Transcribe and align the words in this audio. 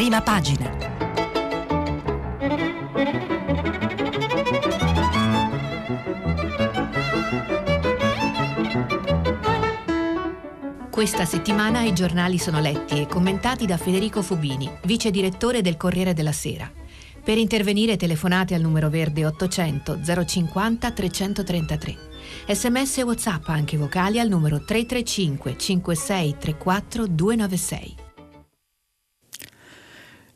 Prima 0.00 0.22
pagina. 0.22 0.78
Questa 10.90 11.26
settimana 11.26 11.82
i 11.82 11.92
giornali 11.92 12.38
sono 12.38 12.60
letti 12.60 12.98
e 12.98 13.06
commentati 13.06 13.66
da 13.66 13.76
Federico 13.76 14.22
Fubini, 14.22 14.70
vice 14.84 15.10
direttore 15.10 15.60
del 15.60 15.76
Corriere 15.76 16.14
della 16.14 16.32
Sera. 16.32 16.72
Per 17.22 17.36
intervenire 17.36 17.98
telefonate 17.98 18.54
al 18.54 18.62
numero 18.62 18.88
verde 18.88 19.26
800 19.26 20.00
050 20.24 20.90
333. 20.92 21.96
Sms 22.48 22.96
e 22.96 23.02
WhatsApp 23.02 23.48
anche 23.48 23.76
vocali 23.76 24.18
al 24.18 24.28
numero 24.28 24.64
335 24.64 25.58
5634 25.58 27.06
296. 27.06 27.99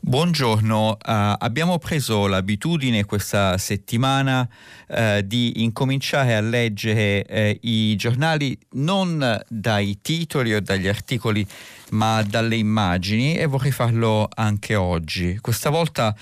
Buongiorno, 0.06 0.90
uh, 0.90 0.96
abbiamo 1.02 1.78
preso 1.78 2.26
l'abitudine 2.26 3.06
questa 3.06 3.56
settimana 3.56 4.46
uh, 4.86 5.22
di 5.22 5.62
incominciare 5.62 6.36
a 6.36 6.42
leggere 6.42 7.24
uh, 7.26 7.66
i 7.66 7.96
giornali 7.96 8.56
non 8.72 9.42
dai 9.48 10.00
titoli 10.02 10.52
o 10.52 10.60
dagli 10.60 10.88
articoli 10.88 11.44
ma 11.92 12.22
dalle 12.22 12.56
immagini 12.56 13.34
e 13.36 13.46
vorrei 13.46 13.72
farlo 13.72 14.28
anche 14.34 14.74
oggi. 14.74 15.38
Questa 15.40 15.70
volta 15.70 16.14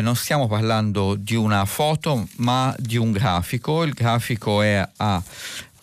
non 0.00 0.16
stiamo 0.16 0.46
parlando 0.48 1.14
di 1.14 1.34
una 1.34 1.64
foto 1.66 2.26
ma 2.36 2.74
di 2.78 2.96
un 2.96 3.12
grafico, 3.12 3.82
il 3.82 3.92
grafico 3.92 4.62
è 4.62 4.88
a 4.96 5.22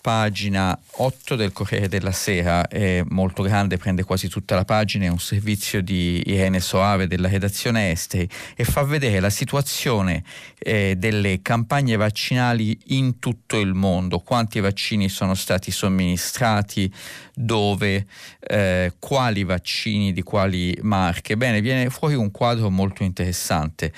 pagina 0.07 0.79
8 0.99 1.35
del 1.35 1.51
Corriere 1.51 1.89
della 1.89 2.13
Sera, 2.13 2.69
è 2.69 3.03
molto 3.09 3.43
grande, 3.43 3.75
prende 3.75 4.05
quasi 4.05 4.29
tutta 4.29 4.55
la 4.55 4.63
pagina, 4.63 5.03
è 5.03 5.09
un 5.09 5.19
servizio 5.19 5.81
di 5.81 6.23
Irene 6.27 6.61
Soave 6.61 7.07
della 7.07 7.27
redazione 7.27 7.91
Esteri 7.91 8.25
e 8.55 8.63
fa 8.63 8.83
vedere 8.83 9.19
la 9.19 9.29
situazione 9.29 10.23
eh, 10.59 10.95
delle 10.95 11.41
campagne 11.41 11.97
vaccinali 11.97 12.79
in 12.85 13.19
tutto 13.19 13.59
il 13.59 13.73
mondo, 13.73 14.19
quanti 14.19 14.61
vaccini 14.61 15.09
sono 15.09 15.33
stati 15.35 15.71
somministrati, 15.71 16.89
dove, 17.35 18.05
eh, 18.39 18.93
quali 18.99 19.43
vaccini, 19.43 20.13
di 20.13 20.21
quali 20.21 20.73
marche. 20.83 21.35
Bene, 21.35 21.59
viene 21.59 21.89
fuori 21.89 22.15
un 22.15 22.31
quadro 22.31 22.69
molto 22.69 23.03
interessante 23.03 23.91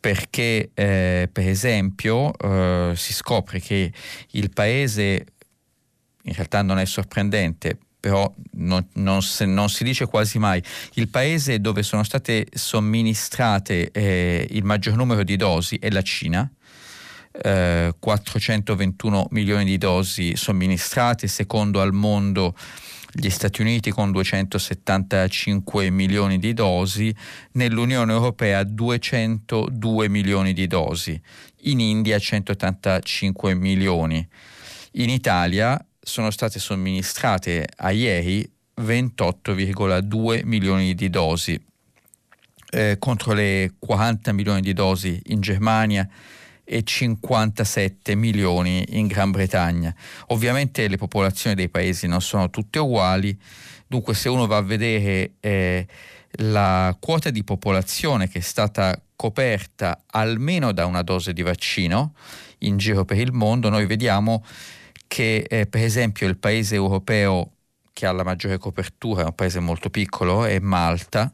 perché 0.00 0.70
eh, 0.74 1.28
per 1.30 1.48
esempio 1.48 2.32
eh, 2.38 2.92
si 2.94 3.12
scopre 3.12 3.60
che 3.60 3.92
il 4.30 4.50
paese 4.50 5.26
in 6.24 6.34
realtà 6.34 6.62
non 6.62 6.78
è 6.78 6.84
sorprendente, 6.84 7.78
però 8.04 8.30
non, 8.52 8.86
non, 8.94 9.22
se, 9.22 9.46
non, 9.46 9.70
si 9.70 9.82
dice 9.82 10.06
quasi 10.06 10.38
mai, 10.38 10.62
il 10.94 11.08
paese 11.08 11.60
dove 11.60 11.82
sono 11.82 12.02
state 12.02 12.46
somministrate 12.52 13.90
eh, 13.92 14.46
il 14.50 14.64
maggior 14.64 14.96
numero 14.96 15.22
di 15.22 15.36
dosi 15.36 15.76
è 15.76 15.88
la 15.88 16.02
Cina, 16.02 16.50
eh, 17.32 17.94
421 17.98 19.28
milioni 19.30 19.64
di 19.64 19.78
dosi 19.78 20.36
somministrate, 20.36 21.26
secondo 21.28 21.80
al 21.80 21.92
mondo 21.92 22.54
gli 23.16 23.30
Stati 23.30 23.62
Uniti 23.62 23.90
con 23.90 24.10
275 24.10 25.88
milioni 25.88 26.38
di 26.38 26.52
dosi, 26.52 27.14
nell'Unione 27.52 28.12
Europea 28.12 28.64
202 28.64 30.08
milioni 30.08 30.52
di 30.52 30.66
dosi, 30.66 31.18
in 31.62 31.80
India 31.80 32.18
185 32.18 33.54
milioni. 33.54 34.28
In 34.96 35.10
Italia 35.10 35.82
sono 36.04 36.30
state 36.30 36.58
somministrate 36.58 37.66
a 37.76 37.90
ieri 37.90 38.48
28,2 38.80 40.44
milioni 40.44 40.94
di 40.94 41.08
dosi 41.08 41.60
eh, 42.70 42.96
contro 42.98 43.32
le 43.32 43.74
40 43.78 44.32
milioni 44.32 44.60
di 44.60 44.72
dosi 44.72 45.20
in 45.26 45.40
Germania 45.40 46.06
e 46.64 46.82
57 46.82 48.14
milioni 48.14 48.84
in 48.98 49.06
Gran 49.06 49.30
Bretagna. 49.30 49.94
Ovviamente 50.28 50.88
le 50.88 50.96
popolazioni 50.96 51.54
dei 51.54 51.68
paesi 51.68 52.06
non 52.06 52.20
sono 52.20 52.50
tutte 52.50 52.78
uguali, 52.78 53.38
dunque 53.86 54.14
se 54.14 54.28
uno 54.28 54.46
va 54.46 54.58
a 54.58 54.62
vedere 54.62 55.32
eh, 55.40 55.86
la 56.38 56.96
quota 56.98 57.30
di 57.30 57.44
popolazione 57.44 58.28
che 58.28 58.38
è 58.38 58.42
stata 58.42 59.00
coperta 59.16 60.02
almeno 60.06 60.72
da 60.72 60.86
una 60.86 61.02
dose 61.02 61.32
di 61.32 61.42
vaccino 61.42 62.14
in 62.58 62.76
giro 62.76 63.04
per 63.04 63.18
il 63.18 63.32
mondo, 63.32 63.68
noi 63.68 63.86
vediamo 63.86 64.44
che 65.06 65.46
eh, 65.48 65.66
per 65.66 65.82
esempio 65.82 66.26
il 66.26 66.36
paese 66.36 66.74
europeo 66.74 67.52
che 67.92 68.06
ha 68.06 68.12
la 68.12 68.24
maggiore 68.24 68.58
copertura, 68.58 69.22
è 69.22 69.26
un 69.26 69.34
paese 69.34 69.60
molto 69.60 69.88
piccolo, 69.88 70.44
è 70.44 70.58
Malta, 70.58 71.32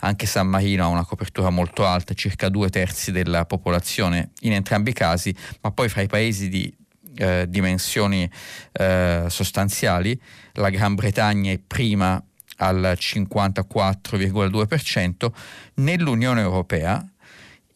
anche 0.00 0.26
San 0.26 0.46
Marino 0.46 0.84
ha 0.84 0.88
una 0.88 1.04
copertura 1.04 1.50
molto 1.50 1.84
alta, 1.84 2.14
circa 2.14 2.48
due 2.48 2.70
terzi 2.70 3.12
della 3.12 3.44
popolazione 3.44 4.30
in 4.40 4.52
entrambi 4.52 4.90
i 4.90 4.94
casi, 4.94 5.34
ma 5.62 5.72
poi 5.72 5.88
fra 5.88 6.02
i 6.02 6.06
paesi 6.06 6.48
di 6.48 6.72
eh, 7.16 7.46
dimensioni 7.48 8.30
eh, 8.72 9.24
sostanziali, 9.28 10.20
la 10.52 10.70
Gran 10.70 10.94
Bretagna 10.94 11.50
è 11.50 11.58
prima 11.58 12.22
al 12.58 12.96
54,2%, 12.98 15.32
nell'Unione 15.74 16.40
Europea 16.40 17.04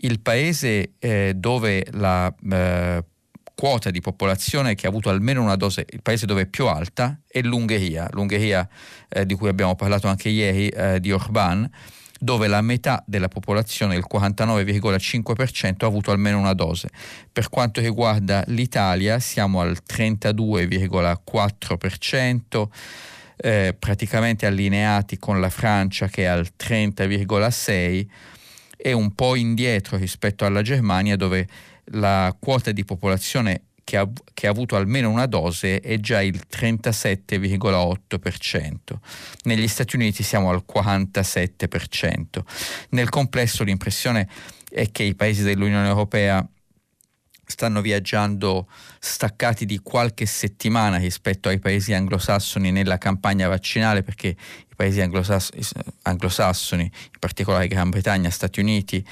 il 0.02 0.20
paese 0.20 0.92
eh, 0.98 1.34
dove 1.36 1.86
la 1.92 2.34
eh, 2.50 3.04
quota 3.60 3.90
di 3.90 4.00
popolazione 4.00 4.74
che 4.74 4.86
ha 4.86 4.88
avuto 4.88 5.10
almeno 5.10 5.42
una 5.42 5.56
dose, 5.56 5.84
il 5.90 6.00
paese 6.00 6.24
dove 6.24 6.40
è 6.40 6.46
più 6.46 6.66
alta 6.66 7.20
è 7.28 7.42
l'Ungheria, 7.42 8.08
l'Ungheria 8.12 8.66
eh, 9.06 9.26
di 9.26 9.34
cui 9.34 9.50
abbiamo 9.50 9.74
parlato 9.74 10.08
anche 10.08 10.30
ieri, 10.30 10.68
eh, 10.68 10.98
di 10.98 11.12
Orban, 11.12 11.70
dove 12.18 12.46
la 12.46 12.62
metà 12.62 13.04
della 13.06 13.28
popolazione, 13.28 13.96
il 13.96 14.06
49,5%, 14.10 15.84
ha 15.84 15.86
avuto 15.86 16.10
almeno 16.10 16.38
una 16.38 16.54
dose. 16.54 16.88
Per 17.30 17.50
quanto 17.50 17.82
riguarda 17.82 18.42
l'Italia 18.46 19.18
siamo 19.18 19.60
al 19.60 19.76
32,4%. 19.86 22.68
Eh, 23.42 23.76
praticamente 23.78 24.46
allineati 24.46 25.18
con 25.18 25.38
la 25.38 25.50
Francia 25.50 26.08
che 26.08 26.22
è 26.22 26.26
al 26.26 26.48
30,6 26.58 28.06
e 28.82 28.92
un 28.92 29.14
po' 29.14 29.34
indietro 29.34 29.98
rispetto 29.98 30.46
alla 30.46 30.62
Germania 30.62 31.16
dove 31.16 31.46
la 31.92 32.36
quota 32.38 32.70
di 32.72 32.84
popolazione 32.84 33.62
che 33.84 33.96
ha, 33.96 34.06
che 34.34 34.46
ha, 34.46 34.50
avuto 34.50 34.76
almeno 34.76 35.08
una 35.10 35.24
dose 35.26 35.80
è 35.80 35.98
già 35.98 36.20
il 36.22 36.42
37,8%. 36.48 38.76
Negli 39.44 39.66
Stati 39.66 39.96
Uniti 39.96 40.22
siamo 40.22 40.50
al 40.50 40.62
47%. 40.70 42.42
Nel 42.90 43.08
complesso 43.08 43.64
l'impressione 43.64 44.28
è 44.70 44.92
che 44.92 45.02
i 45.02 45.16
paesi 45.16 45.42
dell'Unione 45.42 45.88
Europea 45.88 46.46
stanno 47.50 47.80
viaggiando 47.80 48.68
staccati 49.00 49.66
di 49.66 49.78
qualche 49.78 50.24
settimana 50.24 50.98
rispetto 50.98 51.48
ai 51.48 51.58
paesi 51.58 51.92
anglosassoni 51.92 52.70
nella 52.70 52.96
campagna 52.96 53.48
vaccinale 53.48 54.02
perché 54.02 54.28
i 54.28 54.74
paesi 54.76 55.00
anglosassoni, 55.00 55.62
anglosassoni 56.02 56.84
in 56.84 57.18
particolare 57.18 57.66
Gran 57.66 57.90
Bretagna, 57.90 58.30
Stati 58.30 58.60
Uniti, 58.60 59.04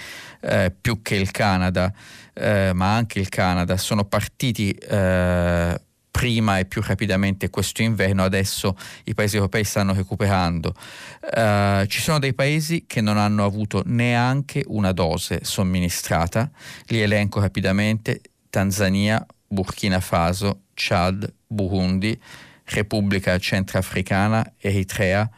eh, 0.42 0.72
più 0.80 1.02
che 1.02 1.16
il 1.16 1.32
Canada, 1.32 1.92
eh, 2.38 2.72
ma 2.74 2.94
anche 2.94 3.18
il 3.18 3.28
Canada, 3.28 3.76
sono 3.76 4.04
partiti 4.04 4.70
eh, 4.70 5.80
prima 6.10 6.58
e 6.58 6.64
più 6.64 6.82
rapidamente 6.84 7.48
questo 7.48 7.82
inverno, 7.82 8.24
adesso 8.24 8.76
i 9.04 9.14
paesi 9.14 9.36
europei 9.36 9.62
stanno 9.62 9.92
recuperando. 9.92 10.74
Uh, 11.20 11.86
ci 11.86 12.00
sono 12.00 12.18
dei 12.18 12.34
paesi 12.34 12.86
che 12.88 13.00
non 13.00 13.18
hanno 13.18 13.44
avuto 13.44 13.82
neanche 13.86 14.64
una 14.66 14.90
dose 14.90 15.40
somministrata, 15.44 16.50
li 16.86 17.00
elenco 17.00 17.38
rapidamente, 17.38 18.20
Tanzania, 18.50 19.24
Burkina 19.46 20.00
Faso, 20.00 20.62
Chad, 20.74 21.32
Burundi, 21.46 22.20
Repubblica 22.64 23.38
Centrafricana, 23.38 24.54
Eritrea, 24.58 25.30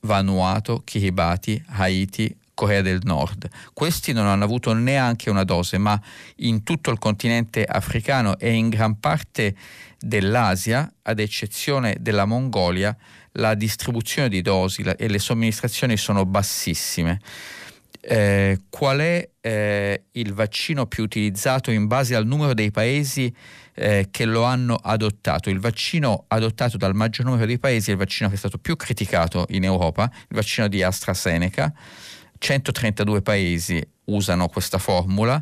Vanuatu, 0.00 0.82
Kiribati, 0.84 1.62
Haiti, 1.66 2.34
Corea 2.58 2.82
del 2.82 2.98
Nord. 3.04 3.48
Questi 3.72 4.12
non 4.12 4.26
hanno 4.26 4.42
avuto 4.42 4.72
neanche 4.72 5.30
una 5.30 5.44
dose, 5.44 5.78
ma 5.78 5.96
in 6.38 6.64
tutto 6.64 6.90
il 6.90 6.98
continente 6.98 7.64
africano 7.64 8.36
e 8.36 8.52
in 8.52 8.68
gran 8.68 8.98
parte 8.98 9.54
dell'Asia, 9.96 10.92
ad 11.02 11.20
eccezione 11.20 11.98
della 12.00 12.24
Mongolia, 12.24 12.96
la 13.34 13.54
distribuzione 13.54 14.28
di 14.28 14.42
dosi 14.42 14.82
e 14.82 15.06
le 15.06 15.20
somministrazioni 15.20 15.96
sono 15.96 16.26
bassissime. 16.26 17.20
Eh, 18.00 18.62
qual 18.68 18.98
è 18.98 19.28
eh, 19.40 20.02
il 20.12 20.32
vaccino 20.32 20.86
più 20.86 21.04
utilizzato 21.04 21.70
in 21.70 21.86
base 21.86 22.16
al 22.16 22.26
numero 22.26 22.54
dei 22.54 22.72
paesi 22.72 23.32
eh, 23.74 24.08
che 24.10 24.24
lo 24.24 24.42
hanno 24.42 24.74
adottato? 24.74 25.48
Il 25.48 25.60
vaccino 25.60 26.24
adottato 26.26 26.76
dal 26.76 26.96
maggior 26.96 27.24
numero 27.24 27.46
dei 27.46 27.60
paesi 27.60 27.90
è 27.90 27.92
il 27.92 27.98
vaccino 27.98 28.28
che 28.28 28.34
è 28.34 28.38
stato 28.38 28.58
più 28.58 28.74
criticato 28.74 29.46
in 29.50 29.62
Europa, 29.62 30.10
il 30.12 30.34
vaccino 30.34 30.66
di 30.66 30.82
AstraZeneca 30.82 31.72
132 32.38 33.22
paesi 33.22 33.86
usano 34.04 34.48
questa 34.48 34.78
formula, 34.78 35.40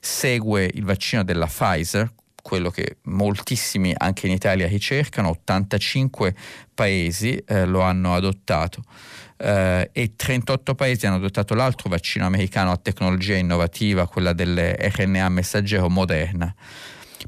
segue 0.00 0.70
il 0.72 0.84
vaccino 0.84 1.22
della 1.22 1.46
Pfizer, 1.46 2.12
quello 2.42 2.70
che 2.70 2.96
moltissimi 3.02 3.92
anche 3.96 4.26
in 4.26 4.32
Italia 4.32 4.66
ricercano, 4.66 5.28
85 5.30 6.34
paesi 6.74 7.36
eh, 7.36 7.66
lo 7.66 7.82
hanno 7.82 8.14
adottato. 8.14 8.82
eh, 9.36 9.90
e 9.92 10.12
38 10.16 10.74
paesi 10.74 11.06
hanno 11.06 11.16
adottato 11.16 11.54
l'altro 11.54 11.88
vaccino 11.88 12.26
americano 12.26 12.70
a 12.70 12.76
tecnologia 12.76 13.36
innovativa, 13.36 14.06
quella 14.06 14.32
dell'RNA 14.32 15.28
messaggero 15.28 15.88
Moderna. 15.88 16.54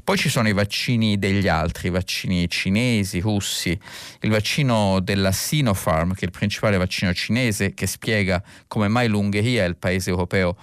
Poi 0.01 0.17
ci 0.17 0.29
sono 0.29 0.47
i 0.47 0.53
vaccini 0.53 1.19
degli 1.19 1.47
altri, 1.47 1.87
i 1.87 1.91
vaccini 1.91 2.49
cinesi, 2.49 3.19
russi, 3.19 3.77
il 4.21 4.29
vaccino 4.29 4.99
della 5.01 5.31
Sinopharm, 5.31 6.13
che 6.13 6.21
è 6.21 6.25
il 6.25 6.31
principale 6.31 6.77
vaccino 6.77 7.13
cinese, 7.13 7.73
che 7.73 7.87
spiega 7.87 8.41
come 8.67 8.87
mai 8.87 9.07
l'Ungheria 9.07 9.63
è 9.63 9.67
il 9.67 9.77
paese 9.77 10.09
europeo 10.09 10.57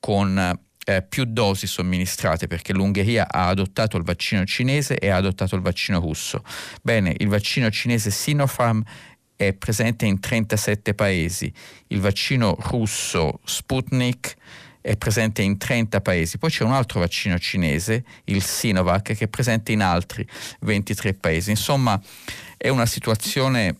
con 0.00 0.58
eh, 0.88 1.02
più 1.02 1.24
dosi 1.26 1.66
somministrate 1.66 2.46
perché 2.46 2.72
l'Ungheria 2.72 3.28
ha 3.30 3.48
adottato 3.48 3.98
il 3.98 4.04
vaccino 4.04 4.44
cinese 4.44 4.96
e 4.98 5.10
ha 5.10 5.16
adottato 5.16 5.54
il 5.54 5.60
vaccino 5.60 6.00
russo. 6.00 6.42
Bene, 6.82 7.14
il 7.18 7.28
vaccino 7.28 7.70
cinese 7.70 8.10
Sinopharm 8.10 8.82
è 9.36 9.52
presente 9.52 10.06
in 10.06 10.18
37 10.18 10.94
paesi, 10.94 11.52
il 11.88 12.00
vaccino 12.00 12.56
russo 12.58 13.40
Sputnik 13.44 14.34
è 14.88 14.96
presente 14.96 15.42
in 15.42 15.58
30 15.58 16.00
paesi, 16.00 16.38
poi 16.38 16.48
c'è 16.48 16.64
un 16.64 16.72
altro 16.72 17.00
vaccino 17.00 17.38
cinese, 17.38 18.04
il 18.24 18.42
Sinovac, 18.42 19.14
che 19.14 19.24
è 19.24 19.28
presente 19.28 19.70
in 19.72 19.82
altri 19.82 20.26
23 20.60 21.12
paesi. 21.12 21.50
Insomma, 21.50 22.00
è 22.56 22.70
una 22.70 22.86
situazione 22.86 23.76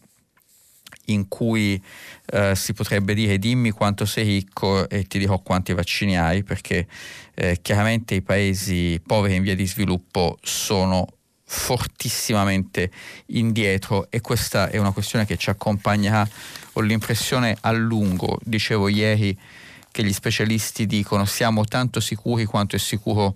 in 1.06 1.26
cui 1.28 1.82
eh, 2.26 2.54
si 2.54 2.74
potrebbe 2.74 3.14
dire 3.14 3.38
dimmi 3.38 3.70
quanto 3.70 4.04
sei 4.04 4.24
ricco 4.24 4.86
e 4.86 5.04
ti 5.04 5.18
dirò 5.18 5.38
quanti 5.38 5.72
vaccini 5.72 6.18
hai, 6.18 6.42
perché 6.42 6.86
eh, 7.34 7.58
chiaramente 7.62 8.14
i 8.14 8.20
paesi 8.20 9.00
poveri 9.04 9.36
in 9.36 9.42
via 9.42 9.56
di 9.56 9.66
sviluppo 9.66 10.38
sono 10.42 11.06
fortissimamente 11.42 12.90
indietro 13.28 14.10
e 14.10 14.20
questa 14.20 14.68
è 14.68 14.76
una 14.76 14.92
questione 14.92 15.24
che 15.24 15.38
ci 15.38 15.48
accompagnerà, 15.48 16.28
ho 16.74 16.80
l'impressione 16.82 17.56
a 17.58 17.70
lungo, 17.70 18.38
dicevo 18.42 18.88
ieri 18.88 19.34
che 19.98 20.04
gli 20.04 20.12
specialisti 20.12 20.86
dicono 20.86 21.24
siamo 21.24 21.64
tanto 21.64 21.98
sicuri 21.98 22.44
quanto 22.44 22.76
è 22.76 22.78
sicuro 22.78 23.34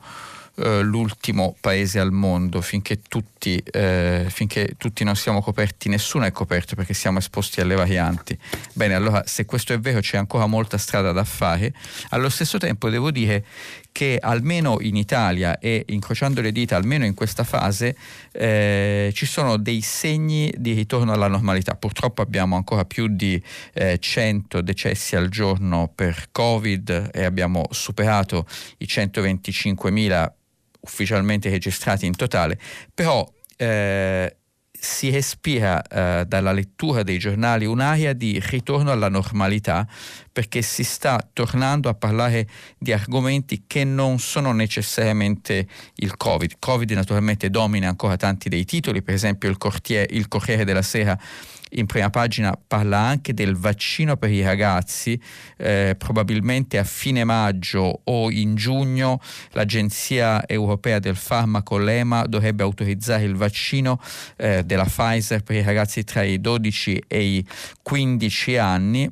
eh, 0.54 0.80
l'ultimo 0.82 1.56
paese 1.60 1.98
al 1.98 2.12
mondo, 2.12 2.60
finché 2.60 3.00
tutti, 3.08 3.56
eh, 3.58 4.26
finché 4.28 4.74
tutti 4.78 5.02
non 5.02 5.16
siamo 5.16 5.42
coperti, 5.42 5.88
nessuno 5.88 6.24
è 6.24 6.30
coperto 6.30 6.76
perché 6.76 6.94
siamo 6.94 7.18
esposti 7.18 7.60
alle 7.60 7.74
varianti. 7.74 8.38
Bene, 8.74 8.94
allora 8.94 9.24
se 9.26 9.44
questo 9.44 9.72
è 9.72 9.80
vero 9.80 9.98
c'è 9.98 10.18
ancora 10.18 10.46
molta 10.46 10.78
strada 10.78 11.10
da 11.10 11.24
fare. 11.24 11.74
Allo 12.10 12.28
stesso 12.28 12.58
tempo 12.58 12.88
devo 12.90 13.10
dire 13.10 13.44
che 13.92 14.18
almeno 14.20 14.78
in 14.80 14.96
Italia 14.96 15.58
e 15.58 15.84
incrociando 15.88 16.40
le 16.40 16.50
dita, 16.50 16.76
almeno 16.76 17.04
in 17.04 17.14
questa 17.14 17.44
fase, 17.44 17.96
eh, 18.32 19.10
ci 19.14 19.26
sono 19.26 19.58
dei 19.58 19.82
segni 19.82 20.52
di 20.56 20.72
ritorno 20.72 21.12
alla 21.12 21.28
normalità. 21.28 21.74
Purtroppo 21.76 22.22
abbiamo 22.22 22.56
ancora 22.56 22.84
più 22.84 23.06
di 23.06 23.40
eh, 23.74 23.98
100 23.98 24.62
decessi 24.62 25.14
al 25.14 25.28
giorno 25.28 25.92
per 25.94 26.28
Covid 26.32 27.10
e 27.12 27.24
abbiamo 27.24 27.66
superato 27.70 28.46
i 28.78 28.86
125.000 28.86 30.32
ufficialmente 30.80 31.48
registrati 31.50 32.06
in 32.06 32.16
totale, 32.16 32.58
però 32.92 33.30
eh, 33.56 34.36
si 34.84 35.10
respira 35.10 35.80
eh, 35.80 36.24
dalla 36.26 36.50
lettura 36.50 37.04
dei 37.04 37.16
giornali 37.16 37.66
un'aria 37.66 38.12
di 38.14 38.42
ritorno 38.44 38.90
alla 38.90 39.08
normalità 39.08 39.86
perché 40.32 40.60
si 40.60 40.82
sta 40.82 41.24
tornando 41.32 41.88
a 41.88 41.94
parlare 41.94 42.48
di 42.78 42.92
argomenti 42.92 43.62
che 43.68 43.84
non 43.84 44.18
sono 44.18 44.50
necessariamente 44.50 45.68
il 45.96 46.16
Covid. 46.16 46.56
Covid 46.58 46.90
naturalmente 46.90 47.48
domina 47.48 47.88
ancora 47.88 48.16
tanti 48.16 48.48
dei 48.48 48.64
titoli, 48.64 49.02
per 49.02 49.14
esempio 49.14 49.48
il, 49.48 49.56
Cortier, 49.56 50.04
il 50.10 50.26
Corriere 50.26 50.64
della 50.64 50.82
Sera 50.82 51.16
in 51.74 51.86
prima 51.86 52.10
pagina 52.10 52.58
parla 52.66 52.98
anche 52.98 53.34
del 53.34 53.56
vaccino 53.56 54.16
per 54.16 54.30
i 54.30 54.42
ragazzi, 54.42 55.20
eh, 55.56 55.94
probabilmente 55.96 56.78
a 56.78 56.84
fine 56.84 57.24
maggio 57.24 58.00
o 58.04 58.30
in 58.30 58.54
giugno 58.54 59.20
l'Agenzia 59.50 60.46
Europea 60.46 60.98
del 60.98 61.16
Farmaco, 61.16 61.78
l'EMA, 61.78 62.26
dovrebbe 62.26 62.62
autorizzare 62.62 63.24
il 63.24 63.34
vaccino 63.34 64.00
eh, 64.36 64.64
della 64.64 64.84
Pfizer 64.84 65.42
per 65.42 65.56
i 65.56 65.62
ragazzi 65.62 66.04
tra 66.04 66.22
i 66.22 66.40
12 66.40 67.04
e 67.06 67.22
i 67.22 67.46
15 67.82 68.56
anni. 68.56 69.10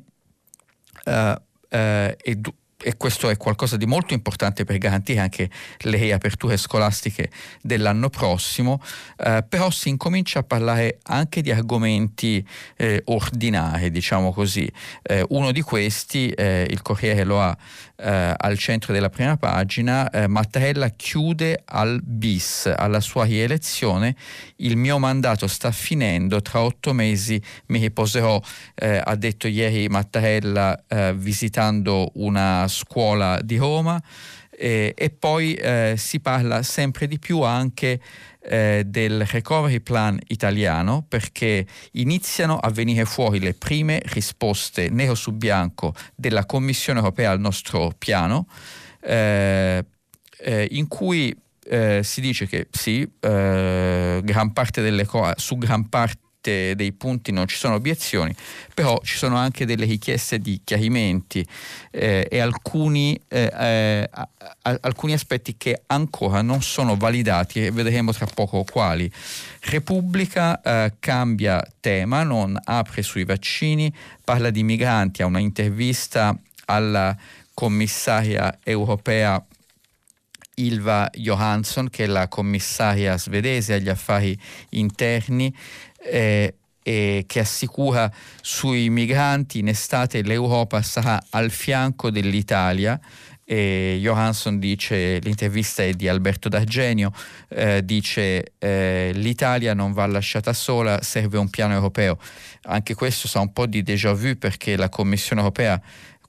Uh, 1.03 1.11
uh, 1.11 1.35
e, 1.69 2.39
e 2.81 2.97
questo 2.97 3.29
è 3.29 3.37
qualcosa 3.37 3.77
di 3.77 3.85
molto 3.85 4.13
importante 4.13 4.63
per 4.63 4.77
garantire 4.77 5.19
anche 5.19 5.49
le 5.79 5.97
riaperture 5.97 6.57
scolastiche 6.57 7.29
dell'anno 7.61 8.09
prossimo, 8.09 8.81
eh, 9.17 9.43
però 9.47 9.69
si 9.69 9.89
incomincia 9.89 10.39
a 10.39 10.43
parlare 10.43 10.99
anche 11.03 11.41
di 11.41 11.51
argomenti 11.51 12.45
eh, 12.77 13.01
ordinari, 13.05 13.91
diciamo 13.91 14.33
così. 14.33 14.71
Eh, 15.03 15.25
uno 15.29 15.51
di 15.51 15.61
questi, 15.61 16.29
eh, 16.29 16.67
il 16.69 16.81
Corriere 16.81 17.23
lo 17.23 17.41
ha 17.41 17.55
eh, 18.01 18.33
al 18.35 18.57
centro 18.57 18.93
della 18.93 19.09
prima 19.09 19.37
pagina, 19.37 20.09
eh, 20.09 20.27
Mattarella 20.27 20.89
chiude 20.89 21.61
al 21.65 22.01
bis, 22.03 22.71
alla 22.75 22.99
sua 22.99 23.25
rielezione, 23.25 24.15
il 24.57 24.75
mio 24.75 24.97
mandato 24.97 25.47
sta 25.47 25.71
finendo, 25.71 26.41
tra 26.41 26.61
otto 26.61 26.93
mesi 26.93 27.41
mi 27.67 27.79
riposerò, 27.79 28.41
eh, 28.75 29.01
ha 29.03 29.15
detto 29.15 29.47
ieri 29.47 29.87
Mattarella 29.87 30.83
eh, 30.87 31.13
visitando 31.15 32.11
una 32.15 32.67
scuola 32.67 33.39
di 33.41 33.57
Roma. 33.57 34.01
E 34.63 35.15
poi 35.17 35.55
eh, 35.55 35.95
si 35.97 36.19
parla 36.19 36.61
sempre 36.61 37.07
di 37.07 37.17
più 37.17 37.41
anche 37.41 37.99
eh, 38.41 38.83
del 38.85 39.25
recovery 39.25 39.79
plan 39.79 40.19
italiano 40.27 41.05
perché 41.07 41.65
iniziano 41.91 42.57
a 42.57 42.69
venire 42.69 43.05
fuori 43.05 43.39
le 43.39 43.53
prime 43.53 44.01
risposte 44.05 44.89
nero 44.89 45.15
su 45.15 45.31
bianco 45.31 45.93
della 46.15 46.45
Commissione 46.45 46.99
europea 46.99 47.31
al 47.31 47.39
nostro 47.39 47.93
piano 47.97 48.47
eh, 49.01 49.85
eh, 50.37 50.67
in 50.71 50.87
cui 50.87 51.35
eh, 51.65 52.01
si 52.03 52.21
dice 52.21 52.47
che 52.47 52.67
sì, 52.71 53.09
eh, 53.19 54.21
gran 54.23 54.53
parte 54.53 54.81
delle 54.81 55.05
co- 55.05 55.33
su 55.35 55.57
gran 55.57 55.87
parte 55.89 56.19
dei 56.41 56.91
punti 56.91 57.31
non 57.31 57.47
ci 57.47 57.55
sono 57.55 57.75
obiezioni, 57.75 58.35
però 58.73 58.99
ci 59.03 59.17
sono 59.17 59.35
anche 59.35 59.65
delle 59.65 59.85
richieste 59.85 60.39
di 60.39 60.61
chiarimenti 60.63 61.45
eh, 61.91 62.27
e 62.29 62.39
alcuni, 62.39 63.19
eh, 63.27 63.51
eh, 63.53 64.09
alcuni, 64.61 65.13
aspetti 65.13 65.55
che 65.55 65.83
ancora 65.87 66.41
non 66.41 66.61
sono 66.61 66.95
validati 66.97 67.65
e 67.65 67.71
vedremo 67.71 68.11
tra 68.11 68.25
poco 68.25 68.63
quali. 68.63 69.11
Repubblica 69.61 70.59
eh, 70.61 70.93
cambia 70.99 71.63
tema, 71.79 72.23
non 72.23 72.59
apre 72.63 73.03
sui 73.03 73.23
vaccini, 73.23 73.93
parla 74.23 74.49
di 74.49 74.63
migranti, 74.63 75.21
ha 75.21 75.27
una 75.27 75.39
intervista 75.39 76.35
alla 76.65 77.15
commissaria 77.53 78.57
europea 78.63 79.43
Ilva 80.55 81.09
Johansson, 81.13 81.89
che 81.89 82.03
è 82.03 82.07
la 82.07 82.27
commissaria 82.27 83.17
svedese 83.17 83.73
agli 83.73 83.89
affari 83.89 84.37
interni, 84.69 85.53
eh, 86.03 86.55
e 86.83 87.25
che 87.27 87.39
assicura 87.39 88.11
sui 88.41 88.89
migranti 88.89 89.59
in 89.59 89.67
estate 89.67 90.23
l'Europa 90.23 90.81
sarà 90.81 91.21
al 91.29 91.51
fianco 91.51 92.09
dell'Italia. 92.09 92.99
E 93.43 93.97
Johansson 93.99 94.59
dice, 94.59 95.19
l'intervista 95.19 95.83
è 95.83 95.91
di 95.91 96.07
Alberto 96.07 96.47
D'Argenio, 96.47 97.11
eh, 97.49 97.83
dice 97.83 98.53
eh, 98.57 99.11
l'Italia 99.13 99.73
non 99.73 99.91
va 99.91 100.05
lasciata 100.05 100.53
sola, 100.53 101.01
serve 101.01 101.37
un 101.37 101.49
piano 101.49 101.73
europeo. 101.73 102.17
Anche 102.63 102.93
questo 102.93 103.27
sa 103.27 103.41
un 103.41 103.51
po' 103.51 103.65
di 103.65 103.83
déjà 103.83 104.13
vu 104.13 104.37
perché 104.37 104.77
la 104.77 104.87
Commissione 104.87 105.41
europea 105.41 105.81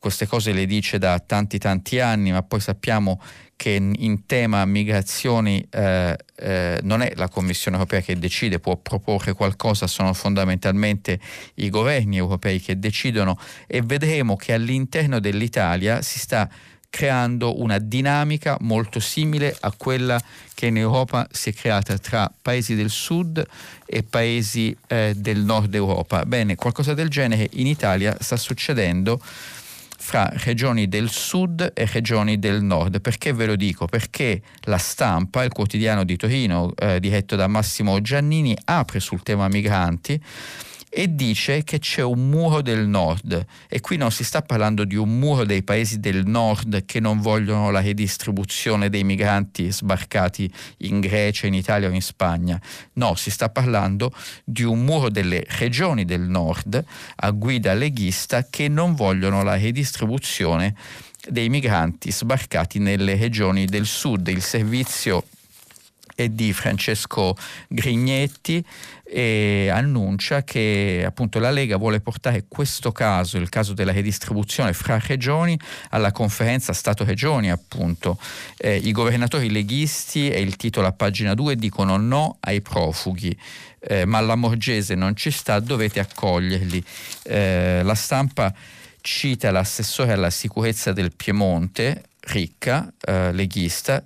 queste 0.03 0.27
cose 0.27 0.53
le 0.53 0.67
dice 0.67 0.99
da 0.99 1.21
tanti 1.21 1.59
tanti 1.59 2.01
anni, 2.01 2.33
ma 2.33 2.43
poi 2.43 2.59
sappiamo 2.59 3.23
che 3.55 3.71
in 3.71 4.27
tema 4.27 4.65
migrazioni 4.65 5.65
eh, 5.71 6.17
eh, 6.35 6.81
non 6.83 7.03
è 7.03 7.13
la 7.15 7.29
Commissione 7.29 7.77
europea 7.77 8.01
che 8.01 8.19
decide, 8.19 8.59
può 8.59 8.77
proporre 8.79 9.33
qualcosa, 9.33 9.87
sono 9.87 10.13
fondamentalmente 10.13 11.21
i 11.55 11.71
governi 11.71 12.17
europei 12.17 12.61
che 12.61 12.81
decidono 12.81 13.39
e 13.69 13.81
vedremo 13.83 14.35
che 14.35 14.53
all'interno 14.55 15.21
dell'Italia 15.21 16.03
si 16.03 16.19
sta 16.19 16.51
creando 16.91 17.61
una 17.61 17.79
dinamica 17.79 18.57
molto 18.63 18.99
simile 18.99 19.57
a 19.61 19.73
quella 19.77 20.21
che 20.53 20.67
in 20.67 20.79
Europa 20.79 21.29
si 21.31 21.51
è 21.51 21.53
creata 21.55 21.97
tra 21.99 22.29
paesi 22.43 22.75
del 22.75 22.91
sud 22.91 23.41
e 23.87 24.03
paesi 24.03 24.77
eh, 24.89 25.15
del 25.17 25.39
nord 25.39 25.73
Europa. 25.77 26.25
Bene, 26.25 26.57
qualcosa 26.57 26.93
del 26.93 27.09
genere 27.09 27.49
in 27.53 27.69
Italia 27.69 28.17
sta 28.19 28.37
succedendo 28.37 29.23
fra 30.05 30.29
regioni 30.33 30.89
del 30.89 31.09
sud 31.11 31.71
e 31.73 31.87
regioni 31.87 32.41
del 32.41 32.61
nord. 32.61 33.01
Perché 33.01 33.33
ve 33.33 33.47
lo 33.47 33.55
dico? 33.55 33.87
Perché 33.87 34.43
la 34.63 34.77
stampa, 34.77 35.45
il 35.45 35.53
quotidiano 35.53 36.03
di 36.03 36.17
Torino, 36.17 36.73
eh, 36.75 36.99
diretto 36.99 37.37
da 37.37 37.47
Massimo 37.47 38.01
Giannini, 38.01 38.57
apre 38.65 38.99
sul 38.99 39.23
tema 39.23 39.47
migranti 39.47 40.21
e 40.95 41.15
dice 41.15 41.65
che 41.65 41.79
c'è 41.79 42.03
un 42.03 42.29
muro 42.29 42.61
del 42.61 42.87
nord 42.87 43.47
e 43.67 43.81
qui 43.81 43.97
non 43.97 44.11
si 44.11 44.25
sta 44.25 44.43
parlando 44.43 44.85
di 44.85 44.95
un 44.95 45.19
muro 45.19 45.47
dei 45.47 45.63
paesi 45.63 46.01
del 46.01 46.27
nord 46.27 46.85
che 46.85 47.01
non 47.01 47.19
vogliono 47.19 47.71
la 47.71 47.81
redistribuzione 47.81 48.91
dei 48.91 49.03
migranti 49.03 49.73
sbarcati 49.73 50.53
in 50.79 51.01
Grecia, 51.01 51.47
in 51.47 51.55
Italia 51.55 51.89
o 51.89 51.93
in 51.93 52.03
Spagna, 52.03 52.61
no, 52.95 53.15
si 53.15 53.31
sta 53.31 53.49
parlando 53.49 54.13
di 54.45 54.65
un 54.65 54.85
muro 54.85 55.09
delle 55.09 55.47
regioni 55.49 56.05
del 56.05 56.21
nord 56.21 56.85
a 57.17 57.31
guida 57.31 57.73
leghista 57.73 58.47
che 58.51 58.69
non 58.69 58.95
vogliono 58.95 59.43
la 59.43 59.57
redistribuzione 59.57 60.75
dei 61.27 61.49
migranti 61.49 62.13
sbarcati 62.13 62.79
nelle 62.81 63.17
regioni 63.17 63.65
del 63.65 63.87
sud. 63.87 64.29
Il 64.29 64.43
servizio 64.43 65.25
è 66.14 66.28
di 66.28 66.52
Francesco 66.52 67.37
Grignetti 67.69 68.64
e 69.04 69.69
annuncia 69.71 70.42
che 70.42 71.04
appunto 71.07 71.38
la 71.38 71.50
Lega 71.50 71.76
vuole 71.76 72.00
portare 72.00 72.47
questo 72.49 72.92
caso, 72.92 73.37
il 73.37 73.50
caso 73.50 73.75
della 73.75 73.92
redistribuzione 73.92 74.73
fra 74.73 74.99
regioni, 74.99 75.59
alla 75.90 76.12
conferenza 76.12 76.73
Stato-Regioni 76.73 77.50
appunto. 77.50 78.19
Eh, 78.57 78.76
I 78.76 78.92
governatori 78.92 79.50
leghisti, 79.50 80.31
e 80.31 80.40
il 80.40 80.57
titolo 80.57 80.87
a 80.87 80.92
pagina 80.92 81.35
2, 81.35 81.57
dicono 81.57 81.97
no 81.99 82.38
ai 82.40 82.62
profughi. 82.62 83.38
Eh, 83.81 84.04
ma 84.07 84.21
la 84.21 84.37
Morgese 84.37 84.95
non 84.95 85.14
ci 85.14 85.31
sta, 85.31 85.61
dovete 85.61 86.00
accoglierli. 86.00 86.83
Eh, 87.25 87.83
la 87.83 87.95
stampa 87.95 88.54
cita 89.02 89.50
l'assessore 89.50 90.12
alla 90.12 90.31
sicurezza 90.31 90.92
del 90.92 91.12
Piemonte, 91.14 92.04
Ricca, 92.21 92.90
eh, 93.04 93.33
leghista, 93.33 94.02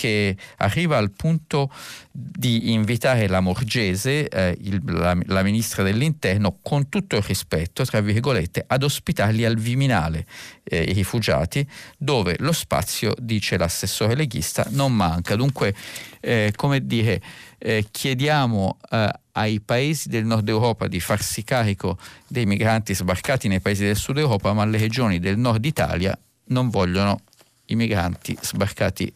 che 0.00 0.34
arriva 0.56 0.96
al 0.96 1.10
punto 1.10 1.70
di 2.10 2.72
invitare 2.72 3.28
la 3.28 3.40
Morgese, 3.40 4.28
eh, 4.28 4.56
il, 4.62 4.80
la, 4.86 5.14
la, 5.26 5.42
ministra 5.42 5.82
dell'Interno, 5.82 6.56
con 6.62 6.88
tutto 6.88 7.16
il 7.16 7.22
rispetto, 7.22 7.84
tra 7.84 8.00
virgolette, 8.00 8.64
ad 8.66 8.82
ospitarli 8.82 9.44
al 9.44 9.56
Viminale, 9.56 10.24
eh, 10.64 10.84
i 10.84 10.94
rifugiati, 10.94 11.68
dove 11.98 12.36
lo 12.38 12.52
spazio, 12.52 13.12
dice 13.18 13.58
l'assessore 13.58 14.14
leghista, 14.14 14.66
non 14.70 14.94
manca. 14.94 15.36
Dunque, 15.36 15.74
eh, 16.20 16.54
come 16.56 16.86
dire, 16.86 17.20
eh, 17.58 17.86
chiediamo 17.90 18.78
eh, 18.90 19.12
ai 19.32 19.60
paesi 19.60 20.08
del 20.08 20.24
nord 20.24 20.48
Europa 20.48 20.88
di 20.88 20.98
farsi 20.98 21.44
carico 21.44 21.98
dei 22.26 22.46
migranti 22.46 22.94
sbarcati 22.94 23.48
nei 23.48 23.60
paesi 23.60 23.84
del 23.84 23.96
sud 23.96 24.16
Europa, 24.16 24.54
ma 24.54 24.64
le 24.64 24.78
regioni 24.78 25.18
del 25.18 25.36
nord 25.36 25.62
Italia 25.62 26.18
non 26.46 26.70
vogliono 26.70 27.20
i 27.66 27.74
migranti 27.76 28.36
sbarcati 28.40 29.12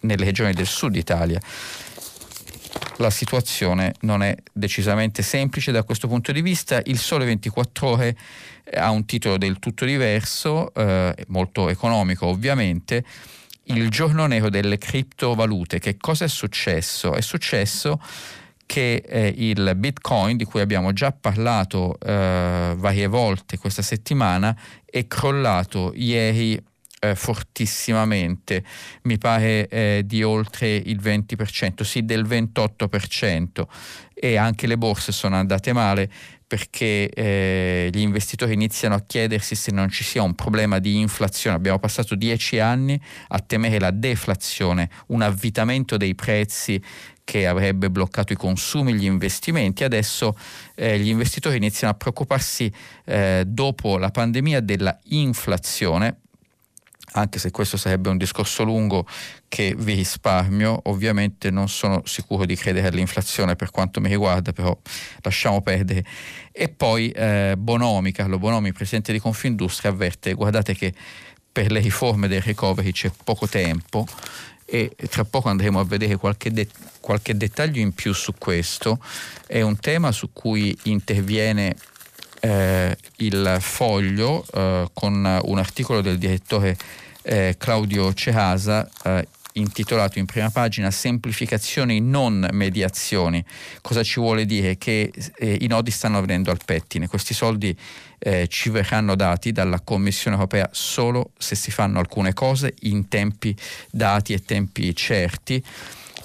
nelle 0.00 0.24
regioni 0.24 0.52
del 0.52 0.66
sud 0.66 0.96
Italia. 0.96 1.40
La 2.96 3.10
situazione 3.10 3.94
non 4.00 4.22
è 4.22 4.36
decisamente 4.52 5.22
semplice 5.22 5.72
da 5.72 5.82
questo 5.84 6.06
punto 6.06 6.32
di 6.32 6.42
vista. 6.42 6.82
Il 6.84 6.98
Sole 6.98 7.24
24 7.24 7.88
ore 7.88 8.16
ha 8.74 8.90
un 8.90 9.06
titolo 9.06 9.38
del 9.38 9.58
tutto 9.58 9.86
diverso, 9.86 10.72
eh, 10.74 11.14
molto 11.28 11.70
economico 11.70 12.26
ovviamente. 12.26 13.04
Il 13.64 13.88
giorno 13.88 14.26
nero 14.26 14.50
delle 14.50 14.76
criptovalute. 14.76 15.78
Che 15.78 15.96
cosa 15.96 16.26
è 16.26 16.28
successo? 16.28 17.14
È 17.14 17.22
successo 17.22 18.00
che 18.66 19.02
eh, 19.04 19.34
il 19.36 19.72
Bitcoin, 19.76 20.36
di 20.36 20.44
cui 20.44 20.60
abbiamo 20.60 20.92
già 20.92 21.10
parlato 21.10 21.98
eh, 21.98 22.74
varie 22.76 23.06
volte 23.06 23.58
questa 23.58 23.82
settimana, 23.82 24.56
è 24.84 25.06
crollato 25.06 25.92
ieri 25.94 26.62
eh, 27.00 27.14
fortissimamente, 27.14 28.62
mi 29.02 29.18
pare 29.18 29.66
eh, 29.68 30.02
di 30.04 30.22
oltre 30.22 30.76
il 30.76 31.00
20%, 31.00 31.82
sì 31.82 32.04
del 32.04 32.26
28% 32.26 33.62
e 34.14 34.36
anche 34.36 34.66
le 34.66 34.76
borse 34.76 35.12
sono 35.12 35.36
andate 35.36 35.72
male 35.72 36.10
perché 36.46 37.08
eh, 37.08 37.90
gli 37.92 38.00
investitori 38.00 38.52
iniziano 38.52 38.96
a 38.96 39.04
chiedersi 39.06 39.54
se 39.54 39.70
non 39.70 39.88
ci 39.88 40.02
sia 40.02 40.22
un 40.22 40.34
problema 40.34 40.80
di 40.80 40.98
inflazione. 40.98 41.56
Abbiamo 41.56 41.78
passato 41.78 42.16
dieci 42.16 42.58
anni 42.58 43.00
a 43.28 43.38
temere 43.38 43.78
la 43.78 43.92
deflazione, 43.92 44.90
un 45.06 45.22
avvitamento 45.22 45.96
dei 45.96 46.16
prezzi 46.16 46.82
che 47.22 47.46
avrebbe 47.46 47.88
bloccato 47.88 48.32
i 48.32 48.36
consumi, 48.36 48.94
gli 48.94 49.04
investimenti. 49.04 49.84
Adesso 49.84 50.36
eh, 50.74 50.98
gli 50.98 51.08
investitori 51.08 51.56
iniziano 51.56 51.92
a 51.92 51.96
preoccuparsi 51.96 52.70
eh, 53.04 53.44
dopo 53.46 53.96
la 53.96 54.10
pandemia 54.10 54.58
della 54.58 54.98
inflazione 55.04 56.16
anche 57.12 57.38
se 57.38 57.50
questo 57.50 57.76
sarebbe 57.76 58.08
un 58.08 58.16
discorso 58.16 58.62
lungo 58.62 59.06
che 59.48 59.74
vi 59.76 59.94
risparmio, 59.94 60.80
ovviamente 60.84 61.50
non 61.50 61.68
sono 61.68 62.02
sicuro 62.04 62.44
di 62.44 62.54
credere 62.54 62.88
all'inflazione 62.88 63.56
per 63.56 63.70
quanto 63.70 64.00
mi 64.00 64.08
riguarda, 64.08 64.52
però 64.52 64.76
lasciamo 65.22 65.60
perdere. 65.60 66.04
E 66.52 66.68
poi 66.68 67.10
eh, 67.10 67.54
Bonomi, 67.58 68.12
Carlo 68.12 68.38
Bonomi, 68.38 68.72
presidente 68.72 69.12
di 69.12 69.18
Confindustria, 69.18 69.90
avverte, 69.90 70.34
guardate 70.34 70.74
che 70.74 70.94
per 71.52 71.72
le 71.72 71.80
riforme 71.80 72.28
del 72.28 72.42
recovery 72.42 72.92
c'è 72.92 73.10
poco 73.24 73.48
tempo 73.48 74.06
e 74.64 74.94
tra 75.08 75.24
poco 75.24 75.48
andremo 75.48 75.80
a 75.80 75.84
vedere 75.84 76.14
qualche, 76.16 76.52
de- 76.52 76.68
qualche 77.00 77.36
dettaglio 77.36 77.80
in 77.80 77.92
più 77.92 78.12
su 78.12 78.34
questo. 78.38 79.00
È 79.44 79.60
un 79.62 79.76
tema 79.80 80.12
su 80.12 80.32
cui 80.32 80.76
interviene 80.84 81.74
eh, 82.40 82.96
il 83.16 83.56
foglio 83.60 84.44
eh, 84.52 84.88
con 84.92 85.40
un 85.42 85.58
articolo 85.58 86.00
del 86.00 86.18
direttore 86.18 86.76
eh, 87.22 87.54
Claudio 87.58 88.12
Cehasa 88.14 88.88
eh, 89.04 89.26
intitolato 89.54 90.18
in 90.18 90.26
prima 90.26 90.50
pagina 90.50 90.90
Semplificazioni 90.90 92.00
non 92.00 92.48
mediazioni. 92.52 93.44
Cosa 93.80 94.02
ci 94.02 94.20
vuole 94.20 94.46
dire? 94.46 94.78
Che 94.78 95.12
eh, 95.36 95.58
i 95.60 95.66
nodi 95.66 95.90
stanno 95.90 96.20
venendo 96.20 96.50
al 96.50 96.60
pettine, 96.64 97.08
questi 97.08 97.34
soldi 97.34 97.76
eh, 98.18 98.46
ci 98.48 98.70
verranno 98.70 99.14
dati 99.14 99.52
dalla 99.52 99.80
Commissione 99.80 100.36
europea 100.36 100.68
solo 100.72 101.32
se 101.38 101.54
si 101.54 101.70
fanno 101.70 101.98
alcune 101.98 102.32
cose 102.32 102.74
in 102.80 103.08
tempi 103.08 103.54
dati 103.90 104.32
e 104.32 104.44
tempi 104.44 104.94
certi 104.94 105.62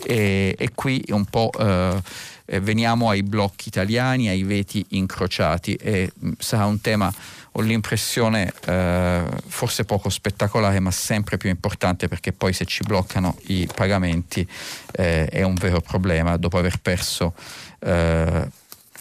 e, 0.03 0.55
e 0.57 0.69
qui 0.74 1.03
un 1.10 1.25
po' 1.25 1.51
eh, 1.57 2.01
eh, 2.45 2.59
veniamo 2.59 3.09
ai 3.09 3.23
blocchi 3.23 3.67
italiani, 3.67 4.27
ai 4.27 4.43
veti 4.43 4.85
incrociati 4.89 5.75
e 5.75 6.11
mh, 6.13 6.27
mm, 6.27 6.31
sarà 6.37 6.65
un 6.65 6.79
tema, 6.81 7.13
ho 7.51 7.61
l'impressione, 7.61 8.51
eh, 8.65 9.23
forse 9.47 9.85
poco 9.85 10.09
spettacolare 10.09 10.79
ma 10.79 10.91
sempre 10.91 11.37
più 11.37 11.49
importante 11.49 12.07
perché 12.07 12.31
poi 12.33 12.53
se 12.53 12.65
ci 12.65 12.83
bloccano 12.83 13.37
i 13.47 13.67
pagamenti 13.73 14.47
eh, 14.93 15.25
è 15.27 15.43
un 15.43 15.55
vero 15.55 15.81
problema 15.81 16.37
dopo 16.37 16.57
aver 16.57 16.79
perso 16.79 17.33
eh, 17.79 18.47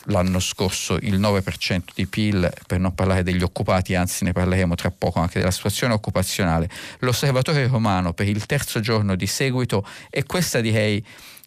l'anno 0.04 0.40
scorso 0.40 0.96
il 1.00 1.18
9% 1.18 1.80
di 1.94 2.06
PIL, 2.06 2.52
per 2.66 2.78
non 2.78 2.94
parlare 2.94 3.22
degli 3.22 3.42
occupati, 3.42 3.94
anzi 3.94 4.24
ne 4.24 4.32
parleremo 4.32 4.74
tra 4.74 4.90
poco 4.90 5.20
anche 5.20 5.38
della 5.38 5.50
situazione 5.50 5.94
occupazionale. 5.94 6.68
L'osservatorio 7.00 7.68
romano 7.68 8.12
per 8.12 8.28
il 8.28 8.44
terzo 8.46 8.80
giorno 8.80 9.14
di 9.14 9.26
seguito 9.26 9.86
e 10.10 10.24
questa 10.24 10.60
direi 10.60 11.04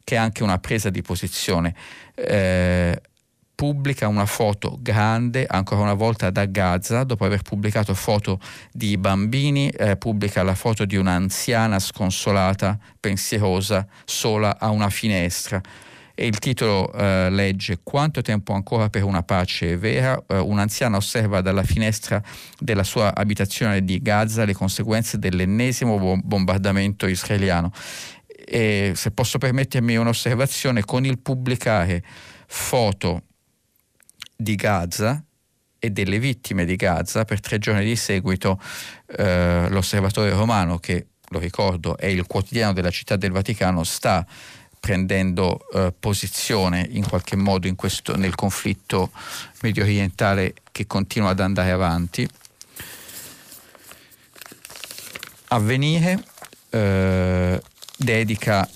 che 0.08 0.16
è 0.16 0.18
anche 0.18 0.42
una 0.42 0.58
presa 0.58 0.90
di 0.90 1.02
posizione. 1.02 1.76
Eh, 2.16 3.02
pubblica 3.54 4.08
una 4.08 4.26
foto 4.26 4.78
grande 4.80 5.46
ancora 5.46 5.82
una 5.82 5.96
volta 5.96 6.30
da 6.30 6.46
Gaza, 6.46 7.04
dopo 7.04 7.26
aver 7.26 7.42
pubblicato 7.42 7.94
foto 7.94 8.40
di 8.72 8.98
bambini, 8.98 9.68
eh, 9.68 9.98
pubblica 9.98 10.44
la 10.44 10.56
foto 10.56 10.86
di 10.86 10.96
un'anziana 10.96 11.78
sconsolata, 11.80 12.80
pensierosa, 13.02 13.86
sola 14.06 14.58
a 14.58 14.70
una 14.70 14.90
finestra 14.90 15.62
e 16.20 16.26
il 16.26 16.40
titolo 16.40 16.92
eh, 16.94 17.30
legge 17.30 17.82
Quanto 17.84 18.24
tempo 18.24 18.54
ancora 18.54 18.90
per 18.90 19.04
una 19.04 19.22
pace 19.22 19.78
vera? 19.78 20.20
Eh, 20.26 20.40
un'anziana 20.40 20.98
osserva 20.98 21.42
dalla 21.42 21.62
finestra 21.62 22.20
della 22.58 22.84
sua 22.84 23.14
abitazione 23.14 23.84
di 23.84 24.02
Gaza 24.02 24.44
le 24.44 24.56
conseguenze 24.56 25.20
dell'ennesimo 25.20 26.20
bombardamento 26.24 27.06
israeliano. 27.06 27.72
E 28.50 28.94
se 28.96 29.12
posso 29.12 29.38
permettermi 29.38 29.98
un'osservazione, 29.98 30.86
con 30.86 31.04
il 31.04 31.20
pubblicare 31.20 32.02
foto 32.48 33.24
di 34.36 34.56
Gaza 34.56 35.22
e 35.80 35.90
delle 35.90 36.18
vittime 36.18 36.64
di 36.64 36.78
Gaza 36.78 37.26
per 37.26 37.42
tre 37.42 37.60
giorni 37.60 37.84
di 37.84 37.98
seguito, 37.98 38.60
eh, 39.18 39.68
l'osservatore 39.70 40.30
romano, 40.30 40.78
che 40.78 41.08
lo 41.30 41.40
ricordo 41.40 41.98
è 41.98 42.06
il 42.06 42.26
quotidiano 42.26 42.72
della 42.72 42.90
città 42.90 43.18
del 43.18 43.32
Vaticano, 43.32 43.84
sta 43.84 44.26
prendendo 44.80 45.60
eh, 45.74 45.94
posizione 46.00 46.88
in 46.90 47.06
qualche 47.06 47.36
modo 47.36 47.68
in 47.68 47.76
questo, 47.76 48.16
nel 48.16 48.36
conflitto 48.36 49.12
medio 49.62 49.84
orientale 49.84 50.54
che 50.72 50.88
continua 50.88 51.32
ad 51.32 51.42
andare 51.42 51.72
avanti. 51.72 52.26
Avvenire 55.50 56.24
eh, 56.70 57.62
dedica 57.98 58.68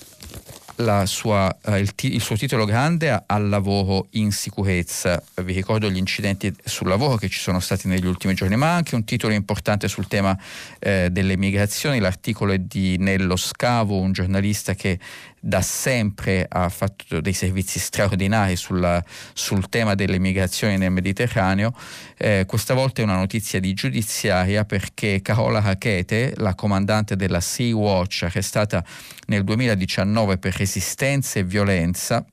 sua, 1.04 1.54
eh, 1.64 1.78
il, 1.78 1.94
t- 1.94 2.04
il, 2.04 2.20
suo 2.20 2.36
titolo 2.36 2.64
grande 2.64 3.22
al 3.26 3.48
lavoro 3.48 4.08
in 4.12 4.32
sicurezza. 4.32 5.22
Vi 5.42 5.52
ricordo 5.52 5.88
gli 5.88 5.96
incidenti 5.96 6.52
sul 6.64 6.88
lavoro 6.88 7.16
che 7.16 7.28
ci 7.28 7.38
sono 7.38 7.60
stati 7.60 7.88
negli 7.88 8.06
ultimi 8.06 8.34
giorni, 8.34 8.56
ma 8.56 8.74
anche 8.74 8.94
un 8.94 9.04
titolo 9.04 9.32
importante 9.32 9.86
sul 9.88 10.08
tema 10.08 10.36
eh, 10.78 11.08
delle 11.10 11.36
migrazioni. 11.36 12.00
L'articolo 12.00 12.52
è 12.52 12.58
di 12.58 12.96
Nello 12.98 13.36
Scavo, 13.36 13.98
un 13.98 14.12
giornalista 14.12 14.74
che 14.74 14.98
da 15.44 15.60
sempre 15.60 16.46
ha 16.48 16.68
fatto 16.68 17.20
dei 17.20 17.32
servizi 17.32 17.80
straordinari 17.80 18.54
sulla, 18.54 19.02
sul 19.32 19.68
tema 19.68 19.96
delle 19.96 20.20
migrazioni 20.20 20.78
nel 20.78 20.92
Mediterraneo. 20.92 21.74
Eh, 22.16 22.44
questa 22.46 22.74
volta 22.74 23.00
è 23.00 23.04
una 23.04 23.16
notizia 23.16 23.58
di 23.58 23.74
giudiziaria 23.74 24.64
perché 24.64 25.20
Carola 25.20 25.60
Hakete, 25.60 26.34
la 26.36 26.54
comandante 26.54 27.16
della 27.16 27.40
Sea 27.40 27.74
Watch, 27.74 28.22
arrestata 28.22 28.84
nel 29.26 29.42
2019 29.42 30.38
per 30.38 30.54
resistenza 30.54 31.40
e 31.40 31.44
violenza, 31.44 32.24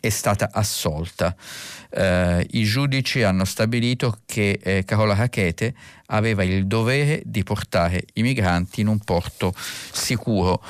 è 0.00 0.08
stata 0.08 0.48
assolta. 0.52 1.36
Eh, 1.90 2.46
I 2.50 2.64
giudici 2.64 3.22
hanno 3.22 3.44
stabilito 3.44 4.20
che 4.24 4.58
eh, 4.62 4.84
Carola 4.86 5.16
Hakete 5.16 5.74
aveva 6.06 6.44
il 6.44 6.66
dovere 6.66 7.20
di 7.26 7.42
portare 7.42 8.04
i 8.14 8.22
migranti 8.22 8.80
in 8.80 8.86
un 8.86 9.00
porto 9.00 9.52
sicuro. 9.54 10.62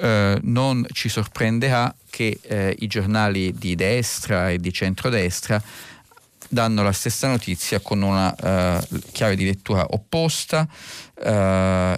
Eh, 0.00 0.38
non 0.42 0.86
ci 0.92 1.08
sorprenderà 1.08 1.92
che 2.08 2.38
eh, 2.42 2.76
i 2.78 2.86
giornali 2.86 3.52
di 3.52 3.74
destra 3.74 4.50
e 4.50 4.58
di 4.58 4.72
centrodestra 4.72 5.60
danno 6.48 6.82
la 6.82 6.92
stessa 6.92 7.28
notizia 7.28 7.80
con 7.80 8.00
una 8.00 8.28
uh, 8.30 8.98
chiave 9.12 9.36
di 9.36 9.44
lettura 9.44 9.84
opposta. 9.90 10.66
Uh, 11.14 11.94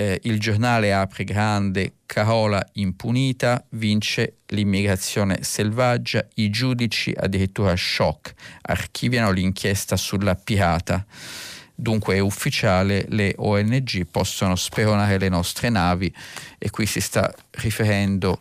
eh, 0.00 0.20
il 0.24 0.38
giornale 0.38 0.92
apre 0.92 1.24
grande, 1.24 1.94
Carola 2.06 2.64
impunita, 2.74 3.64
vince 3.70 4.38
l'immigrazione 4.48 5.42
selvaggia, 5.42 6.24
i 6.34 6.50
giudici 6.50 7.12
addirittura 7.16 7.74
shock, 7.74 8.32
archiviano 8.62 9.32
l'inchiesta 9.32 9.96
sulla 9.96 10.36
pirata. 10.36 11.04
Dunque 11.80 12.16
è 12.16 12.18
ufficiale, 12.18 13.06
le 13.10 13.34
ONG 13.36 14.04
possono 14.10 14.56
speronare 14.56 15.16
le 15.16 15.28
nostre 15.28 15.68
navi 15.68 16.12
e 16.58 16.70
qui 16.70 16.86
si 16.86 17.00
sta 17.00 17.32
riferendo 17.52 18.40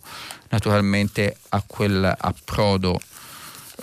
naturalmente 0.50 1.38
a 1.50 1.62
quell'approdo 1.64 3.00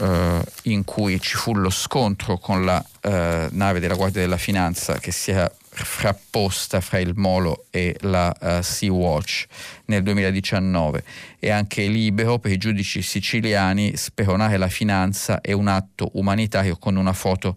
eh, 0.00 0.44
in 0.62 0.82
cui 0.82 1.20
ci 1.20 1.36
fu 1.36 1.54
lo 1.54 1.70
scontro 1.70 2.36
con 2.38 2.64
la 2.64 2.84
eh, 3.00 3.46
nave 3.52 3.78
della 3.78 3.94
Guardia 3.94 4.22
della 4.22 4.38
Finanza 4.38 4.98
che 4.98 5.12
si 5.12 5.30
era 5.30 5.48
frapposta 5.82 6.80
fra 6.80 6.98
il 6.98 7.14
Molo 7.16 7.66
e 7.70 7.96
la 8.00 8.34
uh, 8.40 8.62
Sea 8.62 8.92
Watch 8.92 9.46
nel 9.86 10.02
2019 10.02 11.04
e 11.38 11.50
anche 11.50 11.86
libero 11.86 12.38
per 12.38 12.52
i 12.52 12.56
giudici 12.56 13.02
siciliani 13.02 13.96
speronare 13.96 14.56
la 14.56 14.68
finanza 14.68 15.40
è 15.40 15.52
un 15.52 15.68
atto 15.68 16.10
umanitario 16.14 16.76
con 16.76 16.96
una 16.96 17.12
foto 17.12 17.56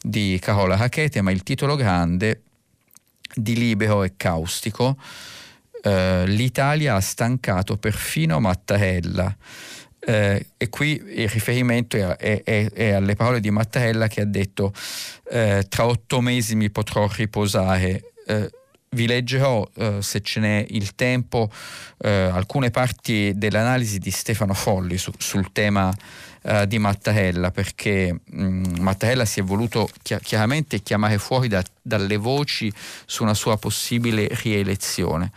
di 0.00 0.38
Carola 0.40 0.76
Rackete 0.76 1.22
ma 1.22 1.30
il 1.30 1.42
titolo 1.42 1.74
grande 1.76 2.42
di 3.34 3.56
libero 3.56 4.02
e 4.02 4.12
caustico 4.16 4.96
uh, 5.82 6.24
l'Italia 6.26 6.94
ha 6.94 7.00
stancato 7.00 7.78
perfino 7.78 8.38
Mattarella 8.40 9.34
eh, 10.06 10.46
e 10.56 10.68
qui 10.68 11.02
il 11.16 11.28
riferimento 11.28 11.96
è, 11.96 12.42
è, 12.42 12.70
è, 12.70 12.90
alle 12.90 13.16
parole 13.16 13.40
di 13.40 13.50
Mattarella 13.50 14.06
che 14.06 14.20
ha 14.20 14.26
detto 14.26 14.72
eh, 15.30 15.64
tra 15.68 15.86
otto 15.86 16.20
mesi 16.20 16.54
mi 16.54 16.70
potrò 16.70 17.08
riposare. 17.10 18.12
Eh, 18.26 18.50
vi 18.90 19.06
leggerò, 19.06 19.68
eh, 19.74 20.00
se 20.02 20.20
ce 20.20 20.40
n'è 20.40 20.66
il 20.68 20.94
tempo, 20.94 21.50
eh, 21.98 22.08
alcune 22.10 22.70
parti 22.70 23.32
dell'analisi 23.34 23.98
di 23.98 24.12
Stefano 24.12 24.54
Folli 24.54 24.98
su, 24.98 25.10
sul 25.18 25.50
tema 25.50 25.92
eh, 26.42 26.66
di 26.68 26.78
Mattarella, 26.78 27.50
perché 27.50 28.12
mh, 28.12 28.42
mm, 28.42 28.64
Mattarella 28.78 29.24
si 29.24 29.40
è 29.40 29.42
voluto 29.42 29.88
chi- 30.02 30.18
chiaramente 30.22 30.80
chiamare 30.80 31.18
fuori 31.18 31.48
da, 31.48 31.62
dalle 31.82 32.16
voci 32.16 32.72
su 33.04 33.24
una 33.24 33.34
sua 33.34 33.58
possibile 33.58 34.28
rielezione 34.30 35.32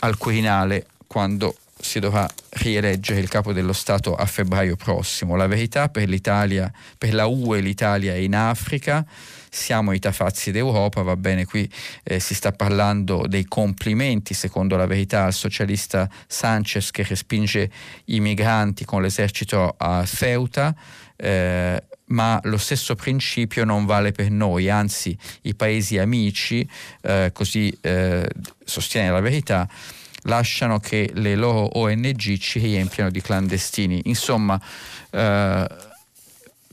al 0.00 0.16
Quirinale 0.16 0.86
quando 1.06 1.56
si 1.80 1.98
dovrà 1.98 2.28
rieleggere 2.50 3.20
il 3.20 3.28
capo 3.28 3.52
dello 3.52 3.72
Stato 3.72 4.14
a 4.14 4.26
febbraio 4.26 4.76
prossimo. 4.76 5.36
La 5.36 5.46
verità 5.46 5.88
per 5.88 6.08
l'Italia, 6.08 6.70
per 6.98 7.14
la 7.14 7.26
UE 7.26 7.60
l'Italia 7.60 8.12
è 8.12 8.16
in 8.16 8.34
Africa, 8.34 9.04
siamo 9.48 9.92
i 9.92 9.98
tafazzi 9.98 10.52
d'Europa, 10.52 11.02
va 11.02 11.16
bene, 11.16 11.44
qui 11.44 11.68
eh, 12.04 12.20
si 12.20 12.34
sta 12.34 12.52
parlando 12.52 13.26
dei 13.26 13.46
complimenti, 13.46 14.34
secondo 14.34 14.76
la 14.76 14.86
verità, 14.86 15.24
al 15.24 15.32
socialista 15.32 16.08
Sanchez 16.26 16.90
che 16.90 17.02
respinge 17.02 17.70
i 18.06 18.20
migranti 18.20 18.84
con 18.84 19.02
l'esercito 19.02 19.74
a 19.76 20.04
Ceuta. 20.06 20.74
Eh, 21.16 21.82
ma 22.10 22.40
lo 22.44 22.56
stesso 22.56 22.94
principio 22.94 23.64
non 23.64 23.86
vale 23.86 24.10
per 24.10 24.30
noi, 24.30 24.68
anzi 24.68 25.16
i 25.42 25.54
paesi 25.54 25.96
amici, 25.96 26.68
eh, 27.02 27.30
così 27.32 27.76
eh, 27.82 28.28
sostiene 28.64 29.10
la 29.10 29.20
verità, 29.20 29.68
lasciano 30.22 30.78
che 30.78 31.10
le 31.14 31.34
loro 31.34 31.78
ONG 31.78 32.38
ci 32.38 32.58
riempiano 32.58 33.10
di 33.10 33.20
clandestini. 33.20 34.02
Insomma, 34.04 34.60
eh, 35.10 35.66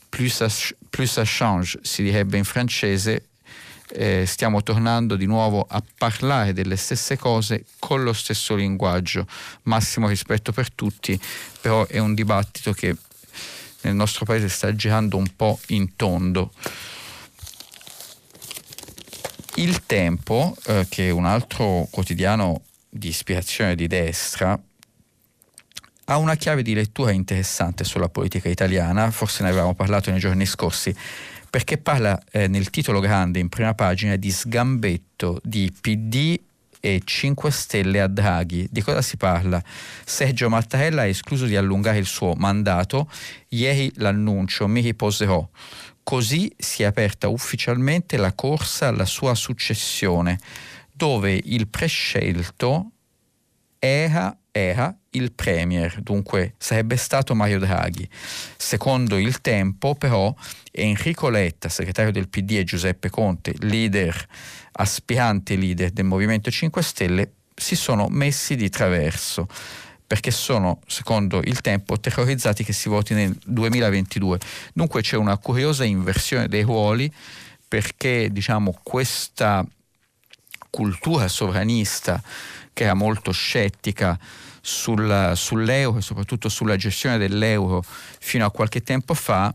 plus, 0.09 0.45
ça, 0.45 1.23
change, 1.25 1.79
si 1.81 2.03
direbbe 2.03 2.37
in 2.37 2.43
francese, 2.43 3.27
eh, 3.89 4.25
stiamo 4.25 4.63
tornando 4.63 5.15
di 5.15 5.25
nuovo 5.25 5.65
a 5.69 5.81
parlare 5.97 6.53
delle 6.53 6.75
stesse 6.75 7.17
cose 7.17 7.65
con 7.79 8.03
lo 8.03 8.13
stesso 8.13 8.55
linguaggio. 8.55 9.25
Massimo 9.63 10.07
rispetto 10.07 10.51
per 10.51 10.71
tutti, 10.71 11.19
però 11.61 11.85
è 11.87 11.99
un 11.99 12.13
dibattito 12.13 12.73
che 12.73 12.95
nel 13.81 13.95
nostro 13.95 14.25
paese 14.25 14.49
sta 14.49 14.75
girando 14.75 15.17
un 15.17 15.35
po' 15.35 15.59
in 15.67 15.95
tondo. 15.95 16.51
Il 19.55 19.85
Tempo, 19.85 20.55
eh, 20.65 20.85
che 20.87 21.07
è 21.07 21.11
un 21.11 21.25
altro 21.25 21.87
quotidiano 21.89 22.61
di 22.97 23.07
ispirazione 23.09 23.75
di 23.75 23.87
destra, 23.87 24.59
ha 26.09 26.17
una 26.17 26.35
chiave 26.35 26.61
di 26.61 26.73
lettura 26.73 27.11
interessante 27.11 27.83
sulla 27.83 28.09
politica 28.09 28.47
italiana, 28.47 29.11
forse 29.11 29.43
ne 29.43 29.49
avevamo 29.49 29.73
parlato 29.73 30.09
nei 30.09 30.19
giorni 30.19 30.45
scorsi, 30.45 30.95
perché 31.49 31.77
parla 31.77 32.19
eh, 32.31 32.47
nel 32.47 32.69
titolo 32.69 32.99
grande 32.99 33.39
in 33.39 33.49
prima 33.49 33.73
pagina 33.73 34.15
di 34.15 34.31
sgambetto 34.31 35.41
di 35.43 35.71
PD 35.71 36.39
e 36.79 37.01
5 37.03 37.51
Stelle 37.51 37.99
a 37.99 38.07
Draghi. 38.07 38.67
Di 38.71 38.81
cosa 38.81 39.01
si 39.01 39.17
parla? 39.17 39.61
Sergio 40.05 40.49
Mattarella 40.49 41.01
ha 41.01 41.07
escluso 41.07 41.45
di 41.45 41.57
allungare 41.57 41.97
il 41.97 42.05
suo 42.05 42.33
mandato, 42.35 43.09
ieri 43.49 43.91
l'annuncio 43.95 44.67
mi 44.67 44.79
riposerò. 44.79 45.45
Così 46.03 46.53
si 46.57 46.83
è 46.83 46.85
aperta 46.85 47.27
ufficialmente 47.27 48.15
la 48.15 48.31
corsa 48.31 48.87
alla 48.87 49.03
sua 49.03 49.35
successione 49.35 50.39
dove 50.97 51.39
il 51.41 51.67
prescelto 51.67 52.91
era, 53.77 54.35
era 54.51 54.93
il 55.11 55.31
Premier, 55.31 56.01
dunque 56.01 56.55
sarebbe 56.57 56.97
stato 56.97 57.35
Mario 57.35 57.59
Draghi. 57.59 58.09
Secondo 58.57 59.17
il 59.17 59.39
tempo, 59.41 59.93
però, 59.93 60.33
Enrico 60.71 61.29
Letta, 61.29 61.69
segretario 61.69 62.11
del 62.11 62.27
PD, 62.27 62.53
e 62.53 62.63
Giuseppe 62.63 63.11
Conte, 63.11 63.53
leader, 63.59 64.27
aspirante 64.73 65.55
leader 65.55 65.91
del 65.91 66.05
Movimento 66.05 66.49
5 66.49 66.81
Stelle, 66.81 67.31
si 67.55 67.75
sono 67.75 68.07
messi 68.09 68.55
di 68.55 68.69
traverso 68.69 69.47
perché 70.07 70.31
sono, 70.31 70.79
secondo 70.87 71.41
il 71.43 71.61
tempo, 71.61 71.99
terrorizzati 71.99 72.63
che 72.63 72.73
si 72.73 72.89
voti 72.89 73.13
nel 73.13 73.37
2022. 73.45 74.39
Dunque 74.73 75.01
c'è 75.01 75.17
una 75.17 75.37
curiosa 75.37 75.83
inversione 75.83 76.47
dei 76.47 76.63
ruoli 76.63 77.11
perché 77.67 78.29
diciamo, 78.31 78.79
questa 78.81 79.65
cultura 80.77 81.27
sovranista 81.27 82.21
che 82.71 82.83
era 82.83 82.93
molto 82.93 83.31
scettica 83.31 84.15
sul, 84.61 85.31
sull'euro 85.33 85.97
e 85.97 86.01
soprattutto 86.03 86.49
sulla 86.49 86.75
gestione 86.75 87.17
dell'euro 87.17 87.83
fino 88.19 88.45
a 88.45 88.51
qualche 88.51 88.83
tempo 88.83 89.15
fa, 89.15 89.51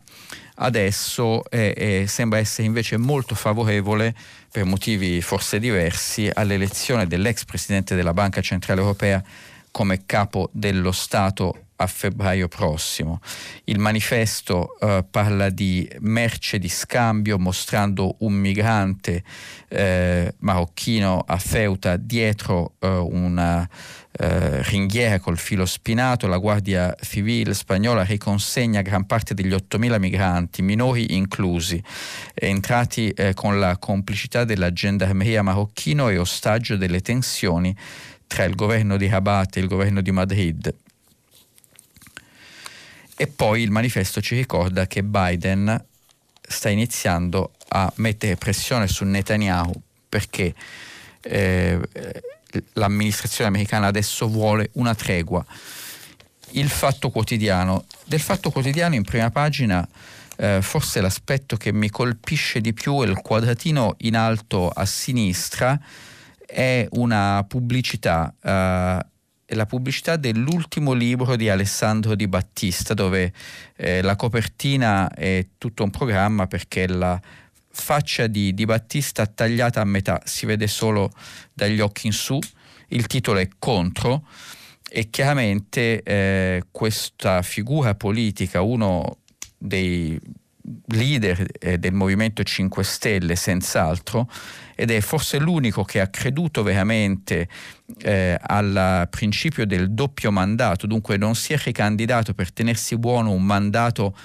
adesso 0.55 1.49
è, 1.49 1.73
è, 1.73 2.05
sembra 2.07 2.39
essere 2.39 2.67
invece 2.67 2.97
molto 2.97 3.35
favorevole, 3.35 4.13
per 4.51 4.65
motivi 4.65 5.21
forse 5.21 5.59
diversi, 5.59 6.29
all'elezione 6.33 7.07
dell'ex 7.07 7.45
presidente 7.45 7.95
della 7.95 8.13
Banca 8.13 8.41
Centrale 8.41 8.81
Europea 8.81 9.23
come 9.71 10.05
capo 10.05 10.49
dello 10.51 10.91
Stato 10.91 11.67
a 11.83 11.87
febbraio 11.87 12.47
prossimo. 12.47 13.19
Il 13.65 13.79
manifesto 13.79 14.77
eh, 14.79 15.05
parla 15.09 15.49
di 15.49 15.89
merce 15.99 16.59
di 16.59 16.69
scambio 16.69 17.37
mostrando 17.37 18.15
un 18.19 18.33
migrante 18.33 19.23
eh, 19.67 20.33
marocchino 20.39 21.23
a 21.25 21.37
Feuta 21.37 21.97
dietro 21.97 22.73
eh, 22.79 22.87
una 22.87 23.67
eh, 24.15 24.61
ringhiera 24.63 25.19
col 25.19 25.37
filo 25.37 25.65
spinato. 25.65 26.27
La 26.27 26.37
Guardia 26.37 26.95
Civile 27.01 27.53
spagnola 27.53 28.03
riconsegna 28.03 28.81
gran 28.81 29.05
parte 29.05 29.33
degli 29.33 29.51
8.000 29.51 29.99
migranti, 29.99 30.61
minori 30.61 31.15
inclusi, 31.15 31.81
entrati 32.33 33.09
eh, 33.09 33.33
con 33.33 33.59
la 33.59 33.77
complicità 33.77 34.43
della 34.43 34.71
gendarmeria 34.71 35.41
marocchino 35.41 36.09
e 36.09 36.17
ostaggio 36.17 36.77
delle 36.77 37.01
tensioni 37.01 37.75
tra 38.27 38.45
il 38.45 38.55
governo 38.55 38.97
di 38.97 39.07
Rabat 39.07 39.57
e 39.57 39.59
il 39.59 39.67
governo 39.67 40.01
di 40.01 40.11
Madrid. 40.11 40.82
E 43.23 43.27
poi 43.27 43.61
il 43.61 43.71
manifesto 43.71 44.19
ci 44.19 44.35
ricorda 44.35 44.85
che 44.85 45.01
Biden 45.01 45.81
sta 46.41 46.67
iniziando 46.67 47.53
a 47.69 47.89
mettere 47.95 48.35
pressione 48.35 48.89
su 48.89 49.05
Netanyahu 49.05 49.71
perché 50.09 50.53
eh, 51.21 51.79
l'amministrazione 52.73 53.49
americana 53.49 53.87
adesso 53.87 54.27
vuole 54.27 54.71
una 54.73 54.93
tregua. 54.93 55.41
Il 56.49 56.67
fatto 56.67 57.11
quotidiano. 57.11 57.85
Del 58.03 58.19
fatto 58.19 58.51
quotidiano 58.51 58.95
in 58.95 59.03
prima 59.03 59.31
pagina 59.31 59.87
eh, 60.35 60.59
forse 60.61 60.99
l'aspetto 60.99 61.55
che 61.55 61.71
mi 61.71 61.89
colpisce 61.89 62.59
di 62.59 62.73
più 62.73 63.03
è 63.03 63.07
il 63.07 63.21
quadratino 63.21 63.95
in 63.99 64.17
alto 64.17 64.67
a 64.67 64.85
sinistra, 64.85 65.79
è 66.45 66.85
una 66.91 67.45
pubblicità, 67.47 68.33
eh, 68.41 69.05
la 69.53 69.65
pubblicità 69.65 70.15
dell'ultimo 70.15 70.93
libro 70.93 71.35
di 71.35 71.49
Alessandro 71.49 72.15
Di 72.15 72.27
Battista, 72.27 72.93
dove 72.93 73.31
eh, 73.75 74.01
la 74.01 74.15
copertina 74.15 75.11
è 75.13 75.45
tutto 75.57 75.83
un 75.83 75.89
programma 75.89 76.47
perché 76.47 76.87
la 76.87 77.19
faccia 77.69 78.27
di 78.27 78.53
Di 78.53 78.65
Battista 78.65 79.25
tagliata 79.25 79.81
a 79.81 79.85
metà, 79.85 80.21
si 80.25 80.45
vede 80.45 80.67
solo 80.67 81.11
dagli 81.53 81.79
occhi 81.79 82.07
in 82.07 82.13
su, 82.13 82.39
il 82.89 83.07
titolo 83.07 83.39
è 83.39 83.47
Contro. 83.59 84.27
E 84.95 85.09
chiaramente 85.09 86.03
eh, 86.03 86.63
questa 86.69 87.41
figura 87.41 87.95
politica, 87.95 88.61
uno 88.61 89.17
dei 89.57 90.19
leader 90.87 91.45
eh, 91.59 91.77
del 91.77 91.93
Movimento 91.93 92.43
5 92.43 92.83
Stelle, 92.83 93.35
senz'altro, 93.35 94.29
ed 94.75 94.91
è 94.91 94.99
forse 95.01 95.39
l'unico 95.39 95.83
che 95.83 95.99
ha 95.99 96.07
creduto 96.07 96.63
veramente 96.63 97.47
eh, 97.99 98.37
al 98.39 99.07
principio 99.09 99.65
del 99.65 99.91
doppio 99.91 100.31
mandato, 100.31 100.87
dunque 100.87 101.17
non 101.17 101.35
si 101.35 101.53
è 101.53 101.57
ricandidato 101.57 102.33
per 102.33 102.51
tenersi 102.51 102.97
buono 102.97 103.31
un 103.31 103.43
mandato 103.43 104.15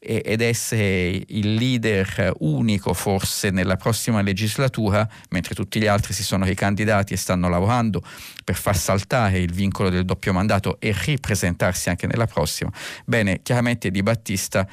ed 0.00 0.40
essere 0.42 1.24
il 1.26 1.54
leader 1.54 2.32
unico 2.38 2.94
forse 2.94 3.50
nella 3.50 3.76
prossima 3.76 4.22
legislatura, 4.22 5.08
mentre 5.30 5.56
tutti 5.56 5.80
gli 5.80 5.86
altri 5.86 6.12
si 6.12 6.22
sono 6.22 6.44
ricandidati 6.44 7.14
e 7.14 7.16
stanno 7.16 7.48
lavorando 7.48 8.02
per 8.44 8.54
far 8.54 8.76
saltare 8.76 9.40
il 9.40 9.52
vincolo 9.52 9.90
del 9.90 10.04
doppio 10.04 10.32
mandato 10.32 10.78
e 10.78 10.94
ripresentarsi 10.96 11.88
anche 11.88 12.06
nella 12.06 12.26
prossima. 12.26 12.70
Bene, 13.04 13.40
chiaramente 13.42 13.90
Di 13.90 14.02
Battista 14.02 14.68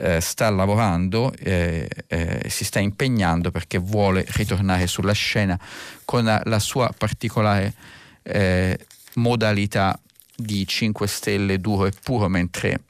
eh, 0.00 0.20
sta 0.20 0.48
lavorando, 0.50 1.32
eh, 1.36 1.88
eh, 2.06 2.46
si 2.48 2.64
sta 2.64 2.78
impegnando 2.78 3.50
perché 3.50 3.78
vuole 3.78 4.24
ritornare 4.28 4.86
sulla 4.86 5.12
scena 5.12 5.58
con 6.04 6.24
la, 6.24 6.40
la 6.44 6.60
sua 6.60 6.92
particolare 6.96 7.74
eh, 8.22 8.78
modalità 9.14 9.98
di 10.36 10.64
5 10.66 11.06
stelle 11.08 11.60
duro 11.60 11.86
e 11.86 11.92
puro, 12.00 12.28
mentre 12.28 12.80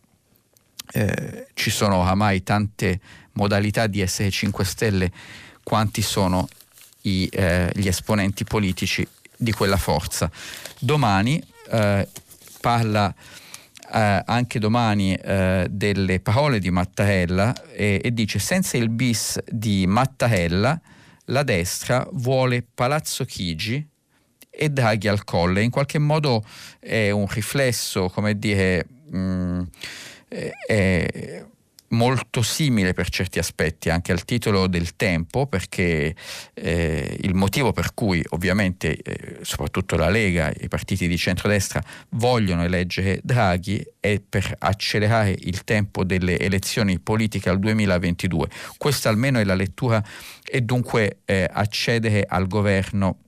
eh, 0.92 1.46
ci 1.54 1.70
sono 1.70 1.96
oramai 1.96 2.42
tante 2.42 3.00
modalità 3.32 3.86
di 3.86 4.00
essere 4.00 4.30
5 4.30 4.64
Stelle 4.64 5.12
quanti 5.62 6.02
sono 6.02 6.46
i, 7.02 7.26
eh, 7.32 7.70
gli 7.74 7.88
esponenti 7.88 8.44
politici 8.44 9.06
di 9.34 9.52
quella 9.52 9.76
forza. 9.76 10.30
Domani 10.78 11.42
parla 12.60 13.14
eh, 13.92 14.22
anche 14.24 14.59
domani 14.59 15.14
eh, 15.14 15.66
delle 15.70 16.20
parole 16.20 16.59
di 16.59 16.70
Mattarella 16.70 17.55
e, 17.72 18.01
e 18.03 18.12
dice 18.12 18.38
senza 18.38 18.77
il 18.77 18.90
bis 18.90 19.38
di 19.51 19.87
Mattarella 19.87 20.81
la 21.27 21.42
destra 21.42 22.07
vuole 22.12 22.62
Palazzo 22.62 23.24
Chigi 23.24 23.87
e 24.51 24.68
Draghi 24.70 25.09
al 25.09 25.24
colle. 25.24 25.62
In 25.62 25.70
qualche 25.70 25.98
modo 25.98 26.44
è 26.79 27.11
un 27.11 27.27
riflesso, 27.29 28.09
come 28.09 28.38
dire, 28.38 28.87
mh, 29.11 29.18
mm, 29.18 29.62
è 30.29 31.44
molto 31.90 32.42
simile 32.42 32.92
per 32.92 33.09
certi 33.09 33.38
aspetti 33.38 33.88
anche 33.88 34.12
al 34.12 34.24
titolo 34.24 34.66
del 34.66 34.96
tempo 34.96 35.46
perché 35.46 36.14
eh, 36.55 37.16
il 37.20 37.35
motivo 37.35 37.72
per 37.72 37.94
cui 37.94 38.22
ovviamente 38.31 38.96
eh, 38.96 39.38
soprattutto 39.42 39.96
la 39.96 40.09
Lega 40.09 40.51
e 40.51 40.64
i 40.64 40.68
partiti 40.68 41.09
di 41.09 41.16
centrodestra 41.16 41.83
vogliono 42.11 42.64
eleggere 42.64 43.20
Draghi 43.22 43.85
è 44.01 44.20
per 44.20 44.55
accelerare 44.59 45.35
il 45.38 45.64
tempo 45.64 46.05
delle 46.05 46.38
elezioni 46.38 46.98
politiche 46.98 47.48
al 47.48 47.59
2022 47.59 48.48
questa 48.77 49.09
almeno 49.09 49.38
è 49.38 49.44
la 49.44 49.55
lettura 49.55 50.05
e 50.44 50.61
dunque 50.61 51.20
eh, 51.24 51.48
accedere 51.51 52.24
al 52.29 52.46
governo 52.46 53.18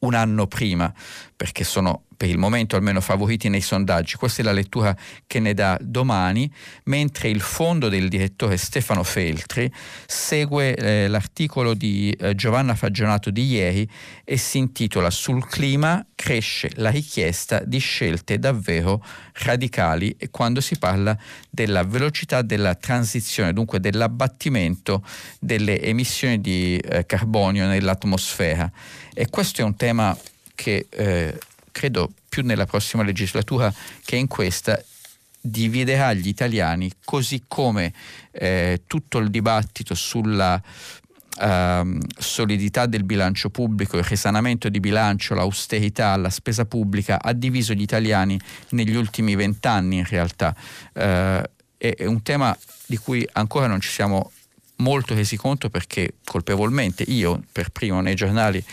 un 0.00 0.14
anno 0.14 0.46
prima 0.46 0.92
perché 1.36 1.64
sono 1.64 2.04
per 2.16 2.28
il 2.28 2.38
momento 2.38 2.76
almeno 2.76 3.00
favoriti 3.00 3.48
nei 3.48 3.60
sondaggi. 3.60 4.16
Questa 4.16 4.42
è 4.42 4.44
la 4.44 4.52
lettura 4.52 4.96
che 5.26 5.40
ne 5.40 5.54
dà 5.54 5.78
domani, 5.80 6.50
mentre 6.84 7.28
il 7.28 7.40
fondo 7.40 7.88
del 7.88 8.08
direttore 8.08 8.56
Stefano 8.56 9.02
Feltri 9.02 9.70
segue 10.06 10.74
eh, 10.74 11.08
l'articolo 11.08 11.74
di 11.74 12.10
eh, 12.10 12.34
Giovanna 12.34 12.74
Fagionato 12.74 13.30
di 13.30 13.44
ieri 13.46 13.88
e 14.24 14.36
si 14.36 14.58
intitola 14.58 15.10
Sul 15.10 15.46
clima 15.46 16.04
cresce 16.14 16.70
la 16.76 16.90
richiesta 16.90 17.60
di 17.64 17.78
scelte 17.78 18.38
davvero 18.38 19.04
radicali 19.42 20.14
e 20.18 20.30
quando 20.30 20.60
si 20.60 20.78
parla 20.78 21.16
della 21.50 21.84
velocità 21.84 22.42
della 22.42 22.74
transizione, 22.74 23.52
dunque 23.52 23.80
dell'abbattimento 23.80 25.04
delle 25.40 25.80
emissioni 25.82 26.40
di 26.40 26.78
eh, 26.78 27.04
carbonio 27.06 27.66
nell'atmosfera. 27.66 28.70
E 29.12 29.28
questo 29.28 29.60
è 29.60 29.64
un 29.64 29.76
tema 29.76 30.16
che 30.54 30.86
eh, 30.88 31.38
credo 31.70 32.12
più 32.28 32.42
nella 32.44 32.66
prossima 32.66 33.02
legislatura 33.02 33.72
che 34.04 34.16
in 34.16 34.26
questa, 34.26 34.82
dividerà 35.46 36.14
gli 36.14 36.28
italiani, 36.28 36.90
così 37.04 37.44
come 37.46 37.92
eh, 38.32 38.82
tutto 38.86 39.18
il 39.18 39.30
dibattito 39.30 39.94
sulla 39.94 40.60
Uh, 41.36 41.98
solidità 42.16 42.86
del 42.86 43.02
bilancio 43.02 43.50
pubblico, 43.50 43.96
il 43.96 44.04
risanamento 44.04 44.68
di 44.68 44.78
bilancio, 44.78 45.34
l'austerità, 45.34 46.14
la 46.14 46.30
spesa 46.30 46.64
pubblica 46.64 47.20
ha 47.20 47.32
diviso 47.32 47.72
gli 47.72 47.82
italiani 47.82 48.38
negli 48.68 48.94
ultimi 48.94 49.34
vent'anni 49.34 49.96
in 49.96 50.04
realtà. 50.04 50.54
Uh, 50.92 51.00
è, 51.00 51.42
è, 51.76 52.04
un 52.04 52.22
tema 52.22 52.56
di 52.86 52.96
cui 52.98 53.28
ancora 53.32 53.66
non 53.66 53.80
ci 53.80 53.88
siamo 53.88 54.30
molto 54.76 55.14
resi 55.14 55.36
conto 55.36 55.70
perché 55.70 56.14
colpevolmente 56.24 57.02
io 57.02 57.42
per 57.50 57.70
primo 57.70 58.00
nei 58.00 58.14
giornali 58.14 58.64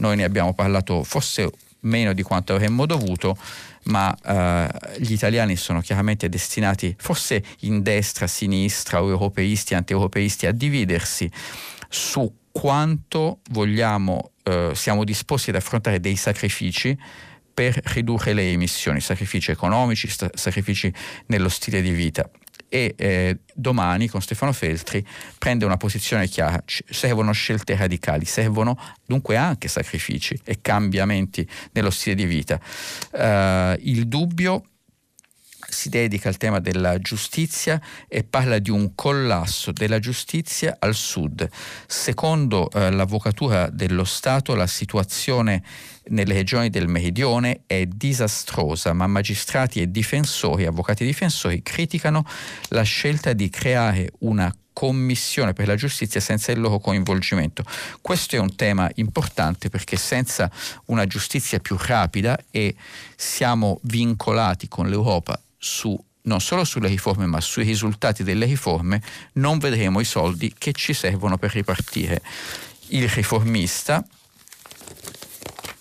noi 0.00 0.16
ne 0.16 0.24
abbiamo 0.24 0.52
parlato 0.52 1.04
forse 1.04 1.50
meno 1.80 2.12
di 2.12 2.22
quanto 2.22 2.54
avremmo 2.54 2.86
dovuto, 2.86 3.36
ma 3.84 4.14
eh, 4.14 4.98
gli 4.98 5.12
italiani 5.12 5.56
sono 5.56 5.80
chiaramente 5.80 6.28
destinati, 6.28 6.94
forse 6.98 7.42
in 7.60 7.82
destra, 7.82 8.26
sinistra, 8.26 8.98
europeisti, 8.98 9.74
anti-europeisti, 9.74 10.46
a 10.46 10.52
dividersi 10.52 11.30
su 11.88 12.32
quanto 12.50 13.40
vogliamo, 13.50 14.32
eh, 14.42 14.72
siamo 14.74 15.04
disposti 15.04 15.50
ad 15.50 15.56
affrontare 15.56 16.00
dei 16.00 16.16
sacrifici 16.16 16.98
per 17.52 17.78
ridurre 17.94 18.32
le 18.32 18.50
emissioni, 18.50 19.00
sacrifici 19.00 19.50
economici, 19.50 20.08
sacrifici 20.34 20.92
nello 21.26 21.48
stile 21.48 21.80
di 21.82 21.90
vita 21.90 22.28
e 22.70 22.94
eh, 22.96 23.38
domani 23.52 24.08
con 24.08 24.22
Stefano 24.22 24.52
Feltri 24.52 25.04
prende 25.38 25.64
una 25.64 25.76
posizione 25.76 26.28
chiara, 26.28 26.62
servono 26.64 27.32
scelte 27.32 27.76
radicali, 27.76 28.24
servono 28.24 28.78
dunque 29.04 29.36
anche 29.36 29.66
sacrifici 29.66 30.40
e 30.44 30.60
cambiamenti 30.62 31.46
nello 31.72 31.90
stile 31.90 32.14
di 32.14 32.24
vita. 32.24 32.60
Uh, 33.10 33.76
il 33.80 34.06
dubbio 34.06 34.62
si 35.70 35.88
dedica 35.88 36.28
al 36.28 36.36
tema 36.36 36.60
della 36.60 36.98
giustizia 36.98 37.80
e 38.08 38.24
parla 38.24 38.58
di 38.58 38.70
un 38.70 38.94
collasso 38.94 39.72
della 39.72 39.98
giustizia 39.98 40.76
al 40.78 40.94
sud. 40.94 41.48
Secondo 41.86 42.70
eh, 42.70 42.90
l'Avvocatura 42.90 43.68
dello 43.70 44.04
Stato 44.04 44.54
la 44.54 44.66
situazione 44.66 45.62
nelle 46.10 46.34
regioni 46.34 46.70
del 46.70 46.88
meridione 46.88 47.62
è 47.66 47.86
disastrosa, 47.86 48.92
ma 48.92 49.06
magistrati 49.06 49.80
e 49.80 49.90
difensori, 49.90 50.66
avvocati 50.66 51.02
e 51.02 51.06
difensori 51.06 51.62
criticano 51.62 52.24
la 52.68 52.82
scelta 52.82 53.32
di 53.32 53.48
creare 53.48 54.10
una 54.20 54.52
commissione 54.72 55.52
per 55.52 55.66
la 55.66 55.74
giustizia 55.74 56.20
senza 56.20 56.52
il 56.52 56.60
loro 56.60 56.78
coinvolgimento. 56.78 57.64
Questo 58.00 58.36
è 58.36 58.38
un 58.38 58.54
tema 58.56 58.90
importante 58.94 59.68
perché 59.68 59.96
senza 59.96 60.50
una 60.86 61.06
giustizia 61.06 61.58
più 61.58 61.76
rapida 61.78 62.38
e 62.50 62.74
siamo 63.16 63.78
vincolati 63.82 64.68
con 64.68 64.88
l'Europa 64.88 65.38
su 65.62 65.96
non 66.22 66.40
solo 66.40 66.64
sulle 66.64 66.88
riforme 66.88 67.26
ma 67.26 67.40
sui 67.40 67.64
risultati 67.64 68.22
delle 68.22 68.46
riforme, 68.46 69.02
non 69.34 69.58
vedremo 69.58 70.00
i 70.00 70.04
soldi 70.04 70.54
che 70.56 70.72
ci 70.72 70.92
servono 70.92 71.38
per 71.38 71.52
ripartire. 71.52 72.22
Il 72.88 73.08
riformista, 73.08 74.04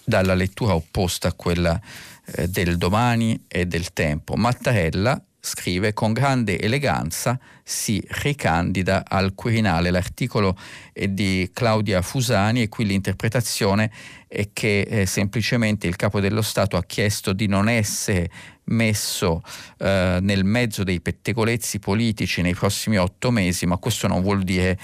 dalla 0.04 0.36
lettura 0.36 0.76
opposta 0.76 1.30
a 1.30 1.34
quella 1.34 1.80
eh, 2.26 2.48
del 2.48 2.78
domani 2.78 3.46
e 3.48 3.66
del 3.66 3.92
tempo, 3.92 4.36
Mattarella 4.36 5.22
scrive 5.42 5.94
con 5.94 6.12
grande 6.12 6.60
eleganza 6.60 7.40
si 7.64 8.04
ricandida 8.22 9.04
al 9.08 9.34
Quirinale. 9.36 9.92
L'articolo 9.92 10.58
è 10.92 11.08
di 11.08 11.50
Claudia 11.54 12.02
Fusani 12.02 12.64
e 12.64 12.70
qui 12.70 12.86
l'interpretazione 12.86 13.92
è 14.28 14.50
che 14.54 14.82
eh, 14.82 15.06
semplicemente 15.06 15.88
il 15.88 15.96
capo 15.96 16.20
dello 16.20 16.42
Stato 16.42 16.78
ha 16.78 16.84
chiesto 16.84 17.34
di 17.34 17.48
non 17.48 17.70
essere 17.70 18.30
messo 18.66 19.42
eh, 19.78 20.20
nel 20.22 20.44
mezzo 20.44 20.84
dei 20.84 21.02
pettegolezzi 21.02 21.80
politici 21.80 22.42
nei 22.42 22.54
prossimi 22.54 22.98
otto 22.98 23.32
mesi, 23.32 23.66
ma 23.66 23.78
questo 23.78 24.08
non 24.08 24.22
vuol 24.22 24.44
dire 24.44 24.78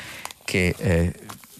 che 0.43 0.73
eh, 0.77 1.13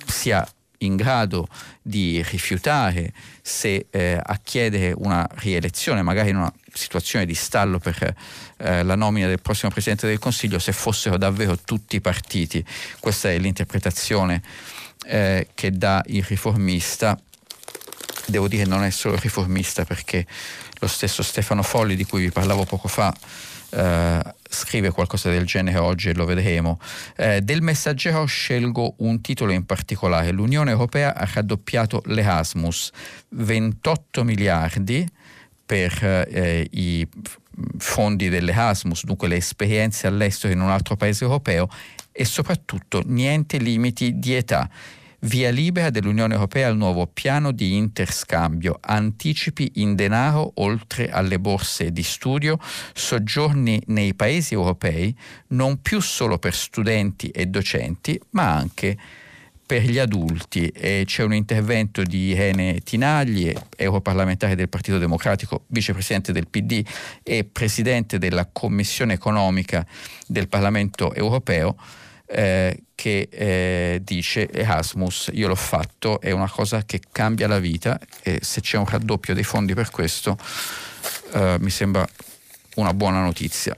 sia 0.05 0.47
in 0.79 0.95
grado 0.95 1.47
di 1.81 2.21
rifiutare 2.23 3.13
se 3.41 3.88
eh, 3.89 4.19
a 4.21 4.39
chiedere 4.43 4.93
una 4.95 5.27
rielezione, 5.36 6.01
magari 6.01 6.29
in 6.29 6.38
una 6.38 6.53
situazione 6.76 7.26
di 7.26 7.34
stallo 7.34 7.80
per 7.80 8.16
eh, 8.58 8.84
la 8.84 8.96
nomina 8.96 9.28
del 9.28 9.42
prossimo 9.42 9.72
Presidente 9.72 10.08
del 10.08 10.20
Consiglio, 10.20 10.60
se 10.60 10.72
fossero 10.72 11.18
davvero 11.18 11.58
tutti 11.58 11.96
i 11.96 12.02
partiti. 12.02 12.64
Questa 13.00 13.30
è 13.30 13.38
l'interpretazione 13.38 14.42
eh, 15.06 15.48
che 15.54 15.72
dà 15.72 16.04
il 16.08 16.24
riformista. 16.24 17.20
Devo 18.28 18.48
dire 18.48 18.66
non 18.66 18.84
è 18.84 18.90
solo 18.90 19.18
riformista 19.18 19.86
perché 19.86 20.26
lo 20.80 20.88
stesso 20.88 21.24
Stefano 21.24 21.64
Folli 21.64 21.96
di 21.96 22.06
cui 22.06 22.22
vi 22.22 22.32
parlavo 22.32 22.66
poco 22.66 22.88
fa 22.88 23.14
eh, 23.76 24.22
scrive 24.50 24.92
qualcosa 24.92 25.30
del 25.30 25.46
genere 25.46 25.78
oggi 25.78 26.10
e 26.10 26.14
lo 26.14 26.26
vedremo. 26.26 26.80
Eh, 27.16 27.42
del 27.42 27.62
messaggero 27.62 28.26
scelgo 28.26 28.96
un 29.00 29.22
titolo 29.22 29.52
in 29.52 29.66
particolare. 29.66 30.32
L'Unione 30.32 30.72
Europea 30.72 31.14
ha 31.14 31.28
raddoppiato 31.32 32.02
l'Erasmus, 32.06 32.92
28 33.30 34.24
miliardi 34.24 35.06
per 35.65 36.28
eh, 36.30 36.67
i 36.71 37.08
fondi 37.78 38.30
dell'Erasmus, 38.30 39.06
dunque 39.06 39.28
le 39.28 39.38
esperienze 39.38 40.08
all'estero 40.08 40.54
in 40.54 40.62
un 40.62 40.69
altro 40.69 40.95
paese 40.95 41.23
europeo 41.23 41.67
e 42.12 42.25
soprattutto 42.25 43.01
niente 43.06 43.58
limiti 43.58 44.19
di 44.19 44.36
età. 44.36 44.69
Via 45.19 45.49
libera 45.49 45.89
dell'Unione 45.89 46.36
Europea 46.36 46.67
al 46.67 46.78
nuovo 46.78 47.08
piano 47.08 47.51
di 47.51 47.75
interscambio, 47.75 48.78
anticipi 48.80 49.71
in 49.75 49.95
denaro 49.95 50.51
oltre 50.56 51.10
alle 51.10 51.39
borse 51.39 51.91
di 51.91 52.04
studio, 52.04 52.60
soggiorni 52.93 53.82
nei 53.88 54.13
paesi 54.13 54.54
europei 54.54 55.15
non 55.47 55.82
più 55.82 55.99
solo 55.99 56.38
per 56.38 56.54
studenti 56.54 57.30
e 57.30 57.47
docenti, 57.47 58.19
ma 58.32 58.54
anche 58.54 58.95
per 58.95 59.25
gli 59.67 59.97
adulti. 59.97 60.67
E 60.67 61.04
c'è 61.06 61.23
un 61.23 61.34
intervento 61.34 62.04
di 62.04 62.28
Irene 62.30 62.80
Tinagli, 62.82 63.54
europarlamentare 63.75 64.56
del 64.56 64.69
Partito 64.69 64.97
Democratico, 64.97 65.63
vicepresidente 65.67 66.32
del 66.32 66.47
PD 66.47 66.86
e 67.23 67.43
presidente 67.43 68.17
della 68.17 68.47
Commissione 68.51 69.13
economica 69.13 69.86
del 70.28 70.47
Parlamento 70.47 71.13
europeo 71.13 71.75
eh, 72.28 72.84
che 72.95 73.28
eh, 73.32 74.01
dice 74.04 74.49
Erasmus, 74.49 75.30
io 75.34 75.47
l'ho 75.47 75.56
fatto, 75.56 76.19
è 76.21 76.32
una 76.32 76.49
cosa 76.49 76.84
che 76.84 77.01
cambia 77.12 77.47
la 77.47 77.60
vita 77.60 77.99
e 78.23 78.39
se 78.41 78.62
c'è 78.62 78.78
un 78.78 78.86
raddoppio 78.86 79.34
dei 79.34 79.43
fondi 79.43 79.73
per 79.73 79.91
questo 79.91 80.38
eh, 81.34 81.58
mi 81.60 81.69
sembra 81.69 82.08
una 82.75 82.93
buona 82.93 83.21
notizia. 83.21 83.78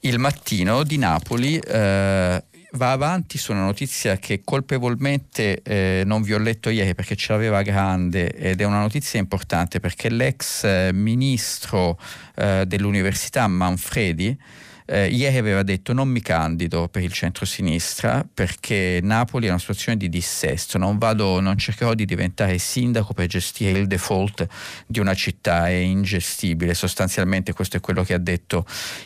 Il 0.00 0.18
mattino 0.18 0.84
di 0.84 0.98
Napoli 0.98 1.58
eh, 1.58 2.44
va 2.76 2.92
avanti 2.92 3.38
su 3.38 3.52
una 3.52 3.64
notizia 3.64 4.18
che 4.18 4.42
colpevolmente 4.44 5.62
eh, 5.62 6.02
non 6.06 6.22
vi 6.22 6.34
ho 6.34 6.38
letto 6.38 6.70
ieri 6.70 6.94
perché 6.94 7.16
ce 7.16 7.32
l'aveva 7.32 7.62
grande 7.62 8.30
ed 8.32 8.60
è 8.60 8.64
una 8.64 8.80
notizia 8.80 9.18
importante 9.18 9.80
perché 9.80 10.08
l'ex 10.08 10.64
eh, 10.64 10.90
ministro 10.92 11.98
eh, 12.36 12.64
dell'università 12.66 13.46
Manfredi 13.48 14.38
eh, 14.86 15.08
ieri 15.08 15.36
aveva 15.36 15.62
detto 15.62 15.92
non 15.92 16.08
mi 16.08 16.20
candido 16.20 16.88
per 16.88 17.02
il 17.02 17.12
centro-sinistra 17.12 18.26
perché 18.32 19.00
Napoli 19.02 19.46
è 19.46 19.48
una 19.48 19.58
situazione 19.58 19.98
di 19.98 20.08
dissesto, 20.08 20.78
non, 20.78 20.96
vado, 20.98 21.40
non 21.40 21.58
cercherò 21.58 21.94
di 21.94 22.04
diventare 22.04 22.56
sindaco 22.58 23.12
per 23.12 23.26
gestire 23.26 23.78
il 23.78 23.88
default 23.88 24.46
di 24.86 25.00
una 25.00 25.14
città, 25.14 25.68
è 25.68 25.72
ingestibile, 25.72 26.72
sostanzialmente 26.74 27.52
questo 27.52 27.78
è 27.78 27.80
quello 27.80 28.04
che 28.04 28.14
ha 28.14 28.18
detto 28.18 28.64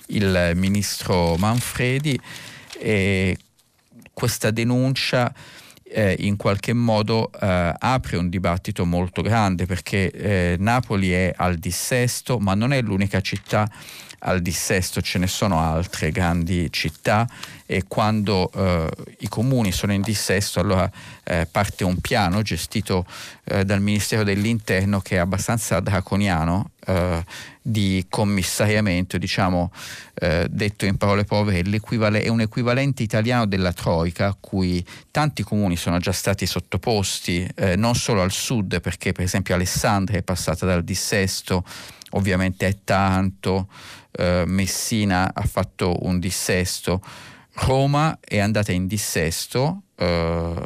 il 0.08 0.52
ministro 0.54 1.36
Manfredi 1.36 2.20
e 2.78 3.36
questa 4.12 4.50
denuncia 4.50 5.32
eh, 5.82 6.16
in 6.20 6.36
qualche 6.36 6.72
modo 6.72 7.30
eh, 7.32 7.74
apre 7.76 8.16
un 8.16 8.28
dibattito 8.28 8.84
molto 8.84 9.22
grande 9.22 9.66
perché 9.66 10.10
eh, 10.10 10.56
Napoli 10.58 11.10
è 11.10 11.32
al 11.36 11.56
dissesto 11.56 12.38
ma 12.38 12.54
non 12.54 12.72
è 12.72 12.80
l'unica 12.80 13.20
città 13.20 13.68
al 14.20 14.40
dissesto 14.40 15.00
ce 15.00 15.18
ne 15.18 15.26
sono 15.26 15.60
altre 15.60 16.10
grandi 16.10 16.70
città 16.70 17.28
e 17.66 17.84
quando 17.86 18.50
eh, 18.52 18.88
i 19.20 19.28
comuni 19.28 19.72
sono 19.72 19.92
in 19.92 20.02
dissesto 20.02 20.60
allora 20.60 20.90
eh, 21.24 21.46
parte 21.50 21.84
un 21.84 21.98
piano 21.98 22.42
gestito 22.42 23.06
eh, 23.44 23.64
dal 23.64 23.80
Ministero 23.80 24.24
dell'Interno 24.24 25.00
che 25.00 25.16
è 25.16 25.18
abbastanza 25.18 25.80
draconiano 25.80 26.70
eh, 26.86 27.24
di 27.62 28.06
commissariamento, 28.08 29.18
diciamo 29.18 29.70
eh, 30.14 30.46
detto 30.50 30.86
in 30.86 30.96
parole 30.96 31.24
povere, 31.24 31.60
è 31.60 32.28
un 32.28 32.40
equivalente 32.40 33.02
italiano 33.02 33.46
della 33.46 33.72
Troica 33.72 34.26
a 34.26 34.36
cui 34.38 34.84
tanti 35.10 35.42
comuni 35.42 35.76
sono 35.76 35.98
già 35.98 36.12
stati 36.12 36.46
sottoposti, 36.46 37.48
eh, 37.54 37.76
non 37.76 37.94
solo 37.94 38.22
al 38.22 38.32
sud 38.32 38.80
perché 38.80 39.12
per 39.12 39.24
esempio 39.24 39.54
Alessandria 39.54 40.18
è 40.18 40.22
passata 40.22 40.66
dal 40.66 40.82
dissesto, 40.82 41.64
ovviamente 42.10 42.66
è 42.66 42.76
tanto, 42.82 43.68
eh, 44.12 44.44
Messina 44.46 45.32
ha 45.34 45.42
fatto 45.42 46.04
un 46.04 46.18
dissesto, 46.18 47.02
Roma 47.54 48.18
è 48.20 48.38
andata 48.38 48.72
in 48.72 48.86
dissesto 48.86 49.82
eh, 49.96 50.62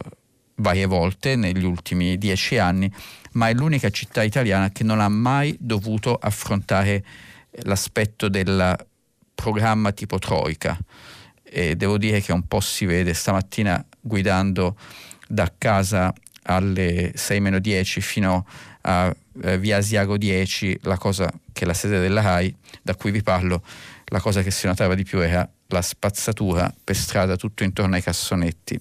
varie 0.57 0.87
volte 0.87 1.37
negli 1.37 1.65
ultimi 1.65 2.17
dieci 2.19 2.59
anni, 2.59 2.93
ma 3.33 3.49
è 3.49 3.55
l'unica 3.55 3.91
città 3.91 4.23
italiana 4.23 4.71
che 4.71 4.85
non 4.85 5.01
ha 5.01 5.09
mai 5.09 5.57
dovuto 5.59 6.15
affrontare 6.15 7.05
l'aspetto 7.63 8.29
del 8.29 8.77
programma 9.35 9.93
tipo 9.93 10.19
Troica. 10.19 10.79
E 11.43 11.77
devo 11.77 11.99
dire 11.99 12.21
che 12.21 12.33
un 12.33 12.47
po' 12.47 12.61
si 12.61 12.85
vede 12.85 13.15
stamattina 13.15 13.85
guidando 14.01 14.77
da 15.29 15.53
casa 15.57 16.13
alle 16.45 17.13
6 17.15 17.41
meno 17.41 17.59
10 17.59 18.01
fino 18.01 18.47
a 18.83 19.15
eh, 19.43 19.59
via 19.59 19.79
Asiago 19.79 20.17
10, 20.17 20.81
la 20.83 20.99
cosa 20.99 21.31
che 21.53 21.65
è 21.65 21.67
la 21.67 21.75
sede 21.75 22.01
della 22.01 22.21
RAI, 22.21 22.55
da 22.83 22.95
cui 22.95 23.11
vi 23.11 23.23
parlo, 23.23 23.63
la 24.07 24.21
cosa 24.21 24.43
che 24.43 24.51
si 24.51 24.67
notava 24.67 24.95
di 24.95 25.05
più 25.05 25.21
era 25.21 25.49
la 25.69 25.83
spazzatura 25.83 26.73
per 26.83 26.97
strada 26.97 27.37
tutto 27.37 27.65
intorno 27.65 27.95
ai 27.95 28.03
cassonetti. 28.03 28.81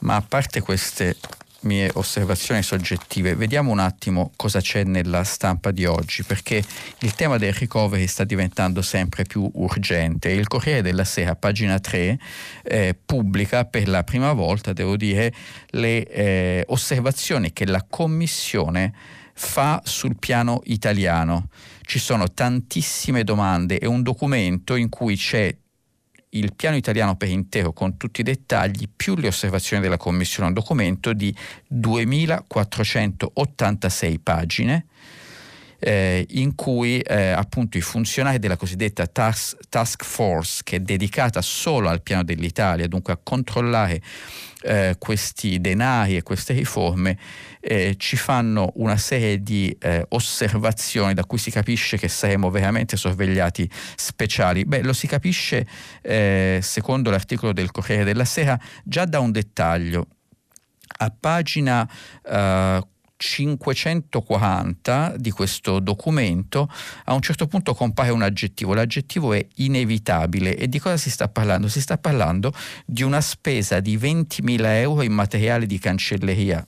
Ma 0.00 0.16
a 0.16 0.22
parte 0.22 0.60
queste 0.60 1.16
mie 1.62 1.90
osservazioni 1.94 2.62
soggettive, 2.62 3.34
vediamo 3.34 3.70
un 3.70 3.78
attimo 3.78 4.32
cosa 4.36 4.60
c'è 4.60 4.84
nella 4.84 5.24
stampa 5.24 5.70
di 5.70 5.84
oggi, 5.84 6.22
perché 6.22 6.62
il 7.00 7.14
tema 7.14 7.38
del 7.38 7.52
recovery 7.52 8.06
sta 8.06 8.24
diventando 8.24 8.82
sempre 8.82 9.24
più 9.24 9.48
urgente. 9.54 10.30
Il 10.30 10.48
Corriere 10.48 10.82
della 10.82 11.04
Sera, 11.04 11.34
pagina 11.36 11.78
3, 11.78 12.18
eh, 12.62 12.96
pubblica 13.04 13.64
per 13.64 13.88
la 13.88 14.02
prima 14.04 14.32
volta, 14.32 14.72
devo 14.72 14.96
dire, 14.96 15.32
le 15.70 16.06
eh, 16.06 16.64
osservazioni 16.68 17.52
che 17.52 17.66
la 17.66 17.84
Commissione 17.88 18.92
fa 19.34 19.80
sul 19.84 20.16
piano 20.18 20.60
italiano. 20.64 21.48
Ci 21.82 21.98
sono 21.98 22.32
tantissime 22.32 23.24
domande 23.24 23.78
e 23.78 23.86
un 23.86 24.02
documento 24.02 24.76
in 24.76 24.88
cui 24.88 25.16
c'è 25.16 25.54
il 26.34 26.54
piano 26.54 26.76
italiano 26.76 27.16
per 27.16 27.28
intero 27.28 27.72
con 27.72 27.96
tutti 27.96 28.20
i 28.20 28.24
dettagli 28.24 28.88
più 28.94 29.16
le 29.16 29.26
osservazioni 29.28 29.82
della 29.82 29.96
Commissione, 29.96 30.48
un 30.48 30.54
documento 30.54 31.12
di 31.12 31.34
2486 31.66 34.18
pagine 34.18 34.86
eh, 35.84 36.24
in 36.30 36.54
cui 36.54 37.00
eh, 37.00 37.30
appunto 37.30 37.76
i 37.76 37.80
funzionari 37.80 38.38
della 38.38 38.56
cosiddetta 38.56 39.04
task, 39.08 39.56
task, 39.68 40.04
force 40.04 40.60
che 40.62 40.76
è 40.76 40.78
dedicata 40.78 41.42
solo 41.42 41.88
al 41.88 42.02
piano 42.02 42.22
dell'Italia, 42.22 42.86
dunque 42.86 43.12
a 43.12 43.18
controllare 43.20 44.00
eh, 44.62 44.94
questi 44.96 45.60
denari 45.60 46.16
e 46.16 46.22
queste 46.22 46.52
riforme, 46.52 47.18
eh, 47.58 47.96
ci 47.98 48.16
fanno 48.16 48.70
una 48.76 48.96
serie 48.96 49.42
di 49.42 49.76
eh, 49.80 50.06
osservazioni 50.10 51.14
da 51.14 51.24
cui 51.24 51.38
si 51.38 51.50
capisce 51.50 51.96
che 51.96 52.06
saremo 52.06 52.48
veramente 52.48 52.96
sorvegliati 52.96 53.68
speciali. 53.96 54.64
Beh, 54.64 54.82
lo 54.82 54.92
si 54.92 55.08
capisce 55.08 55.66
eh, 56.00 56.60
secondo 56.62 57.10
l'articolo 57.10 57.52
del 57.52 57.72
Corriere 57.72 58.04
della 58.04 58.24
Sera 58.24 58.56
già 58.84 59.04
da 59.04 59.18
un 59.18 59.32
dettaglio. 59.32 60.06
A 60.98 61.12
pagina 61.18 61.88
540 63.22 65.14
di 65.16 65.30
questo 65.30 65.78
documento 65.78 66.68
a 67.04 67.14
un 67.14 67.22
certo 67.22 67.46
punto 67.46 67.72
compare 67.72 68.10
un 68.10 68.22
aggettivo, 68.22 68.74
l'aggettivo 68.74 69.32
è 69.32 69.46
inevitabile 69.56 70.56
e 70.56 70.68
di 70.68 70.80
cosa 70.80 70.96
si 70.96 71.08
sta 71.08 71.28
parlando? 71.28 71.68
Si 71.68 71.80
sta 71.80 71.98
parlando 71.98 72.52
di 72.84 73.02
una 73.02 73.20
spesa 73.20 73.78
di 73.78 73.96
20.000 73.96 74.64
euro 74.80 75.02
in 75.02 75.12
materiale 75.12 75.66
di 75.66 75.78
cancelleria, 75.78 76.66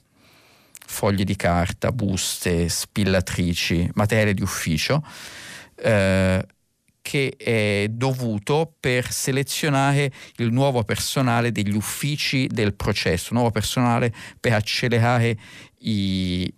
foglie 0.86 1.24
di 1.24 1.34
carta, 1.34 1.90
buste, 1.90 2.68
spillatrici, 2.68 3.90
materiale 3.94 4.32
di 4.32 4.42
ufficio. 4.42 5.04
Eh, 5.74 6.46
che 7.04 7.34
è 7.36 7.86
dovuto 7.90 8.76
per 8.80 9.12
selezionare 9.12 10.10
il 10.36 10.50
nuovo 10.50 10.84
personale 10.84 11.52
degli 11.52 11.74
uffici 11.74 12.46
del 12.46 12.72
processo, 12.72 13.34
nuovo 13.34 13.50
personale 13.50 14.10
per 14.40 14.54
accelerare 14.54 15.36
i, 15.80 16.50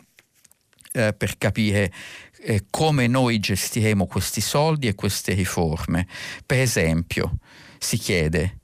eh, 0.91 1.13
per 1.13 1.37
capire 1.37 1.91
eh, 2.41 2.65
come 2.69 3.07
noi 3.07 3.39
gestiremo 3.39 4.05
questi 4.05 4.41
soldi 4.41 4.87
e 4.87 4.95
queste 4.95 5.33
riforme. 5.33 6.07
Per 6.45 6.59
esempio, 6.59 7.37
si 7.77 7.97
chiede 7.97 8.59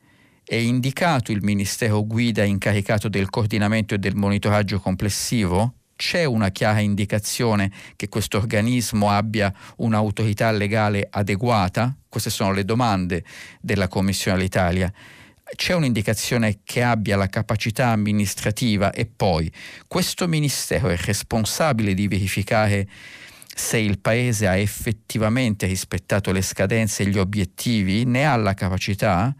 è 0.47 0.55
indicato 0.55 1.31
il 1.31 1.41
Ministero 1.41 2.05
guida 2.05 2.43
incaricato 2.43 3.09
del 3.09 3.31
coordinamento 3.31 3.95
e 3.95 3.97
del 3.97 4.15
monitoraggio 4.15 4.79
complessivo? 4.79 5.73
C'è 5.95 6.25
una 6.25 6.49
chiara 6.49 6.79
indicazione 6.79 7.71
che 7.95 8.09
questo 8.09 8.37
organismo 8.37 9.09
abbia 9.09 9.53
un'autorità 9.77 10.51
legale 10.51 11.07
adeguata? 11.09 11.95
Queste 12.09 12.29
sono 12.29 12.51
le 12.51 12.65
domande 12.65 13.23
della 13.61 13.87
Commissione 13.87 14.37
all'Italia. 14.37 14.91
C'è 15.55 15.73
un'indicazione 15.73 16.59
che 16.63 16.83
abbia 16.83 17.15
la 17.15 17.27
capacità 17.27 17.87
amministrativa 17.87 18.91
e 18.91 19.05
poi 19.05 19.51
questo 19.87 20.27
Ministero 20.27 20.89
è 20.89 20.97
responsabile 20.97 21.93
di 21.93 22.07
verificare 22.07 22.87
se 23.55 23.77
il 23.77 23.99
Paese 23.99 24.47
ha 24.47 24.57
effettivamente 24.57 25.65
rispettato 25.65 26.33
le 26.33 26.41
scadenze 26.41 27.03
e 27.03 27.07
gli 27.07 27.17
obiettivi, 27.17 28.03
ne 28.03 28.25
ha 28.25 28.35
la 28.35 28.53
capacità? 28.53 29.33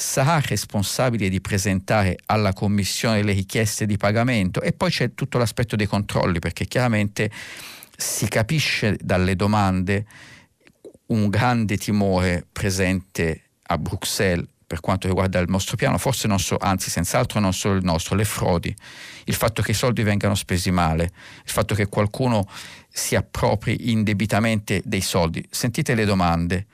Sarà 0.00 0.40
responsabile 0.40 1.28
di 1.28 1.40
presentare 1.40 2.18
alla 2.26 2.54
Commissione 2.54 3.22
le 3.22 3.32
richieste 3.32 3.84
di 3.84 3.98
pagamento 3.98 4.62
e 4.62 4.72
poi 4.72 4.90
c'è 4.90 5.14
tutto 5.14 5.36
l'aspetto 5.36 5.76
dei 5.76 5.86
controlli 5.86 6.38
perché 6.38 6.64
chiaramente 6.64 7.30
si 7.96 8.26
capisce 8.26 8.96
dalle 8.98 9.36
domande 9.36 10.06
un 11.08 11.28
grande 11.28 11.76
timore 11.76 12.46
presente 12.50 13.50
a 13.62 13.76
Bruxelles 13.76 14.46
per 14.66 14.80
quanto 14.80 15.08
riguarda 15.08 15.40
il 15.40 15.50
nostro 15.50 15.76
piano, 15.76 15.98
forse 15.98 16.28
non 16.28 16.38
so, 16.38 16.56
anzi 16.58 16.90
senz'altro 16.90 17.40
non 17.40 17.52
solo 17.52 17.74
il 17.74 17.84
nostro, 17.84 18.14
le 18.14 18.24
frodi, 18.24 18.74
il 19.24 19.34
fatto 19.34 19.62
che 19.62 19.72
i 19.72 19.74
soldi 19.74 20.04
vengano 20.04 20.36
spesi 20.36 20.70
male, 20.70 21.04
il 21.44 21.50
fatto 21.50 21.74
che 21.74 21.88
qualcuno 21.88 22.46
si 22.88 23.16
appropri 23.16 23.90
indebitamente 23.90 24.80
dei 24.84 25.00
soldi. 25.00 25.44
Sentite 25.50 25.96
le 25.96 26.04
domande 26.04 26.66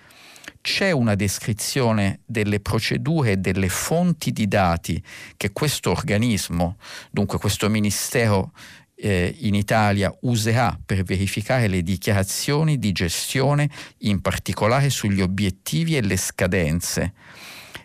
c'è 0.66 0.90
una 0.90 1.14
descrizione 1.14 2.22
delle 2.26 2.58
procedure 2.58 3.30
e 3.30 3.36
delle 3.36 3.68
fonti 3.68 4.32
di 4.32 4.48
dati 4.48 5.00
che 5.36 5.52
questo 5.52 5.92
organismo, 5.92 6.76
dunque 7.12 7.38
questo 7.38 7.70
Ministero 7.70 8.50
eh, 8.96 9.32
in 9.42 9.54
Italia 9.54 10.12
userà 10.22 10.76
per 10.84 11.04
verificare 11.04 11.68
le 11.68 11.84
dichiarazioni 11.84 12.80
di 12.80 12.90
gestione, 12.90 13.70
in 13.98 14.20
particolare 14.20 14.90
sugli 14.90 15.20
obiettivi 15.20 15.96
e 15.96 16.00
le 16.00 16.16
scadenze. 16.16 17.12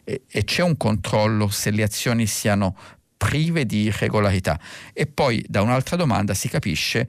E, 0.03 0.23
e 0.27 0.43
c'è 0.43 0.63
un 0.63 0.75
controllo 0.75 1.49
se 1.49 1.69
le 1.69 1.83
azioni 1.83 2.25
siano 2.25 2.75
prive 3.15 3.67
di 3.67 3.83
irregolarità. 3.83 4.59
E 4.91 5.05
poi 5.05 5.45
da 5.47 5.61
un'altra 5.61 5.95
domanda 5.97 6.33
si 6.33 6.49
capisce 6.49 7.07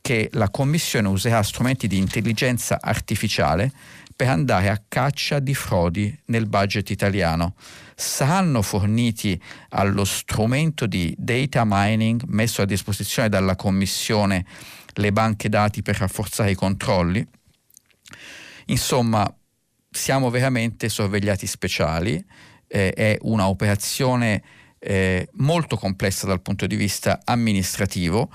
che 0.00 0.28
la 0.34 0.48
Commissione 0.48 1.08
userà 1.08 1.42
strumenti 1.42 1.88
di 1.88 1.98
intelligenza 1.98 2.78
artificiale 2.80 3.72
per 4.18 4.30
andare 4.30 4.68
a 4.68 4.82
caccia 4.88 5.38
di 5.38 5.54
frodi 5.54 6.12
nel 6.24 6.48
budget 6.48 6.90
italiano. 6.90 7.54
Saranno 7.94 8.62
forniti 8.62 9.40
allo 9.68 10.04
strumento 10.04 10.86
di 10.86 11.14
data 11.16 11.62
mining 11.64 12.24
messo 12.26 12.62
a 12.62 12.64
disposizione 12.64 13.28
dalla 13.28 13.54
Commissione 13.54 14.44
le 14.94 15.12
banche 15.12 15.48
dati 15.48 15.82
per 15.82 15.98
rafforzare 15.98 16.50
i 16.50 16.56
controlli. 16.56 17.24
Insomma, 18.66 19.32
siamo 19.88 20.30
veramente 20.30 20.88
sorvegliati 20.88 21.46
speciali, 21.46 22.20
eh, 22.66 22.92
è 22.92 23.18
un'operazione 23.20 24.42
eh, 24.80 25.28
molto 25.34 25.76
complessa 25.76 26.26
dal 26.26 26.42
punto 26.42 26.66
di 26.66 26.74
vista 26.74 27.20
amministrativo 27.24 28.30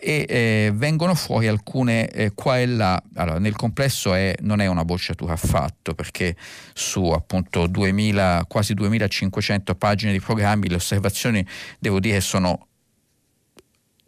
e 0.00 0.24
eh, 0.28 0.72
vengono 0.74 1.14
fuori 1.14 1.46
alcune 1.46 2.08
eh, 2.08 2.32
qua 2.34 2.58
e 2.58 2.66
là, 2.66 3.00
allora, 3.14 3.38
nel 3.38 3.54
complesso 3.54 4.14
è, 4.14 4.34
non 4.40 4.60
è 4.60 4.66
una 4.66 4.84
bocciatura 4.84 5.34
affatto 5.34 5.94
perché 5.94 6.34
su 6.72 7.04
appunto 7.10 7.66
2000, 7.66 8.46
quasi 8.48 8.72
2500 8.72 9.74
pagine 9.74 10.12
di 10.12 10.20
programmi 10.20 10.68
le 10.68 10.76
osservazioni 10.76 11.46
devo 11.78 12.00
dire 12.00 12.20
sono 12.20 12.68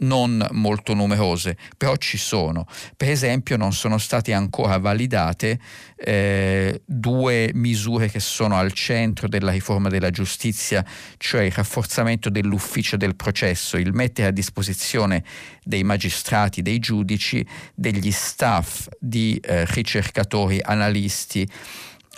non 0.02 0.46
molto 0.52 0.94
numerose, 0.94 1.56
però 1.76 1.96
ci 1.96 2.16
sono. 2.16 2.66
Per 2.96 3.10
esempio 3.10 3.56
non 3.56 3.72
sono 3.72 3.98
state 3.98 4.32
ancora 4.32 4.78
validate 4.78 5.58
eh, 5.96 6.82
due 6.84 7.50
misure 7.54 8.08
che 8.08 8.20
sono 8.20 8.56
al 8.56 8.72
centro 8.72 9.28
della 9.28 9.50
riforma 9.50 9.88
della 9.88 10.10
giustizia, 10.10 10.84
cioè 11.16 11.42
il 11.42 11.52
rafforzamento 11.52 12.30
dell'ufficio 12.30 12.96
del 12.96 13.16
processo, 13.16 13.76
il 13.76 13.92
mettere 13.92 14.28
a 14.28 14.32
disposizione 14.32 15.24
dei 15.64 15.84
magistrati, 15.84 16.62
dei 16.62 16.78
giudici, 16.78 17.44
degli 17.74 18.10
staff 18.10 18.88
di 18.98 19.36
eh, 19.36 19.64
ricercatori, 19.66 20.60
analisti, 20.62 21.48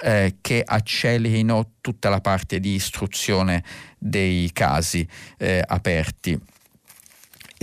eh, 0.03 0.37
che 0.41 0.63
accelerino 0.65 1.75
tutta 1.81 2.09
la 2.09 2.21
parte 2.21 2.59
di 2.59 2.75
istruzione 2.75 3.63
dei 3.99 4.51
casi 4.53 5.07
eh, 5.39 5.63
aperti. 5.65 6.39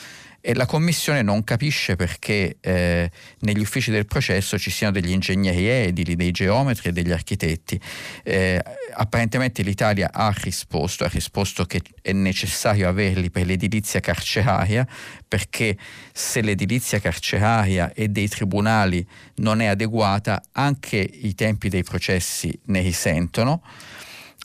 e 0.47 0.53
la 0.53 0.67
Commissione 0.67 1.23
non 1.23 1.43
capisce 1.43 1.97
perché 1.97 2.59
eh, 2.61 3.11
negli 3.39 3.61
uffici 3.61 3.91
del 3.91 4.05
processo 4.05 4.59
ci 4.59 4.71
siano 4.71 4.93
degli 4.93 5.11
ingegneri 5.11 5.67
edili, 5.67 6.17
dei 6.17 6.33
geometri 6.33 6.91
e 6.91 6.93
degli 6.93 7.13
architetti. 7.13 7.81
Eh, 8.23 8.63
apparentemente 8.93 9.63
l'Italia 9.63 10.11
ha 10.13 10.31
risposto, 10.37 11.05
ha 11.05 11.09
risposto 11.09 11.65
che 11.65 11.81
è 12.03 12.13
necessario 12.13 12.91
averli 12.91 13.31
per 13.31 13.47
l'edilizia 13.47 14.01
carceraria 14.01 14.87
perché 15.27 15.79
se 16.13 16.43
l'edilizia 16.43 17.01
carceraria 17.01 17.95
e 17.95 18.09
dei 18.09 18.29
tribunali 18.29 19.07
non 19.37 19.63
è 19.63 19.67
adeguata 19.67 20.43
anche 20.53 20.99
i 20.99 21.35
tempi 21.35 21.71
dei 21.71 21.85
processi 21.85 22.53
ne 22.67 22.83
risentono 22.83 23.63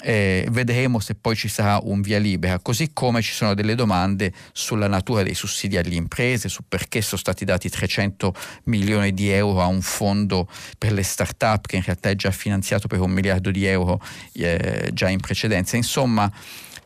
eh, 0.02 0.48
vedremo 0.52 1.00
se 1.00 1.16
poi 1.16 1.36
ci 1.36 1.48
sarà 1.48 1.80
un 1.84 2.02
via 2.02 2.20
libera, 2.20 2.60
così 2.60 2.92
come 2.94 3.22
ci 3.22 3.34
sono 3.34 3.54
delle 3.54 3.76
domande 3.76 4.34
sulla 4.54 4.88
natura 4.88 5.24
dei 5.24 5.34
sussidi 5.34 5.78
alle 5.78 5.96
imprese, 5.96 6.48
su 6.50 6.64
perché 6.68 7.02
sono 7.02 7.20
stati 7.20 7.46
dati 7.46 7.70
300 7.70 8.34
milioni 8.66 9.14
di 9.14 9.30
euro 9.30 9.62
a 9.62 9.66
un 9.66 9.82
fondo 9.82 10.48
per 10.78 10.94
le 10.94 11.04
start-up 11.04 11.68
che 11.68 11.76
in 11.76 11.84
realtà 11.84 12.10
è 12.10 12.16
già 12.16 12.32
finanziato 12.32 12.88
per 12.88 13.00
un 13.00 13.12
miliardo 13.12 13.52
di 13.52 13.66
euro 13.66 14.02
eh, 14.34 14.90
già 14.94 15.10
in 15.10 15.20
precedenza. 15.20 15.76
Insomma, 15.76 16.32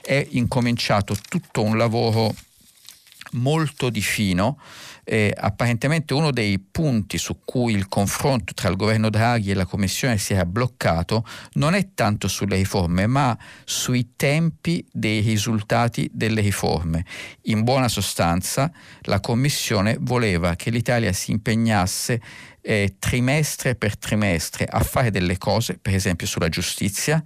è 0.01 0.25
incominciato 0.31 1.15
tutto 1.29 1.61
un 1.61 1.77
lavoro 1.77 2.33
molto 3.33 3.89
di 3.89 4.01
fino 4.01 4.57
eh, 5.03 5.33
apparentemente 5.35 6.13
uno 6.13 6.31
dei 6.31 6.59
punti 6.59 7.17
su 7.17 7.39
cui 7.43 7.73
il 7.73 7.87
confronto 7.87 8.53
tra 8.53 8.69
il 8.69 8.75
governo 8.75 9.09
Draghi 9.09 9.51
e 9.51 9.53
la 9.53 9.65
Commissione 9.65 10.17
si 10.17 10.33
era 10.33 10.45
bloccato 10.45 11.25
non 11.53 11.73
è 11.73 11.89
tanto 11.93 12.27
sulle 12.27 12.55
riforme, 12.55 13.07
ma 13.07 13.37
sui 13.65 14.13
tempi 14.15 14.85
dei 14.91 15.21
risultati 15.21 16.09
delle 16.13 16.41
riforme. 16.41 17.05
In 17.43 17.63
buona 17.63 17.87
sostanza, 17.87 18.71
la 19.01 19.19
Commissione 19.19 19.97
voleva 19.99 20.55
che 20.55 20.69
l'Italia 20.69 21.11
si 21.13 21.31
impegnasse 21.31 22.21
eh, 22.61 22.95
trimestre 22.97 23.75
per 23.75 23.97
trimestre 23.97 24.65
a 24.65 24.79
fare 24.79 25.11
delle 25.11 25.37
cose, 25.37 25.77
per 25.81 25.93
esempio 25.93 26.25
sulla 26.25 26.49
giustizia, 26.49 27.23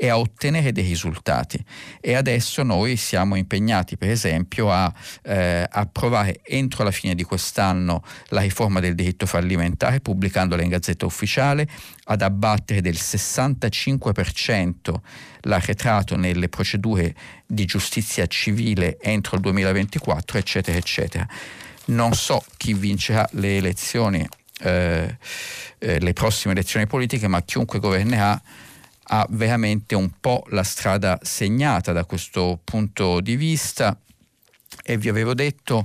e 0.00 0.08
a 0.08 0.16
ottenere 0.16 0.70
dei 0.70 0.84
risultati. 0.84 1.60
E 2.00 2.14
adesso 2.14 2.62
noi 2.62 2.96
siamo 2.96 3.34
impegnati, 3.34 3.96
per 3.96 4.10
esempio, 4.10 4.70
a 4.70 4.94
eh, 5.24 5.66
approvare 5.68 6.38
entro 6.44 6.84
la 6.84 6.92
fine 6.92 7.16
di 7.16 7.24
quest'anno 7.24 8.04
la 8.28 8.42
riforma 8.42 8.78
del 8.78 8.94
diritto 8.94 9.26
fallimentare, 9.26 9.98
pubblicandola 9.98 10.62
in 10.62 10.68
Gazzetta 10.68 11.04
Ufficiale, 11.04 11.66
ad 12.04 12.22
abbattere 12.22 12.80
del 12.80 12.94
65% 12.94 14.94
l'arretrato 15.42 16.16
nelle 16.16 16.48
procedure 16.48 17.12
di 17.44 17.64
giustizia 17.64 18.26
civile 18.26 18.98
entro 19.00 19.34
il 19.34 19.42
2024, 19.42 20.38
eccetera, 20.38 20.78
eccetera. 20.78 21.26
Non 21.86 22.14
so 22.14 22.44
chi 22.56 22.72
vincerà 22.72 23.28
le 23.32 23.56
elezioni, 23.56 24.24
eh, 24.60 25.18
eh, 25.78 25.98
le 25.98 26.12
prossime 26.12 26.52
elezioni 26.52 26.86
politiche, 26.86 27.26
ma 27.26 27.42
chiunque 27.42 27.80
governerà 27.80 28.40
ha 29.08 29.26
veramente 29.30 29.94
un 29.94 30.10
po' 30.20 30.44
la 30.48 30.62
strada 30.62 31.18
segnata 31.22 31.92
da 31.92 32.04
questo 32.04 32.60
punto 32.62 33.20
di 33.20 33.36
vista. 33.36 33.96
E 34.84 34.96
vi 34.96 35.08
avevo 35.08 35.34
detto 35.34 35.84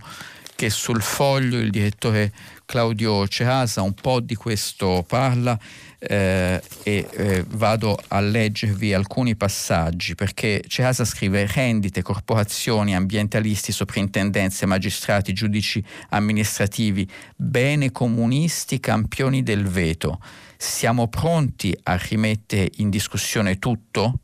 che 0.55 0.69
sul 0.69 1.01
foglio 1.01 1.57
il 1.57 1.71
direttore 1.71 2.31
Claudio 2.65 3.27
Cerasa 3.27 3.81
un 3.81 3.93
po' 3.93 4.19
di 4.19 4.35
questo 4.35 5.03
parla 5.07 5.57
eh, 5.99 6.61
e 6.83 7.07
eh, 7.11 7.45
vado 7.49 7.97
a 8.09 8.19
leggervi 8.19 8.93
alcuni 8.93 9.35
passaggi 9.35 10.15
perché 10.15 10.63
Cerasa 10.67 11.05
scrive 11.05 11.47
rendite, 11.47 12.01
corporazioni, 12.01 12.95
ambientalisti, 12.95 13.71
soprintendenze, 13.71 14.65
magistrati, 14.65 15.33
giudici 15.33 15.83
amministrativi, 16.09 17.09
bene 17.35 17.91
comunisti, 17.91 18.79
campioni 18.79 19.43
del 19.43 19.67
veto 19.67 20.19
siamo 20.63 21.09
pronti 21.09 21.77
a 21.83 21.97
rimettere 21.97 22.69
in 22.77 22.89
discussione 22.89 23.59
tutto? 23.59 24.19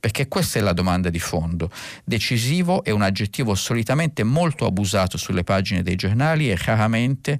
Perché 0.00 0.26
questa 0.26 0.58
è 0.58 0.62
la 0.62 0.72
domanda 0.72 1.10
di 1.10 1.18
fondo. 1.18 1.70
Decisivo 2.02 2.82
è 2.82 2.90
un 2.90 3.02
aggettivo 3.02 3.54
solitamente 3.54 4.24
molto 4.24 4.64
abusato 4.66 5.18
sulle 5.18 5.44
pagine 5.44 5.82
dei 5.82 5.94
giornali 5.94 6.50
e 6.50 6.56
raramente 6.56 7.38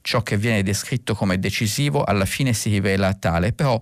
ciò 0.00 0.22
che 0.22 0.38
viene 0.38 0.62
descritto 0.62 1.14
come 1.14 1.38
decisivo 1.38 2.04
alla 2.04 2.24
fine 2.24 2.52
si 2.52 2.70
rivela 2.70 3.12
tale, 3.14 3.52
però 3.52 3.78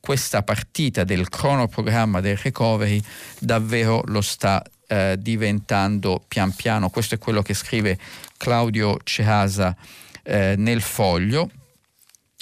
questa 0.00 0.42
partita 0.42 1.04
del 1.04 1.28
cronoprogramma 1.28 2.20
del 2.20 2.38
recovery 2.38 3.00
davvero 3.38 4.02
lo 4.06 4.22
sta 4.22 4.62
eh, 4.86 5.16
diventando 5.18 6.24
pian 6.26 6.52
piano. 6.52 6.88
Questo 6.88 7.16
è 7.16 7.18
quello 7.18 7.42
che 7.42 7.52
scrive 7.52 7.98
Claudio 8.38 8.96
Cehasa 9.04 9.76
eh, 10.22 10.54
nel 10.56 10.80
foglio. 10.80 11.50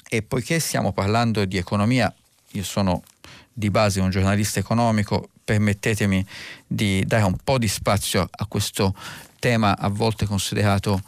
E 0.09 0.21
poiché 0.21 0.59
stiamo 0.59 0.93
parlando 0.93 1.43
di 1.45 1.57
economia, 1.57 2.13
io 2.51 2.63
sono 2.63 3.03
di 3.51 3.69
base 3.69 3.99
un 3.99 4.09
giornalista 4.09 4.59
economico, 4.59 5.29
permettetemi 5.43 6.25
di 6.65 7.03
dare 7.05 7.23
un 7.23 7.37
po' 7.43 7.57
di 7.57 7.67
spazio 7.67 8.27
a 8.29 8.45
questo 8.45 8.95
tema 9.39 9.77
a 9.77 9.89
volte 9.89 10.25
considerato 10.25 11.01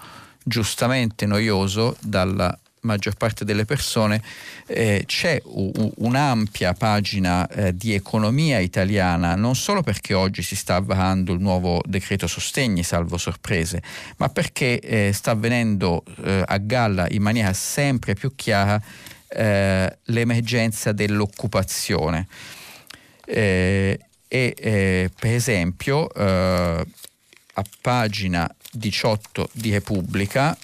giustamente 0.43 1.25
noioso 1.25 1.95
dalla 2.01 2.57
maggior 2.81 3.15
parte 3.15 3.45
delle 3.45 3.65
persone, 3.65 4.21
eh, 4.67 5.03
c'è 5.05 5.41
u- 5.43 5.91
un'ampia 5.97 6.73
pagina 6.73 7.47
eh, 7.47 7.75
di 7.75 7.93
economia 7.93 8.59
italiana, 8.59 9.35
non 9.35 9.55
solo 9.55 9.81
perché 9.81 10.13
oggi 10.13 10.41
si 10.41 10.55
sta 10.55 10.79
varando 10.79 11.33
il 11.33 11.39
nuovo 11.39 11.81
decreto 11.85 12.27
sostegni, 12.27 12.83
salvo 12.83 13.17
sorprese, 13.17 13.81
ma 14.17 14.29
perché 14.29 14.79
eh, 14.79 15.11
sta 15.13 15.31
avvenendo 15.31 16.03
eh, 16.23 16.43
a 16.45 16.57
galla 16.57 17.07
in 17.09 17.21
maniera 17.21 17.53
sempre 17.53 18.13
più 18.13 18.33
chiara 18.35 18.81
eh, 19.27 19.97
l'emergenza 20.03 20.91
dell'occupazione. 20.91 22.27
Eh, 23.25 23.99
e 24.31 25.09
per 25.19 25.33
esempio 25.33 26.05
a 26.05 26.85
pagina 27.81 28.55
18 28.71 29.49
di 29.53 29.71
Repubblica 29.71 30.55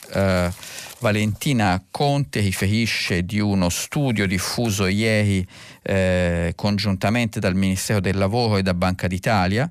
Valentina 0.99 1.83
Conte 1.91 2.39
riferisce 2.39 3.23
di 3.23 3.39
uno 3.39 3.69
studio 3.69 4.25
diffuso 4.25 4.87
ieri 4.87 5.45
eh, 5.81 6.53
congiuntamente 6.55 7.39
dal 7.39 7.55
Ministero 7.55 7.99
del 7.99 8.17
Lavoro 8.17 8.57
e 8.57 8.63
da 8.63 8.73
Banca 8.73 9.07
d'Italia 9.07 9.69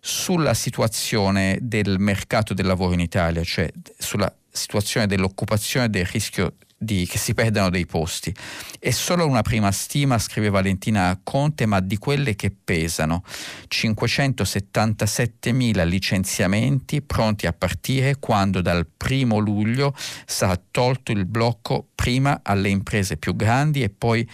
sulla 0.00 0.54
situazione 0.54 1.58
del 1.60 1.98
mercato 1.98 2.54
del 2.54 2.66
lavoro 2.66 2.94
in 2.94 3.00
Italia, 3.00 3.42
cioè 3.44 3.70
sulla 3.98 4.32
situazione 4.50 5.06
dell'occupazione 5.06 5.86
e 5.86 5.88
del 5.90 6.06
rischio 6.06 6.54
di, 6.78 7.06
che 7.06 7.18
si 7.18 7.34
perdano 7.34 7.68
dei 7.70 7.86
posti. 7.86 8.32
È 8.78 8.90
solo 8.90 9.26
una 9.26 9.42
prima 9.42 9.72
stima, 9.72 10.16
scrive 10.18 10.48
Valentina 10.48 11.18
Conte, 11.22 11.66
ma 11.66 11.80
di 11.80 11.98
quelle 11.98 12.36
che 12.36 12.52
pesano. 12.52 13.24
577.000 13.68 15.84
licenziamenti 15.86 17.02
pronti 17.02 17.46
a 17.46 17.52
partire 17.52 18.16
quando 18.20 18.60
dal 18.60 18.86
primo 18.86 19.38
luglio 19.38 19.92
sarà 20.24 20.60
tolto 20.70 21.10
il 21.10 21.26
blocco 21.26 21.88
prima 21.94 22.40
alle 22.44 22.68
imprese 22.68 23.16
più 23.16 23.34
grandi 23.34 23.82
e 23.82 23.88
poi 23.90 24.28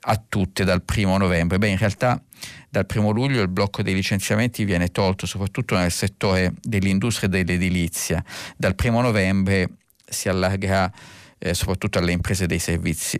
a 0.00 0.22
tutte 0.28 0.64
dal 0.64 0.82
primo 0.82 1.16
novembre. 1.16 1.58
Beh, 1.58 1.68
in 1.68 1.78
realtà 1.78 2.22
dal 2.68 2.86
primo 2.86 3.10
luglio 3.10 3.42
il 3.42 3.48
blocco 3.48 3.82
dei 3.82 3.94
licenziamenti 3.94 4.64
viene 4.64 4.88
tolto 4.88 5.26
soprattutto 5.26 5.76
nel 5.76 5.90
settore 5.90 6.54
dell'industria 6.60 7.28
e 7.28 7.44
dell'edilizia. 7.44 8.22
Dal 8.56 8.74
primo 8.74 9.00
novembre 9.00 9.68
si 10.08 10.28
allargherà 10.28 10.90
eh, 11.38 11.54
soprattutto 11.54 11.98
alle 11.98 12.12
imprese 12.12 12.46
dei 12.46 12.58
servizi. 12.58 13.18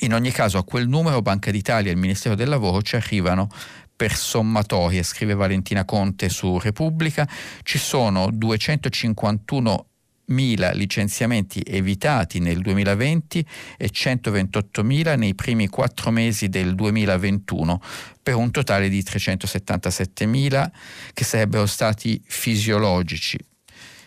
In 0.00 0.12
ogni 0.12 0.32
caso 0.32 0.58
a 0.58 0.64
quel 0.64 0.88
numero 0.88 1.22
Banca 1.22 1.50
d'Italia 1.50 1.90
e 1.90 1.94
il 1.94 2.00
Ministero 2.00 2.34
del 2.34 2.48
Lavoro 2.48 2.82
ci 2.82 2.96
arrivano 2.96 3.48
per 3.94 4.14
sommatorie, 4.14 5.04
scrive 5.04 5.34
Valentina 5.34 5.84
Conte 5.84 6.28
su 6.28 6.58
Repubblica, 6.58 7.28
ci 7.62 7.78
sono 7.78 8.28
251 8.30 9.86
mila 10.26 10.72
licenziamenti 10.72 11.60
evitati 11.64 12.38
nel 12.38 12.60
2020 12.60 13.46
e 13.76 13.90
128 13.90 14.82
mila 14.82 15.16
nei 15.16 15.34
primi 15.34 15.68
quattro 15.68 16.10
mesi 16.10 16.48
del 16.48 16.74
2021 16.74 17.80
per 18.22 18.34
un 18.34 18.50
totale 18.50 18.88
di 18.88 19.02
377 19.02 20.26
mila 20.26 20.70
che 21.12 21.24
sarebbero 21.24 21.66
stati 21.66 22.20
fisiologici. 22.24 23.38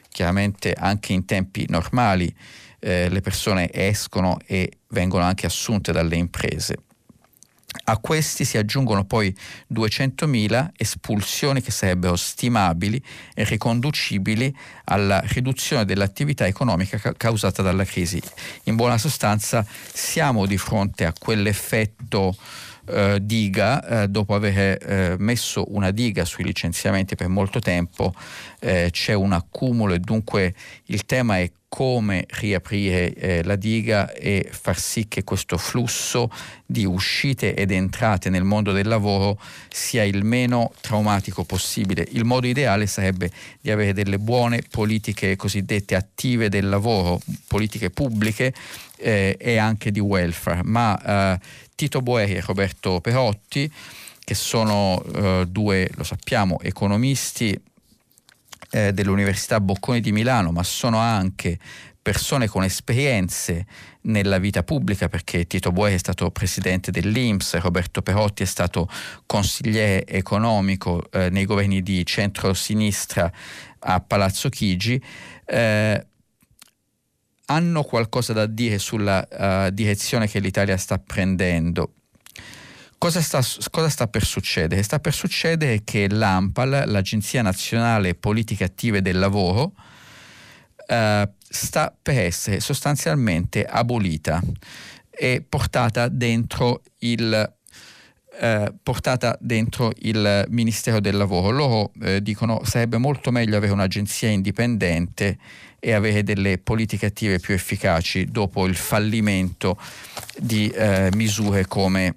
Chiaramente 0.09 0.73
anche 0.73 1.13
in 1.13 1.25
tempi 1.25 1.65
normali 1.69 2.33
eh, 2.79 3.09
le 3.09 3.21
persone 3.21 3.69
escono 3.71 4.37
e 4.45 4.79
vengono 4.89 5.23
anche 5.23 5.45
assunte 5.45 5.91
dalle 5.91 6.15
imprese. 6.15 6.77
A 7.89 7.97
questi 7.99 8.43
si 8.43 8.57
aggiungono 8.57 9.05
poi 9.05 9.35
200.000 9.73 10.69
espulsioni 10.75 11.61
che 11.61 11.71
sarebbero 11.71 12.15
stimabili 12.15 13.01
e 13.33 13.43
riconducibili 13.43 14.55
alla 14.85 15.19
riduzione 15.25 15.85
dell'attività 15.85 16.47
economica 16.47 16.97
ca- 16.97 17.13
causata 17.13 17.61
dalla 17.61 17.85
crisi. 17.85 18.21
In 18.63 18.75
buona 18.75 18.97
sostanza 18.97 19.65
siamo 19.93 20.45
di 20.45 20.57
fronte 20.57 21.05
a 21.05 21.13
quell'effetto 21.17 22.35
eh, 22.87 23.19
diga, 23.21 24.03
eh, 24.03 24.07
dopo 24.07 24.33
aver 24.33 24.77
eh, 24.81 25.15
messo 25.17 25.65
una 25.73 25.91
diga 25.91 26.25
sui 26.25 26.43
licenziamenti 26.43 27.15
per 27.15 27.27
molto 27.27 27.59
tempo, 27.59 28.13
eh, 28.59 28.89
c'è 28.91 29.13
un 29.13 29.33
accumulo 29.33 29.93
e 29.93 29.99
dunque 29.99 30.53
il 30.85 31.05
tema 31.05 31.39
è 31.39 31.51
come 31.69 32.25
riaprire 32.27 33.13
eh, 33.13 33.43
la 33.43 33.57
diga 33.57 34.11
e 34.13 34.49
far 34.49 34.79
sì 34.79 35.07
che 35.07 35.23
questo 35.23 35.57
flusso 35.57 36.31
di 36.65 36.85
uscite 36.85 37.55
ed 37.55 37.71
entrate 37.71 38.29
nel 38.29 38.43
mondo 38.43 38.71
del 38.71 38.87
lavoro 38.87 39.37
sia 39.69 40.03
il 40.03 40.23
meno 40.23 40.71
traumatico 40.79 41.43
possibile. 41.43 42.07
Il 42.11 42.23
modo 42.23 42.47
ideale 42.47 42.87
sarebbe 42.87 43.29
di 43.59 43.69
avere 43.69 43.93
delle 43.93 44.17
buone 44.17 44.63
politiche 44.69 45.35
cosiddette 45.35 45.95
attive 45.95 46.47
del 46.49 46.69
lavoro, 46.69 47.19
politiche 47.47 47.89
pubbliche 47.89 48.53
eh, 48.97 49.35
e 49.37 49.57
anche 49.57 49.91
di 49.91 49.99
welfare, 49.99 50.61
ma 50.63 51.33
eh, 51.35 51.39
Tito 51.77 52.01
Boeri 52.01 52.33
e 52.33 52.41
Roberto 52.41 52.99
Perotti, 53.01 53.71
che 54.23 54.33
sono 54.33 54.99
eh, 55.13 55.45
due, 55.47 55.87
lo 55.93 56.03
sappiamo, 56.03 56.59
economisti 56.59 57.55
eh, 58.71 58.91
dell'Università 58.93 59.61
Bocconi 59.61 60.01
di 60.01 60.11
Milano, 60.11 60.51
ma 60.51 60.63
sono 60.63 60.97
anche 60.97 61.59
persone 62.01 62.47
con 62.47 62.63
esperienze 62.63 63.67
nella 64.03 64.39
vita 64.39 64.63
pubblica 64.63 65.07
perché 65.07 65.45
Tito 65.45 65.71
Boeri 65.71 65.93
è 65.93 65.99
stato 65.99 66.31
presidente 66.31 66.89
dell'Inps, 66.89 67.55
Roberto 67.59 68.01
Perotti 68.01 68.41
è 68.41 68.47
stato 68.47 68.89
consigliere 69.27 70.03
economico 70.07 71.03
eh, 71.11 71.29
nei 71.29 71.45
governi 71.45 71.83
di 71.83 72.03
centro-sinistra 72.03 73.31
a 73.79 73.99
Palazzo 73.99 74.49
Chigi, 74.49 74.99
eh, 75.45 76.06
hanno 77.49 77.83
qualcosa 77.83 78.33
da 78.33 78.45
dire 78.45 78.77
sulla 78.77 79.27
uh, 79.29 79.69
direzione 79.71 80.27
che 80.27 80.39
l'Italia 80.39 80.77
sta 80.77 80.97
prendendo. 80.97 81.93
Cosa 82.97 83.21
sta, 83.21 83.41
cosa 83.69 83.89
sta, 83.89 84.07
per 84.07 84.23
succedere? 84.23 84.81
Sta 84.81 84.99
per 84.99 85.13
succedere 85.13 85.83
che 85.83 86.09
l'AMPAL, 86.09 86.83
l'Agenzia 86.87 87.43
Nazionale 87.43 88.15
Politiche 88.15 88.63
Attive 88.63 89.03
del 89.03 89.19
Lavoro, 89.19 89.73
eh, 90.87 91.29
sta 91.37 91.95
per 92.01 92.17
essere 92.17 92.59
sostanzialmente 92.59 93.63
abolita 93.65 94.41
e 95.11 95.45
portata 95.47 96.07
dentro 96.07 96.81
il 96.99 97.56
eh, 98.39 98.73
portata 98.83 99.37
dentro 99.39 99.91
il 99.99 100.45
Ministero 100.49 100.99
del 100.99 101.17
Lavoro. 101.17 101.49
Loro 101.51 101.91
eh, 102.01 102.21
dicono 102.21 102.61
sarebbe 102.63 102.97
molto 102.97 103.31
meglio 103.31 103.57
avere 103.57 103.73
un'agenzia 103.73 104.29
indipendente 104.29 105.37
e 105.79 105.93
avere 105.93 106.23
delle 106.23 106.57
politiche 106.57 107.07
attive 107.07 107.39
più 107.39 107.53
efficaci 107.53 108.25
dopo 108.25 108.65
il 108.65 108.75
fallimento 108.75 109.79
di 110.37 110.69
eh, 110.69 111.09
misure 111.13 111.65
come 111.67 112.15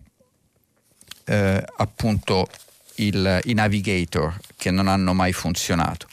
eh, 1.24 1.64
appunto 1.76 2.48
il, 2.96 3.40
i 3.44 3.52
navigator 3.54 4.38
che 4.56 4.70
non 4.70 4.88
hanno 4.88 5.14
mai 5.14 5.32
funzionato. 5.32 6.06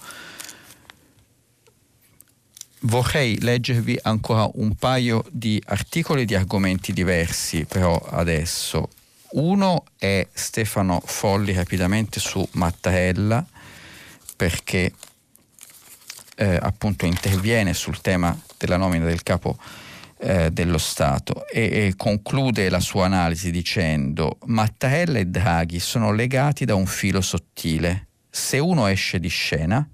Vorrei 2.81 3.41
leggervi 3.41 3.97
ancora 4.03 4.47
un 4.53 4.75
paio 4.75 5.25
di 5.31 5.61
articoli 5.65 6.25
di 6.25 6.35
argomenti 6.35 6.93
diversi, 6.93 7.65
però 7.65 7.97
adesso. 7.97 8.89
Uno 9.31 9.83
è 9.97 10.25
Stefano 10.31 11.01
Folli 11.03 11.53
rapidamente 11.53 12.19
su 12.19 12.47
Mattarella, 12.53 13.45
perché 14.35 14.93
eh, 16.35 16.59
appunto 16.61 17.05
interviene 17.05 17.73
sul 17.73 17.99
tema 17.99 18.37
della 18.57 18.77
nomina 18.77 19.05
del 19.05 19.23
capo 19.23 19.57
eh, 20.19 20.51
dello 20.51 20.77
Stato 20.77 21.47
e, 21.47 21.61
e, 21.61 21.93
conclude 21.95 22.69
la 22.69 22.79
sua 22.79 23.05
analisi 23.05 23.51
dicendo 23.51 24.37
Mattarella 24.45 25.19
e 25.19 25.25
Draghi 25.25 25.79
sono 25.79 26.11
legati 26.11 26.65
da 26.65 26.75
un 26.75 26.85
filo 26.85 27.21
sottile. 27.21 28.07
Se 28.29 28.59
uno 28.59 28.87
esce 28.87 29.19
di 29.19 29.29
scena, 29.29 29.87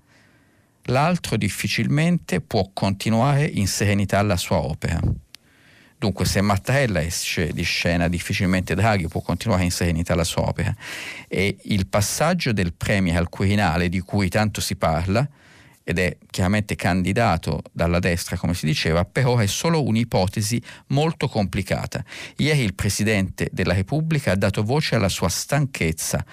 l'altro 0.83 1.37
difficilmente 1.37 2.41
può 2.41 2.69
continuare 2.73 3.45
in 3.45 3.67
serenità 3.67 4.21
la 4.21 4.37
sua 4.37 4.57
opera. 4.57 4.99
Dunque, 6.03 6.25
se 6.25 6.41
Mattarella 6.41 7.01
esce 7.01 7.53
di 7.53 7.63
scena, 7.63 8.09
difficilmente 8.09 8.75
Draghi 8.75 9.07
può 9.07 9.21
continuare 9.21 9.63
in 9.63 9.71
serenità 9.71 10.15
la 10.15 10.25
sua 10.25 10.41
opera. 10.41 10.75
E 11.29 11.55
il 11.61 11.87
passaggio 11.87 12.51
del 12.51 12.73
Premier 12.73 13.15
al 13.15 13.29
Quirinale, 13.29 13.87
di 13.87 14.01
cui 14.01 14.27
tanto 14.27 14.59
si 14.59 14.75
parla, 14.75 15.25
ed 15.81 15.99
è 15.99 16.17
chiaramente 16.29 16.75
candidato 16.75 17.61
dalla 17.71 17.99
destra, 17.99 18.35
come 18.35 18.53
si 18.53 18.65
diceva, 18.65 19.05
però 19.05 19.37
è 19.37 19.45
solo 19.45 19.81
un'ipotesi 19.81 20.61
molto 20.87 21.29
complicata. 21.29 22.03
Ieri 22.35 22.63
il 22.63 22.73
Presidente 22.73 23.47
della 23.53 23.73
Repubblica 23.73 24.31
ha 24.31 24.35
dato 24.35 24.61
voce 24.61 24.95
alla 24.95 25.07
sua 25.07 25.29
stanchezza 25.29 26.25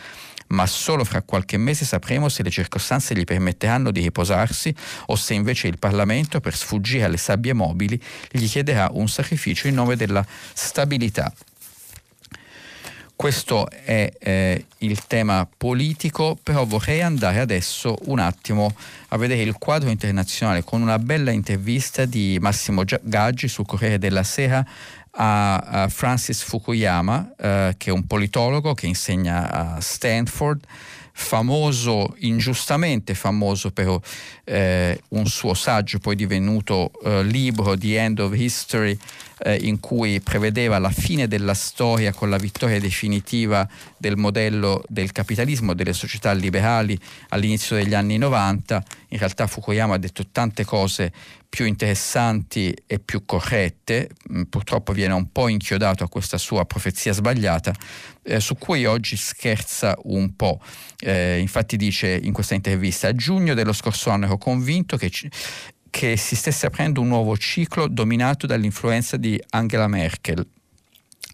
ma 0.51 0.66
solo 0.66 1.05
fra 1.05 1.22
qualche 1.22 1.57
mese 1.57 1.84
sapremo 1.84 2.28
se 2.28 2.42
le 2.42 2.51
circostanze 2.51 3.14
gli 3.14 3.24
permetteranno 3.24 3.90
di 3.90 4.01
riposarsi 4.01 4.74
o 5.07 5.16
se 5.16 5.34
invece 5.34 5.68
il 5.68 5.78
Parlamento, 5.78 6.40
per 6.40 6.57
sfuggire 6.57 7.05
alle 7.05 7.16
sabbie 7.16 7.53
mobili, 7.53 8.01
gli 8.30 8.46
chiederà 8.46 8.88
un 8.92 9.09
sacrificio 9.09 9.68
in 9.68 9.74
nome 9.74 9.96
della 9.96 10.24
stabilità. 10.53 11.32
Questo 13.20 13.68
è 13.68 14.11
eh, 14.18 14.64
il 14.78 15.07
tema 15.07 15.46
politico, 15.55 16.38
però 16.42 16.64
vorrei 16.64 17.03
andare 17.03 17.38
adesso 17.40 17.98
un 18.05 18.18
attimo 18.18 18.74
a 19.09 19.18
vedere 19.18 19.42
il 19.42 19.59
quadro 19.59 19.90
internazionale 19.90 20.64
con 20.64 20.80
una 20.80 20.98
bella 20.98 21.30
intervista 21.30 22.07
di 22.07 22.38
Massimo 22.40 22.82
Gaggi 23.03 23.46
sul 23.46 23.66
Corriere 23.66 23.98
della 23.98 24.22
Sera 24.22 24.66
a, 25.12 25.88
Francis 25.88 26.42
Fukuyama, 26.42 27.34
eh, 27.36 27.74
che 27.76 27.90
è 27.90 27.92
un 27.92 28.06
politologo 28.06 28.74
che 28.74 28.86
insegna 28.86 29.50
a 29.50 29.80
Stanford, 29.80 30.64
famoso, 31.12 32.14
ingiustamente 32.20 33.14
famoso 33.14 33.70
per 33.70 33.98
eh, 34.44 35.00
un 35.08 35.26
suo 35.26 35.54
saggio 35.54 35.98
poi 35.98 36.16
divenuto 36.16 36.90
eh, 37.04 37.22
libro 37.22 37.76
The 37.76 37.98
End 37.98 38.18
of 38.20 38.34
History, 38.34 38.96
eh, 39.43 39.57
in 39.62 39.80
cui 39.80 40.20
prevedeva 40.20 40.78
la 40.78 40.91
fine 40.91 41.26
della 41.28 41.55
storia 41.55 42.12
con 42.12 42.30
la 42.30 42.36
vittoria 42.36 42.78
definitiva 42.78 43.68
del 43.97 44.16
modello 44.16 44.82
del 44.88 45.12
capitalismo, 45.12 45.74
delle 45.74 45.93
società 45.93 46.32
liberali 46.32 46.99
all'inizio 47.28 47.76
degli 47.76 47.95
anni 47.95 48.18
90. 48.18 48.84
In 49.09 49.18
realtà 49.18 49.47
Fukuyama 49.47 49.95
ha 49.95 49.99
detto 49.99 50.26
tante 50.30 50.64
cose 50.64 51.12
più 51.51 51.64
interessanti 51.64 52.72
e 52.86 53.01
più 53.01 53.24
corrette, 53.24 54.11
mm, 54.32 54.43
purtroppo 54.43 54.93
viene 54.93 55.14
un 55.14 55.32
po' 55.32 55.49
inchiodato 55.49 56.05
a 56.05 56.09
questa 56.09 56.38
sua 56.38 56.64
profezia 56.64 57.12
sbagliata, 57.12 57.74
eh, 58.22 58.38
su 58.38 58.57
cui 58.57 58.86
oggi 58.86 59.16
scherza 59.16 59.97
un 60.05 60.36
po'. 60.36 60.61
Eh, 61.01 61.38
infatti 61.38 61.76
dice 61.76 62.09
in 62.22 62.32
questa 62.32 62.55
intervista, 62.55 63.09
a 63.09 63.14
giugno 63.14 63.55
dello 63.55 63.72
scorso 63.72 64.11
anno 64.11 64.26
ero 64.26 64.38
convinto 64.38 64.97
che 64.97 65.11
che 65.91 66.16
si 66.16 66.36
stesse 66.36 66.66
aprendo 66.66 67.01
un 67.01 67.09
nuovo 67.09 67.36
ciclo 67.36 67.88
dominato 67.88 68.47
dall'influenza 68.47 69.16
di 69.16 69.41
Angela 69.51 69.88
Merkel. 69.88 70.47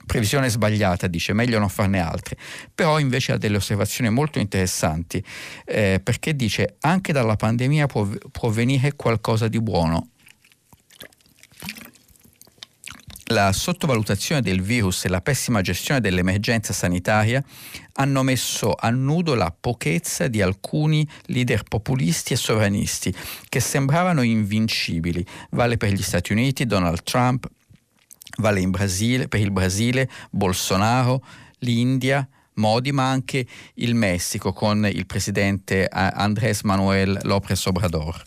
Previsione 0.06 0.48
sbagliata, 0.48 1.08
dice, 1.08 1.32
meglio 1.32 1.58
non 1.58 1.68
farne 1.68 2.00
altre. 2.00 2.36
Però 2.74 2.98
invece 2.98 3.32
ha 3.32 3.38
delle 3.38 3.56
osservazioni 3.56 4.08
molto 4.08 4.38
interessanti, 4.38 5.22
eh, 5.64 6.00
perché 6.02 6.34
dice 6.34 6.76
anche 6.80 7.12
dalla 7.12 7.36
pandemia 7.36 7.86
può, 7.86 8.08
può 8.30 8.48
venire 8.50 8.94
qualcosa 8.94 9.48
di 9.48 9.60
buono 9.60 10.10
la 13.30 13.52
sottovalutazione 13.52 14.40
del 14.40 14.62
virus 14.62 15.04
e 15.04 15.08
la 15.08 15.20
pessima 15.20 15.60
gestione 15.60 16.00
dell'emergenza 16.00 16.72
sanitaria 16.72 17.42
hanno 17.94 18.22
messo 18.22 18.74
a 18.78 18.90
nudo 18.90 19.34
la 19.34 19.54
pochezza 19.58 20.28
di 20.28 20.42
alcuni 20.42 21.06
leader 21.26 21.64
populisti 21.64 22.34
e 22.34 22.36
sovranisti 22.36 23.12
che 23.48 23.60
sembravano 23.60 24.22
invincibili. 24.22 25.24
Vale 25.50 25.76
per 25.76 25.92
gli 25.92 26.02
Stati 26.02 26.32
Uniti, 26.32 26.66
Donald 26.66 27.02
Trump, 27.02 27.48
vale 28.38 28.64
Brasile, 28.66 29.28
per 29.28 29.40
il 29.40 29.50
Brasile, 29.50 30.08
Bolsonaro, 30.30 31.24
l'India, 31.60 32.28
Modi, 32.54 32.92
ma 32.92 33.10
anche 33.10 33.46
il 33.74 33.94
Messico 33.94 34.52
con 34.52 34.86
il 34.86 35.06
presidente 35.06 35.84
eh, 35.84 35.88
Andrés 35.90 36.62
Manuel 36.62 37.18
López 37.22 37.66
Obrador. 37.66 38.22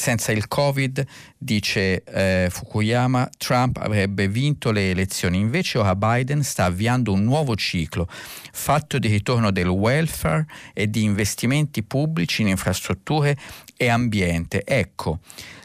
Senza 0.00 0.32
il 0.32 0.48
Covid, 0.48 1.04
dice 1.36 2.02
eh, 2.04 2.48
Fukuyama, 2.50 3.28
Trump 3.36 3.76
avrebbe 3.76 4.28
vinto 4.28 4.70
le 4.70 4.88
elezioni. 4.88 5.38
Invece 5.38 5.76
ora 5.76 5.94
Biden 5.94 6.42
sta 6.42 6.64
avviando 6.64 7.12
un 7.12 7.22
nuovo 7.22 7.54
ciclo, 7.54 8.08
fatto 8.50 8.98
di 8.98 9.08
ritorno 9.08 9.50
del 9.50 9.68
welfare 9.68 10.46
e 10.72 10.88
di 10.88 11.02
investimenti 11.02 11.82
pubblici 11.82 12.40
in 12.40 12.48
infrastrutture 12.48 13.36
e 13.76 13.88
ambiente. 13.88 14.64
Ecco, 14.64 15.18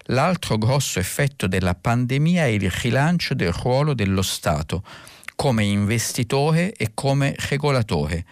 l'altro 0.07 0.57
grosso 0.57 0.99
effetto 0.99 1.47
della 1.47 1.73
pandemia 1.73 2.43
è 2.43 2.47
il 2.47 2.69
rilancio 2.69 3.35
del 3.35 3.53
ruolo 3.53 3.93
dello 3.93 4.21
Stato 4.21 4.83
come 5.35 5.63
investitore 5.63 6.73
e 6.73 6.91
come 6.93 7.35
regolatore. 7.47 8.25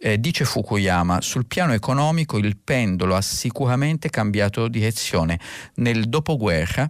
Eh, 0.00 0.20
dice 0.20 0.44
Fukuyama, 0.44 1.20
sul 1.20 1.46
piano 1.46 1.72
economico 1.72 2.38
il 2.38 2.56
pendolo 2.56 3.16
ha 3.16 3.20
sicuramente 3.20 4.10
cambiato 4.10 4.68
direzione. 4.68 5.40
Nel 5.74 6.08
dopoguerra 6.08 6.88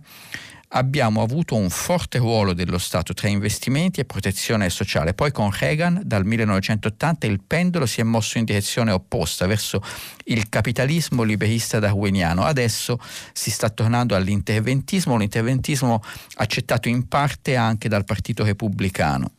abbiamo 0.73 1.23
avuto 1.23 1.55
un 1.55 1.71
forte 1.71 2.19
ruolo 2.19 2.53
dello 2.53 2.79
Stato 2.79 3.15
tra 3.15 3.29
investimenti 3.29 4.01
e 4.01 4.05
protezione 4.05 4.69
sociale. 4.69 5.15
Poi 5.15 5.33
con 5.33 5.51
Reagan 5.51 6.03
dal 6.05 6.25
1980 6.25 7.27
il 7.27 7.41
pendolo 7.47 7.87
si 7.87 8.01
è 8.01 8.05
mosso 8.05 8.39
in 8.39 8.45
direzione 8.45 8.91
opposta 8.91 9.47
verso 9.47 9.83
il 10.25 10.49
capitalismo 10.49 11.23
liberista 11.23 11.79
darwiniano. 11.79 12.45
Adesso 12.45 12.99
si 13.33 13.51
sta 13.51 13.71
tornando 13.71 14.15
all'interventismo, 14.15 15.17
l'interventismo 15.17 16.03
accettato 16.35 16.89
in 16.89 17.09
parte 17.09 17.57
anche 17.57 17.89
dal 17.89 18.05
Partito 18.05 18.45
Repubblicano. 18.45 19.33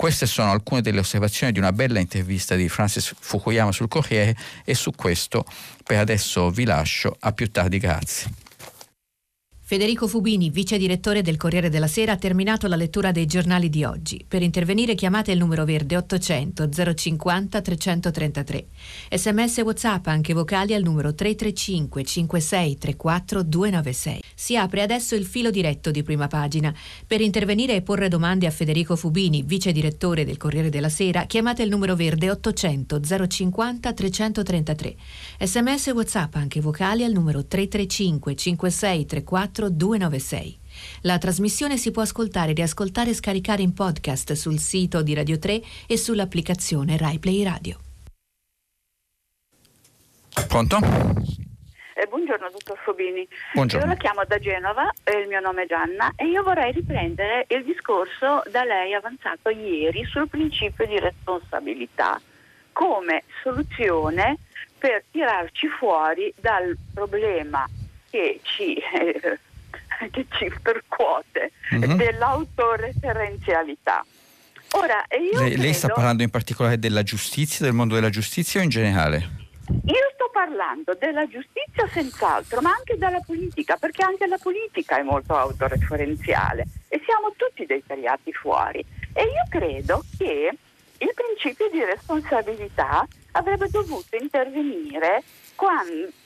Queste 0.00 0.24
sono 0.24 0.50
alcune 0.50 0.80
delle 0.80 1.00
osservazioni 1.00 1.52
di 1.52 1.58
una 1.58 1.72
bella 1.72 1.98
intervista 1.98 2.54
di 2.54 2.70
Francis 2.70 3.14
Fukuyama 3.20 3.70
sul 3.70 3.86
Corriere 3.88 4.34
e 4.64 4.74
su 4.74 4.92
questo 4.92 5.44
per 5.84 5.98
adesso 5.98 6.48
vi 6.48 6.64
lascio. 6.64 7.14
A 7.20 7.32
più 7.32 7.50
tardi, 7.50 7.76
grazie. 7.76 8.49
Federico 9.70 10.08
Fubini, 10.08 10.50
vice 10.50 10.76
direttore 10.78 11.22
del 11.22 11.36
Corriere 11.36 11.68
della 11.68 11.86
Sera, 11.86 12.10
ha 12.10 12.16
terminato 12.16 12.66
la 12.66 12.74
lettura 12.74 13.12
dei 13.12 13.26
giornali 13.26 13.70
di 13.70 13.84
oggi. 13.84 14.24
Per 14.26 14.42
intervenire 14.42 14.96
chiamate 14.96 15.30
il 15.30 15.38
numero 15.38 15.64
verde 15.64 15.96
800 15.96 16.68
050 16.92 17.60
333. 17.60 18.66
Sms 19.12 19.58
WhatsApp 19.58 20.08
anche 20.08 20.34
vocali 20.34 20.74
al 20.74 20.82
numero 20.82 21.14
335 21.14 22.02
56 22.02 22.78
34 22.78 23.42
296. 23.44 24.22
Si 24.34 24.56
apre 24.56 24.82
adesso 24.82 25.14
il 25.14 25.24
filo 25.24 25.52
diretto 25.52 25.92
di 25.92 26.02
prima 26.02 26.26
pagina. 26.26 26.74
Per 27.06 27.20
intervenire 27.20 27.76
e 27.76 27.82
porre 27.82 28.08
domande 28.08 28.48
a 28.48 28.50
Federico 28.50 28.96
Fubini, 28.96 29.44
vice 29.44 29.70
direttore 29.70 30.24
del 30.24 30.36
Corriere 30.36 30.70
della 30.70 30.88
Sera, 30.88 31.26
chiamate 31.26 31.62
il 31.62 31.68
numero 31.68 31.94
verde 31.94 32.28
800 32.28 33.00
050 33.28 33.92
333. 33.92 34.96
Sms 35.38 35.86
WhatsApp 35.94 36.34
anche 36.34 36.60
vocali 36.60 37.04
al 37.04 37.12
numero 37.12 37.46
335 37.46 38.34
56 38.34 39.06
34 39.06 39.58
296. 39.68 40.58
La 41.02 41.18
trasmissione 41.18 41.76
si 41.76 41.90
può 41.90 42.02
ascoltare, 42.02 42.52
riascoltare 42.52 43.10
e 43.10 43.14
scaricare 43.14 43.62
in 43.62 43.74
podcast 43.74 44.32
sul 44.32 44.58
sito 44.58 45.02
di 45.02 45.14
Radio 45.14 45.38
3 45.38 45.60
e 45.86 45.96
sull'applicazione 45.96 46.96
RaiPlay 46.96 47.42
Radio. 47.42 47.78
Pronto? 50.48 50.78
Eh, 51.94 52.06
buongiorno 52.06 52.48
dottor 52.50 52.78
Fobini. 52.78 53.28
Buongiorno. 53.52 53.84
Io 53.84 53.92
la 53.92 53.98
chiamo 53.98 54.22
da 54.26 54.38
Genova, 54.38 54.90
il 55.20 55.28
mio 55.28 55.40
nome 55.40 55.64
è 55.64 55.66
Gianna 55.66 56.12
e 56.16 56.28
io 56.28 56.42
vorrei 56.42 56.72
riprendere 56.72 57.44
il 57.48 57.62
discorso 57.64 58.42
da 58.50 58.64
lei 58.64 58.94
avanzato 58.94 59.50
ieri 59.50 60.04
sul 60.06 60.28
principio 60.28 60.86
di 60.86 60.98
responsabilità 60.98 62.18
come 62.72 63.24
soluzione 63.42 64.38
per 64.78 65.04
tirarci 65.10 65.68
fuori 65.68 66.32
dal 66.40 66.74
problema 66.94 67.68
che 68.08 68.40
ci, 68.42 68.74
eh, 68.74 69.38
che 70.08 70.26
ci 70.30 70.50
percuote 70.62 71.50
mm-hmm. 71.74 71.96
dell'autoreferenzialità. 71.96 74.06
Ora, 74.72 75.04
lei, 75.08 75.30
credo, 75.30 75.62
lei 75.62 75.74
sta 75.74 75.88
parlando 75.88 76.22
in 76.22 76.30
particolare 76.30 76.78
della 76.78 77.02
giustizia, 77.02 77.64
del 77.64 77.74
mondo 77.74 77.94
della 77.94 78.10
giustizia 78.10 78.60
o 78.60 78.62
in 78.62 78.68
generale? 78.68 79.48
Io 79.86 80.10
sto 80.14 80.30
parlando 80.32 80.96
della 80.98 81.26
giustizia 81.26 81.88
senz'altro, 81.92 82.60
ma 82.60 82.70
anche 82.70 82.96
della 82.96 83.20
politica, 83.24 83.76
perché 83.76 84.02
anche 84.02 84.26
la 84.26 84.38
politica 84.40 84.98
è 84.98 85.02
molto 85.02 85.36
autoreferenziale 85.36 86.66
e 86.88 87.00
siamo 87.04 87.32
tutti 87.36 87.66
dei 87.66 87.82
tagliati 87.84 88.32
fuori. 88.32 88.84
E 89.12 89.22
io 89.22 89.44
credo 89.48 90.04
che 90.16 90.52
il 90.98 91.12
principio 91.14 91.68
di 91.70 91.84
responsabilità 91.84 93.06
avrebbe 93.32 93.68
dovuto 93.70 94.16
intervenire 94.16 95.22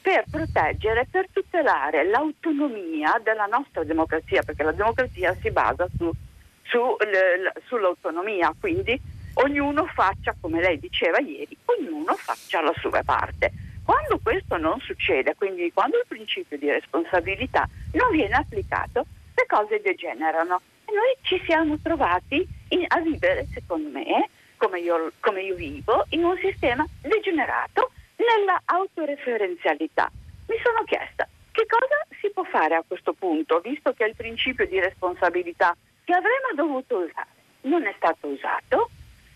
per 0.00 0.26
proteggere, 0.30 1.08
per 1.10 1.26
tutelare 1.32 2.04
l'autonomia 2.04 3.20
della 3.20 3.46
nostra 3.46 3.82
democrazia, 3.82 4.42
perché 4.42 4.62
la 4.62 4.72
democrazia 4.72 5.34
si 5.40 5.50
basa 5.50 5.88
su, 5.96 6.14
su, 6.62 6.96
le, 7.00 7.52
sull'autonomia, 7.66 8.54
quindi 8.58 9.00
ognuno 9.34 9.86
faccia, 9.86 10.36
come 10.40 10.60
lei 10.60 10.78
diceva 10.78 11.18
ieri, 11.18 11.56
ognuno 11.64 12.14
faccia 12.14 12.60
la 12.60 12.72
sua 12.78 13.02
parte. 13.02 13.52
Quando 13.82 14.20
questo 14.22 14.56
non 14.56 14.78
succede, 14.80 15.34
quindi 15.34 15.72
quando 15.72 15.98
il 15.98 16.04
principio 16.06 16.56
di 16.56 16.70
responsabilità 16.70 17.68
non 17.92 18.10
viene 18.12 18.34
applicato, 18.34 19.04
le 19.34 19.46
cose 19.48 19.80
degenerano. 19.80 20.60
E 20.86 20.92
noi 20.92 21.16
ci 21.22 21.42
siamo 21.44 21.76
trovati 21.82 22.46
in, 22.68 22.84
a 22.86 23.00
vivere, 23.00 23.46
secondo 23.52 23.88
me, 23.88 24.28
come 24.56 24.78
io, 24.78 25.10
come 25.18 25.42
io 25.42 25.56
vivo, 25.56 26.06
in 26.10 26.24
un 26.24 26.38
sistema 26.38 26.86
degenerato 27.02 27.90
nella 28.16 28.60
autoreferenzialità. 28.64 30.10
Mi 30.48 30.56
sono 30.62 30.84
chiesta 30.84 31.28
che 31.50 31.66
cosa 31.66 32.06
si 32.20 32.30
può 32.30 32.44
fare 32.44 32.74
a 32.74 32.84
questo 32.86 33.12
punto, 33.12 33.60
visto 33.60 33.92
che 33.92 34.04
il 34.04 34.14
principio 34.16 34.66
di 34.66 34.80
responsabilità 34.80 35.76
che 36.04 36.12
avremmo 36.12 36.52
dovuto 36.54 36.98
usare 36.98 37.32
non 37.62 37.86
è 37.86 37.94
stato 37.96 38.26
usato. 38.26 38.90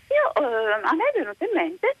Io, 0.09 0.43
eh, 0.43 0.71
a 0.73 0.93
me 0.93 1.03
è 1.13 1.17
venuto 1.17 1.43
in 1.43 1.51
mente 1.53 1.95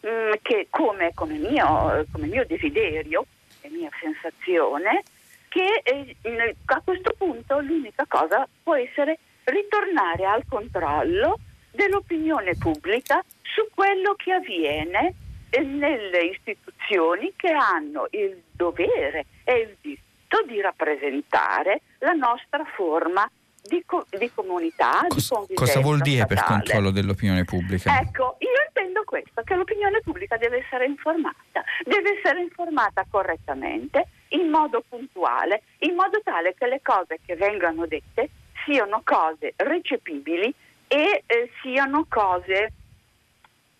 mh, 0.00 0.08
mm, 0.08 0.32
che 0.42 0.66
come, 0.70 1.12
come, 1.14 1.38
mio, 1.38 2.04
come, 2.12 2.26
mio, 2.26 2.44
desiderio 2.46 3.26
e 3.60 3.68
mia 3.70 3.90
sensazione, 4.00 5.02
che 5.48 5.82
eh, 5.82 6.56
a 6.64 6.80
questo 6.84 7.14
punto 7.16 7.60
l'unica 7.60 8.04
cosa 8.08 8.46
può 8.62 8.74
essere 8.74 9.18
ritornare 9.44 10.24
al 10.24 10.44
controllo 10.48 11.38
dell'opinione 11.70 12.54
pubblica 12.56 13.22
su 13.42 13.66
quello 13.74 14.14
che 14.14 14.32
avviene 14.32 15.14
nelle 15.62 16.24
istituzioni 16.24 17.32
che 17.36 17.50
hanno 17.50 18.06
il 18.10 18.42
dovere 18.52 19.26
e 19.44 19.54
il 19.54 19.76
diritto 19.80 20.42
di 20.46 20.60
rappresentare 20.60 21.80
la 21.98 22.12
nostra 22.12 22.64
forma 22.74 23.28
di, 23.62 23.82
co- 23.86 24.06
di 24.10 24.30
comunità, 24.34 25.06
Cos- 25.08 25.46
di 25.46 25.54
Cosa 25.54 25.80
vuol 25.80 26.00
dire 26.00 26.24
statale. 26.24 26.40
per 26.40 26.44
controllo 26.44 26.90
dell'opinione 26.90 27.44
pubblica? 27.44 27.98
Ecco, 27.98 28.36
io 28.40 28.48
intendo 28.66 29.04
questo, 29.04 29.42
che 29.42 29.54
l'opinione 29.54 30.00
pubblica 30.02 30.36
deve 30.36 30.58
essere 30.58 30.84
informata, 30.84 31.64
deve 31.84 32.18
essere 32.18 32.40
informata 32.40 33.06
correttamente, 33.08 34.06
in 34.28 34.48
modo 34.48 34.82
puntuale, 34.86 35.62
in 35.78 35.94
modo 35.94 36.20
tale 36.22 36.54
che 36.58 36.66
le 36.66 36.80
cose 36.82 37.20
che 37.24 37.36
vengano 37.36 37.86
dette 37.86 38.28
siano 38.64 39.00
cose 39.04 39.54
recepibili 39.56 40.52
e 40.86 41.22
eh, 41.26 41.50
siano 41.62 42.06
cose, 42.08 42.72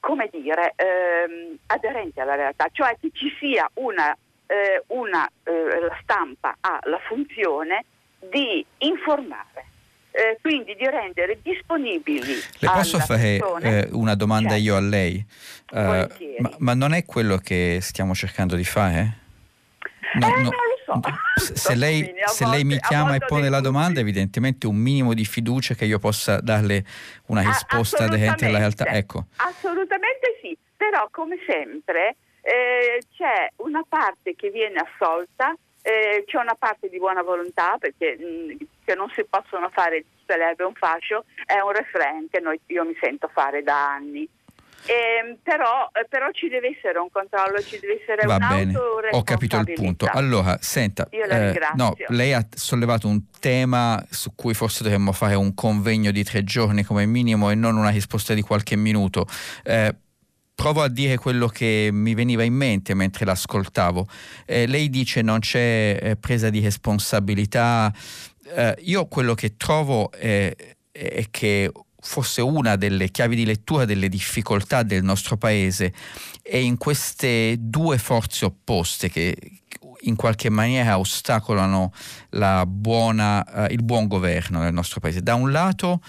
come 0.04 0.28
dire, 0.30 0.74
ehm, 0.76 1.56
aderenti 1.66 2.20
alla 2.20 2.34
realtà, 2.34 2.68
cioè 2.70 2.94
che 3.00 3.10
ci 3.14 3.34
sia 3.40 3.68
una, 3.74 4.14
eh, 4.46 4.82
una 4.88 5.26
eh, 5.44 5.90
stampa 6.02 6.56
ha 6.60 6.78
la 6.84 7.00
funzione 7.08 7.86
di 8.18 8.64
informare. 8.78 9.72
Eh, 10.10 10.38
quindi 10.40 10.76
di 10.76 10.86
rendere 10.86 11.38
disponibibili. 11.42 12.34
Le 12.58 12.70
posso 12.70 13.00
fare 13.00 13.40
eh, 13.62 13.88
una 13.90 14.14
domanda 14.14 14.50
certo. 14.50 14.64
io 14.64 14.76
a 14.76 14.80
lei? 14.80 15.26
Uh, 15.72 16.06
ma, 16.38 16.54
ma, 16.58 16.74
non 16.74 16.92
è 16.92 17.04
quello 17.04 17.38
che 17.38 17.78
stiamo 17.80 18.14
cercando 18.14 18.54
di 18.54 18.62
fare? 18.62 19.18
No, 20.12 20.28
eh, 20.28 20.40
no, 20.42 20.50
so. 20.84 21.00
Se 21.36 21.74
lei, 21.76 22.14
se 22.26 22.46
lei 22.46 22.64
mi 22.64 22.78
chiama 22.78 23.14
e 23.14 23.18
pone 23.18 23.48
la 23.48 23.60
domanda, 23.60 24.00
evidentemente 24.00 24.66
un 24.66 24.76
minimo 24.76 25.14
di 25.14 25.24
fiducia 25.24 25.74
che 25.74 25.84
io 25.84 25.98
possa 25.98 26.40
darle 26.40 26.84
una 27.26 27.42
risposta 27.42 28.04
aderente 28.04 28.46
alla 28.46 28.58
realtà. 28.58 28.86
Ecco. 28.86 29.26
Assolutamente 29.36 30.38
sì, 30.40 30.56
però 30.76 31.08
come 31.10 31.36
sempre 31.46 32.16
eh, 32.42 33.02
c'è 33.16 33.50
una 33.56 33.84
parte 33.88 34.34
che 34.36 34.50
viene 34.50 34.78
assolta, 34.78 35.54
eh, 35.82 36.24
c'è 36.26 36.38
una 36.38 36.54
parte 36.54 36.88
di 36.88 36.98
buona 36.98 37.22
volontà 37.22 37.76
perché 37.78 38.16
mh, 38.16 38.66
che 38.84 38.94
non 38.94 39.10
si 39.14 39.24
possono 39.24 39.70
fare 39.70 40.04
se 40.26 40.36
l'erba 40.36 40.66
un 40.66 40.74
fascio, 40.74 41.24
è 41.44 41.58
un 41.60 41.72
refrain 41.72 42.28
che 42.30 42.40
noi, 42.40 42.58
io 42.66 42.84
mi 42.84 42.96
sento 43.00 43.28
fare 43.32 43.62
da 43.62 43.92
anni. 43.92 44.28
Eh, 44.86 45.38
però, 45.42 45.90
però, 46.08 46.30
ci 46.32 46.48
deve 46.48 46.76
essere 46.76 46.98
un 46.98 47.08
controllo, 47.10 47.60
ci 47.62 47.78
deve 47.80 48.00
essere 48.02 48.26
Va 48.26 48.38
bene, 48.38 48.74
ho 49.10 49.22
capito 49.22 49.56
il 49.58 49.72
punto. 49.72 50.06
Allora, 50.12 50.58
senta, 50.60 51.06
eh, 51.08 51.58
no, 51.74 51.94
lei 52.08 52.34
ha 52.34 52.46
sollevato 52.54 53.08
un 53.08 53.22
tema 53.40 54.04
su 54.10 54.34
cui 54.34 54.52
forse 54.52 54.82
dovremmo 54.82 55.12
fare 55.12 55.34
un 55.34 55.54
convegno 55.54 56.10
di 56.10 56.22
tre 56.22 56.44
giorni 56.44 56.82
come 56.82 57.06
minimo 57.06 57.50
e 57.50 57.54
non 57.54 57.76
una 57.76 57.88
risposta 57.88 58.34
di 58.34 58.42
qualche 58.42 58.76
minuto. 58.76 59.26
Eh, 59.62 59.94
provo 60.54 60.82
a 60.82 60.88
dire 60.88 61.16
quello 61.16 61.48
che 61.48 61.88
mi 61.90 62.14
veniva 62.14 62.42
in 62.42 62.54
mente 62.54 62.94
mentre 62.94 63.24
l'ascoltavo. 63.24 64.06
Eh, 64.44 64.66
lei 64.66 64.90
dice 64.90 65.22
non 65.22 65.40
c'è 65.40 65.98
eh, 66.00 66.16
presa 66.16 66.50
di 66.50 66.60
responsabilità. 66.60 67.92
Eh, 68.54 68.76
io 68.80 69.06
quello 69.06 69.34
che 69.34 69.56
trovo 69.56 70.12
è, 70.12 70.54
è 70.92 71.24
che 71.30 71.70
forse 72.04 72.42
una 72.42 72.76
delle 72.76 73.10
chiavi 73.10 73.34
di 73.34 73.46
lettura 73.46 73.86
delle 73.86 74.08
difficoltà 74.08 74.82
del 74.82 75.02
nostro 75.02 75.36
paese 75.36 75.92
è 76.42 76.58
in 76.58 76.76
queste 76.76 77.56
due 77.58 77.96
forze 77.98 78.44
opposte 78.44 79.08
che 79.08 79.36
in 80.02 80.14
qualche 80.14 80.50
maniera 80.50 80.98
ostacolano 80.98 81.92
buona, 82.66 83.68
eh, 83.68 83.72
il 83.72 83.82
buon 83.82 84.06
governo 84.06 84.60
nel 84.60 84.72
nostro 84.74 85.00
paese. 85.00 85.22
Da 85.22 85.34
un 85.34 85.50
lato 85.50 86.00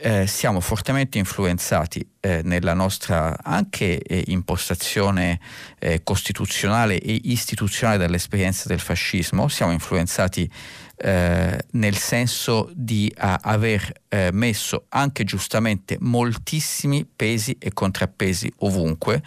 eh, 0.00 0.26
siamo 0.26 0.60
fortemente 0.60 1.18
influenzati 1.18 2.06
eh, 2.20 2.40
nella 2.42 2.74
nostra 2.74 3.36
anche 3.42 4.00
eh, 4.00 4.24
impostazione 4.28 5.38
eh, 5.78 6.02
costituzionale 6.02 6.98
e 7.00 7.20
istituzionale 7.24 7.98
dall'esperienza 7.98 8.68
del 8.68 8.80
fascismo, 8.80 9.48
siamo 9.48 9.72
influenzati 9.72 10.42
eh, 10.42 10.50
nel 10.96 11.96
senso 11.96 12.70
di 12.72 13.12
aver 13.16 13.92
eh, 14.08 14.30
messo 14.32 14.86
anche 14.90 15.24
giustamente 15.24 15.96
moltissimi 16.00 17.04
pesi 17.04 17.56
e 17.58 17.72
contrappesi 17.72 18.52
ovunque, 18.58 19.22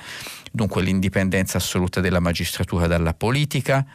dunque 0.51 0.81
l'indipendenza 0.81 1.57
assoluta 1.57 1.99
della 1.99 2.19
magistratura 2.19 2.87
dalla 2.87 3.13
politica, 3.13 3.85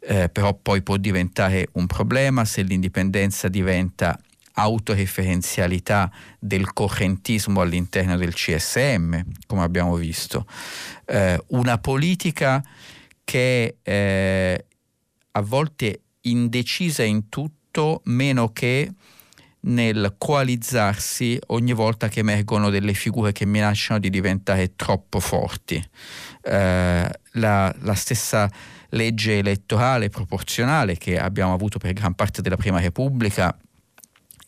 eh, 0.00 0.28
però 0.28 0.54
poi 0.54 0.82
può 0.82 0.96
diventare 0.96 1.68
un 1.72 1.86
problema 1.86 2.44
se 2.44 2.62
l'indipendenza 2.62 3.48
diventa 3.48 4.18
autoreferenzialità 4.56 6.10
del 6.38 6.72
correntismo 6.72 7.60
all'interno 7.60 8.16
del 8.16 8.34
CSM, 8.34 9.20
come 9.46 9.62
abbiamo 9.62 9.96
visto, 9.96 10.46
eh, 11.06 11.42
una 11.48 11.78
politica 11.78 12.62
che 13.24 13.76
eh, 13.82 14.64
a 15.32 15.40
volte 15.40 16.00
indecisa 16.24 17.02
in 17.02 17.28
tutto 17.28 18.00
meno 18.04 18.52
che 18.52 18.92
nel 19.66 20.14
coalizzarsi 20.18 21.38
ogni 21.48 21.72
volta 21.72 22.08
che 22.08 22.20
emergono 22.20 22.70
delle 22.70 22.92
figure 22.92 23.32
che 23.32 23.46
minacciano 23.46 23.98
di 23.98 24.10
diventare 24.10 24.74
troppo 24.76 25.20
forti. 25.20 25.82
Eh, 26.42 27.10
la, 27.32 27.74
la, 27.80 27.94
stessa 27.94 28.50
legge 28.90 29.38
elettorale 29.38 30.10
proporzionale 30.10 30.98
che 30.98 31.18
abbiamo 31.18 31.54
avuto 31.54 31.78
per 31.78 31.94
gran 31.94 32.14
parte 32.14 32.42
della 32.42 32.56
Prima 32.56 32.80
Repubblica 32.80 33.56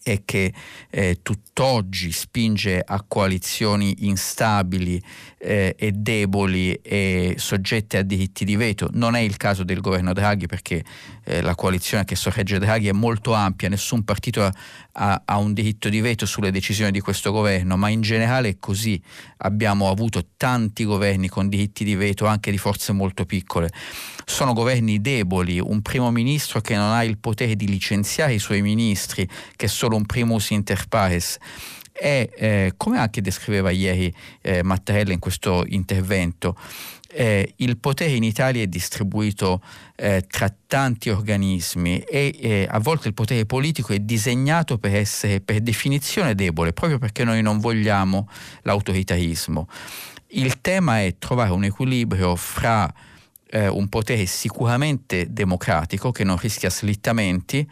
e 0.09 0.23
che 0.25 0.53
eh, 0.89 1.19
tutt'oggi 1.21 2.13
spinge 2.13 2.81
a 2.81 3.03
coalizioni 3.03 4.07
instabili 4.07 5.03
eh, 5.37 5.75
e 5.77 5.91
deboli 5.91 6.75
e 6.75 7.35
soggette 7.39 7.99
a 7.99 8.03
diritti 8.03 8.45
di 8.45 8.55
veto. 8.55 8.89
Non 8.93 9.17
è 9.17 9.19
il 9.19 9.37
caso 9.37 9.65
del 9.65 9.81
governo 9.81 10.13
Draghi 10.13 10.47
perché 10.47 10.85
eh, 11.25 11.41
la 11.41 11.57
coalizione 11.57 12.05
che 12.05 12.15
sorregge 12.15 12.61
Draghi 12.61 12.87
è 12.87 12.93
molto 12.93 13.33
ampia, 13.33 13.69
nessun 13.69 14.05
partito 14.05 14.45
ha, 14.45 14.53
ha, 14.93 15.23
ha, 15.25 15.39
un 15.39 15.53
diritto 15.53 15.89
di 15.89 16.01
veto 16.01 16.25
sulle 16.25 16.53
decisioni 16.53 16.93
di 16.93 17.01
questo 17.01 17.33
governo, 17.33 17.77
ma 17.77 17.89
in 17.89 18.01
generale 18.01 18.51
è 18.51 18.57
così. 18.61 19.03
Abbiamo 19.39 19.91
avuto 19.91 20.25
tanti 20.37 20.85
governi 20.85 21.27
con 21.27 21.49
diritti 21.49 21.83
di 21.83 21.97
veto 21.97 22.27
anche 22.27 22.53
di 22.53 22.59
forze 22.59 22.93
molto 22.93 23.25
piccole. 23.25 23.71
Sono 24.25 24.53
governi 24.53 25.01
deboli, 25.01 25.59
un 25.59 25.83
primo 25.83 26.13
ministro 26.13 26.61
che 26.61 26.77
non 26.77 26.93
ha 26.93 27.03
il 27.03 27.19
potere 27.19 27.57
di 27.57 27.67
licenziare 27.67 28.35
i 28.35 28.39
suoi 28.39 28.63
ministri, 28.63 29.29
che 29.57 29.67
solo 29.67 29.96
un 29.97 30.07
primus 30.07 30.51
inter 30.51 30.87
pares 30.89 31.39
è, 31.97 32.29
eh, 32.37 32.73
come 32.77 32.99
anche 32.99 33.23
descriveva 33.23 33.71
ieri 33.71 34.13
eh, 34.43 34.63
Mattarella 34.63 35.13
in 35.13 35.19
questo 35.19 35.65
intervento, 35.67 36.57
eh, 37.09 37.55
il 37.57 37.79
potere 37.79 38.13
in 38.13 38.23
Italia 38.23 38.63
è 38.63 38.67
distribuito 38.67 39.63
eh, 39.97 40.25
tra 40.29 40.53
tanti 40.67 41.09
organismi 41.09 42.01
e 42.01 42.37
eh, 42.39 42.67
a 42.69 42.79
volte 42.79 43.09
il 43.09 43.15
potere 43.15 43.47
politico 43.47 43.95
è 43.95 43.99
disegnato 44.01 44.77
per 44.77 44.95
essere 44.95 45.41
per 45.41 45.61
definizione 45.61 46.35
debole, 46.35 46.75
proprio 46.75 46.99
perché 46.99 47.25
noi 47.25 47.41
non 47.41 47.59
vogliamo 47.59 48.29
l'autoritarismo. 48.63 49.69
Il 50.29 50.61
tema 50.61 51.01
è 51.01 51.17
trovare 51.19 51.53
un 51.53 51.65
equilibrio 51.65 52.37
fra 52.37 52.93
eh, 53.49 53.69
un 53.69 53.89
potere 53.89 54.27
sicuramente 54.27 55.33
democratico 55.33 56.11
che 56.11 56.25
non 56.25 56.37
rischia 56.37 56.69
slittamenti 56.69 57.67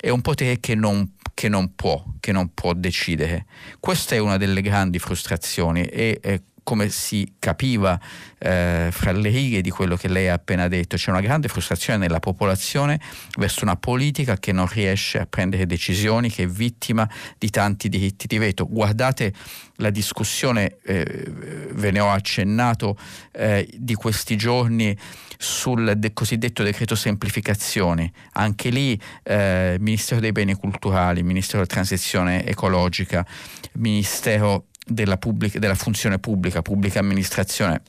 e 0.00 0.10
un 0.10 0.20
potere 0.22 0.60
che 0.60 0.74
non, 0.74 1.14
che 1.34 1.48
non 1.48 1.74
può, 1.74 2.02
che 2.20 2.32
non 2.32 2.52
può 2.54 2.72
decidere. 2.72 3.46
Questa 3.78 4.14
è 4.14 4.18
una 4.18 4.36
delle 4.36 4.62
grandi 4.62 4.98
frustrazioni 4.98 5.82
e 5.82 6.18
eh, 6.22 6.42
come 6.70 6.88
si 6.88 7.34
capiva 7.40 7.98
eh, 8.38 8.90
fra 8.92 9.10
le 9.10 9.28
righe 9.28 9.60
di 9.60 9.70
quello 9.70 9.96
che 9.96 10.06
lei 10.06 10.28
ha 10.28 10.34
appena 10.34 10.68
detto, 10.68 10.96
c'è 10.96 11.10
una 11.10 11.20
grande 11.20 11.48
frustrazione 11.48 11.98
nella 11.98 12.20
popolazione 12.20 13.00
verso 13.38 13.64
una 13.64 13.74
politica 13.74 14.36
che 14.36 14.52
non 14.52 14.68
riesce 14.68 15.18
a 15.18 15.26
prendere 15.26 15.66
decisioni, 15.66 16.30
che 16.30 16.44
è 16.44 16.46
vittima 16.46 17.10
di 17.36 17.50
tanti 17.50 17.88
diritti 17.88 18.28
di 18.28 18.38
veto. 18.38 18.68
Guardate 18.68 19.32
la 19.78 19.90
discussione, 19.90 20.76
eh, 20.84 21.24
ve 21.72 21.90
ne 21.90 21.98
ho 21.98 22.08
accennato, 22.08 22.96
eh, 23.32 23.68
di 23.76 23.94
questi 23.94 24.36
giorni 24.36 24.96
sul 25.38 25.94
de- 25.96 26.12
cosiddetto 26.12 26.62
decreto 26.62 26.94
semplificazioni. 26.94 28.08
Anche 28.34 28.68
lì 28.68 29.00
eh, 29.24 29.76
Ministero 29.80 30.20
dei 30.20 30.30
Beni 30.30 30.54
Culturali, 30.54 31.24
Ministero 31.24 31.64
della 31.64 31.74
Transizione 31.74 32.46
Ecologica, 32.46 33.26
Ministero 33.72 34.66
della, 34.86 35.16
pubblica, 35.16 35.58
della 35.58 35.74
funzione 35.74 36.18
pubblica, 36.18 36.62
pubblica 36.62 36.98
amministrazione 36.98 37.82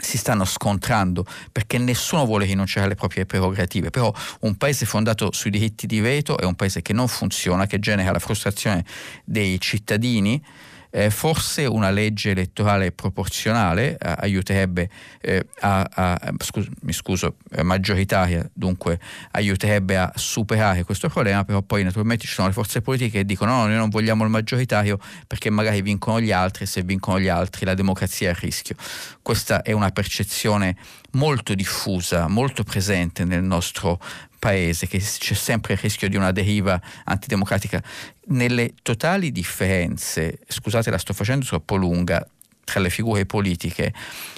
si 0.00 0.16
stanno 0.16 0.44
scontrando 0.44 1.26
perché 1.52 1.78
nessuno 1.78 2.24
vuole 2.24 2.46
rinunciare 2.46 2.86
alle 2.86 2.94
proprie 2.94 3.26
prerogative, 3.26 3.90
però 3.90 4.12
un 4.40 4.56
paese 4.56 4.86
fondato 4.86 5.32
sui 5.32 5.50
diritti 5.50 5.86
di 5.86 6.00
veto 6.00 6.38
è 6.38 6.44
un 6.44 6.54
paese 6.54 6.80
che 6.80 6.92
non 6.92 7.08
funziona, 7.08 7.66
che 7.66 7.78
genera 7.78 8.12
la 8.12 8.18
frustrazione 8.18 8.84
dei 9.24 9.60
cittadini 9.60 10.42
eh, 10.90 11.10
forse 11.10 11.66
una 11.66 11.90
legge 11.90 12.30
elettorale 12.30 12.92
proporzionale 12.92 13.96
eh, 13.96 14.14
aiuterebbe 14.18 14.88
eh, 15.20 15.46
a, 15.60 15.88
a 15.92 16.32
scus- 16.38 16.68
mi 16.82 16.92
scuso, 16.92 17.36
eh, 17.52 17.62
maggioritaria, 17.62 18.48
dunque 18.52 18.98
aiuterebbe 19.32 19.96
a 19.96 20.12
superare 20.14 20.84
questo 20.84 21.08
problema, 21.08 21.44
però 21.44 21.62
poi 21.62 21.84
naturalmente 21.84 22.26
ci 22.26 22.32
sono 22.32 22.48
le 22.48 22.54
forze 22.54 22.82
politiche 22.82 23.18
che 23.18 23.24
dicono 23.24 23.52
no, 23.52 23.66
noi 23.66 23.76
non 23.76 23.88
vogliamo 23.88 24.24
il 24.24 24.30
maggioritario 24.30 24.98
perché 25.26 25.50
magari 25.50 25.82
vincono 25.82 26.20
gli 26.20 26.32
altri 26.32 26.64
e 26.64 26.66
se 26.66 26.82
vincono 26.82 27.20
gli 27.20 27.28
altri 27.28 27.64
la 27.64 27.74
democrazia 27.74 28.28
è 28.28 28.32
a 28.32 28.36
rischio. 28.38 28.74
Questa 29.22 29.62
è 29.62 29.72
una 29.72 29.90
percezione 29.90 30.76
molto 31.12 31.54
diffusa, 31.54 32.28
molto 32.28 32.62
presente 32.62 33.24
nel 33.24 33.42
nostro 33.42 34.00
paese, 34.40 34.88
che 34.88 34.98
c'è 34.98 35.34
sempre 35.34 35.74
il 35.74 35.78
rischio 35.78 36.08
di 36.08 36.16
una 36.16 36.32
deriva 36.32 36.80
antidemocratica. 37.04 37.80
Nelle 38.28 38.74
totali 38.82 39.30
differenze, 39.30 40.40
scusate 40.48 40.90
la 40.90 40.98
sto 40.98 41.12
facendo 41.12 41.44
troppo 41.44 41.76
lunga, 41.76 42.26
tra 42.64 42.80
le 42.80 42.90
figure 42.90 43.26
politiche, 43.26 43.92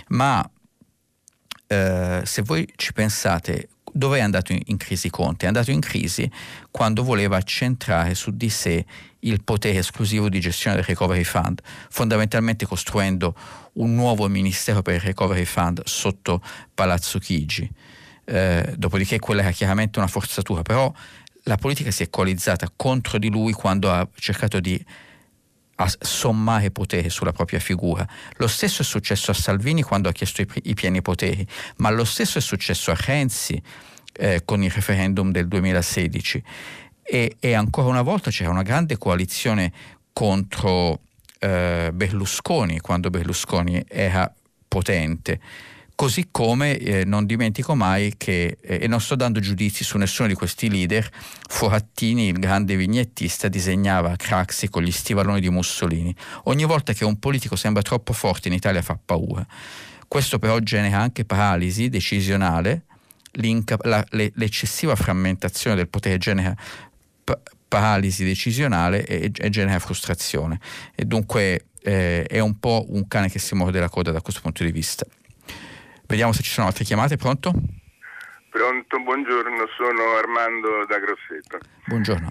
ma 0.09 0.47
eh, 1.67 2.21
se 2.25 2.43
voi 2.43 2.71
ci 2.77 2.93
pensate, 2.93 3.69
dove 3.95 4.19
è 4.19 4.21
andato 4.21 4.53
in, 4.53 4.77
crisi 4.77 5.09
Conte? 5.09 5.45
È 5.45 5.49
andato 5.49 5.71
in 5.71 5.81
crisi 5.81 6.31
quando 6.71 7.03
voleva 7.03 7.37
accentrare 7.37 8.15
su 8.15 8.35
di 8.35 8.49
sé 8.49 8.85
il 9.21 9.45
potere 9.45 9.79
esclusivo 9.79 10.29
di 10.29 10.41
gestione 10.41 10.77
del 10.77 10.85
Recovery 10.85 11.25
Fund, 11.25 11.61
fondamentalmente 11.91 12.67
costruendo 12.67 13.35
un 13.75 13.95
nuovo 13.95 14.29
ministero 14.29 14.83
per 14.83 14.95
il 14.95 15.01
Recovery 15.01 15.45
Fund 15.45 15.83
sotto 15.85 16.43
Palazzo 16.75 17.19
Chigi 17.19 17.71
eh, 18.25 18.75
dopodiché 18.77 19.19
quella 19.19 19.43
era 19.43 19.51
chiaramente 19.51 19.99
una 19.99 20.09
forzatura, 20.09 20.63
però 20.63 20.93
la 21.45 21.57
politica 21.57 21.91
si 21.91 22.03
è 22.05 22.11
coalizzata 22.11 22.71
contro 22.75 23.19
di 23.19 23.31
lui 23.31 23.53
quando 23.53 23.91
ha 23.91 24.07
cercato 24.15 24.61
di 24.61 24.83
sommare 26.01 26.71
potere 26.71 27.09
sulla 27.11 27.33
propria 27.33 27.59
figura. 27.59 28.07
Lo 28.37 28.47
stesso 28.47 28.83
è 28.83 28.85
successo 28.85 29.33
a 29.33 29.35
Salvini 29.35 29.83
quando 29.83 30.09
ha 30.09 30.13
chiesto 30.13 30.43
i, 30.43 30.47
i 30.65 30.75
pieni 30.75 31.03
poteri, 31.03 31.47
ma 31.79 31.91
lo 31.91 32.05
stesso 32.05 32.39
è 32.39 32.41
successo 32.41 32.91
a 32.93 32.97
Renzi 32.99 33.61
eh, 34.15 34.43
con 34.45 34.63
il 34.63 34.71
referendum 34.71 35.31
del 35.33 35.49
2016 35.49 36.43
e, 37.03 37.37
e, 37.41 37.55
ancora 37.55 37.89
una 37.89 38.03
volta 38.03 38.31
c'era 38.31 38.51
una 38.51 38.63
grande 38.63 38.97
coalizione 38.97 39.73
contro 40.13 41.01
eh, 41.39 41.91
Berlusconi 41.93 42.79
quando 42.79 43.11
Berlusconi 43.11 43.85
era 43.89 44.33
potente. 44.69 45.41
Così 46.03 46.31
come 46.33 46.79
eh, 46.79 47.05
non 47.05 47.27
dimentico 47.27 47.77
mai 47.77 48.15
che, 48.17 48.59
eh, 48.61 48.81
e 48.83 48.89
non 48.89 49.01
sto 49.01 49.15
dando 49.15 49.39
giudizi 49.39 49.85
su 49.85 49.99
nessuno 49.99 50.27
di 50.27 50.35
questi 50.35 50.69
leader, 50.69 51.09
Forattini, 51.49 52.27
il 52.27 52.41
grande 52.41 52.75
vignettista, 52.75 53.47
disegnava 53.47 54.17
Craxi 54.17 54.69
con 54.69 54.83
gli 54.83 54.91
stivaloni 54.91 55.41
di 55.41 55.49
Mussolini. 55.49 56.13
Ogni 56.47 56.65
volta 56.65 56.93
che 56.93 57.05
un 57.05 57.21
politico 57.21 57.55
sembra 57.55 57.83
troppo 57.83 58.13
forte 58.15 58.49
in 58.49 58.55
Italia 58.55 58.83
fa 58.83 58.99
paura. 58.99 59.47
Questo 60.09 60.41
però 60.41 60.59
genera 60.59 60.99
anche 60.99 61.25
paralisi 61.25 61.89
decisionale, 61.89 62.83
la, 63.83 64.05
le, 64.11 64.33
l'eccessiva 64.35 64.97
frammentazione 64.97 65.77
del 65.77 65.89
potere 65.89 66.19
genera 66.19 66.53
p- 67.23 67.39
paralisi 67.69 68.25
decisionale 68.25 69.07
e, 69.07 69.31
e, 69.33 69.51
genera 69.51 69.79
frustrazione. 69.79 70.59
E 70.97 71.05
dunque 71.05 71.67
eh, 71.81 72.25
è 72.25 72.41
un 72.41 72.59
po' 72.59 72.87
un 72.89 73.07
cane 73.07 73.31
che 73.31 73.39
si 73.39 73.55
morde 73.55 73.79
la 73.79 73.89
coda 73.89 74.11
da 74.11 74.21
questo 74.21 74.41
punto 74.41 74.65
di 74.65 74.73
vista. 74.73 75.07
Vediamo 76.13 76.35
se 76.35 76.43
ci 76.43 76.51
sono 76.51 76.67
altre 76.67 76.85
chiamate, 76.85 77.17
pronto? 77.17 77.51
Pronto, 78.51 79.01
buongiorno, 79.01 79.67
sono 79.79 80.17
Armando 80.19 80.85
da 80.85 80.99
Grosseto. 80.99 81.59
Buongiorno. 81.87 82.29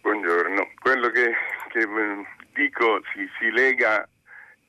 Buongiorno. 0.00 0.70
Quello 0.80 1.10
che, 1.10 1.34
che 1.68 1.80
eh, 1.80 2.26
dico 2.54 3.02
si, 3.12 3.28
si 3.38 3.50
lega 3.50 4.08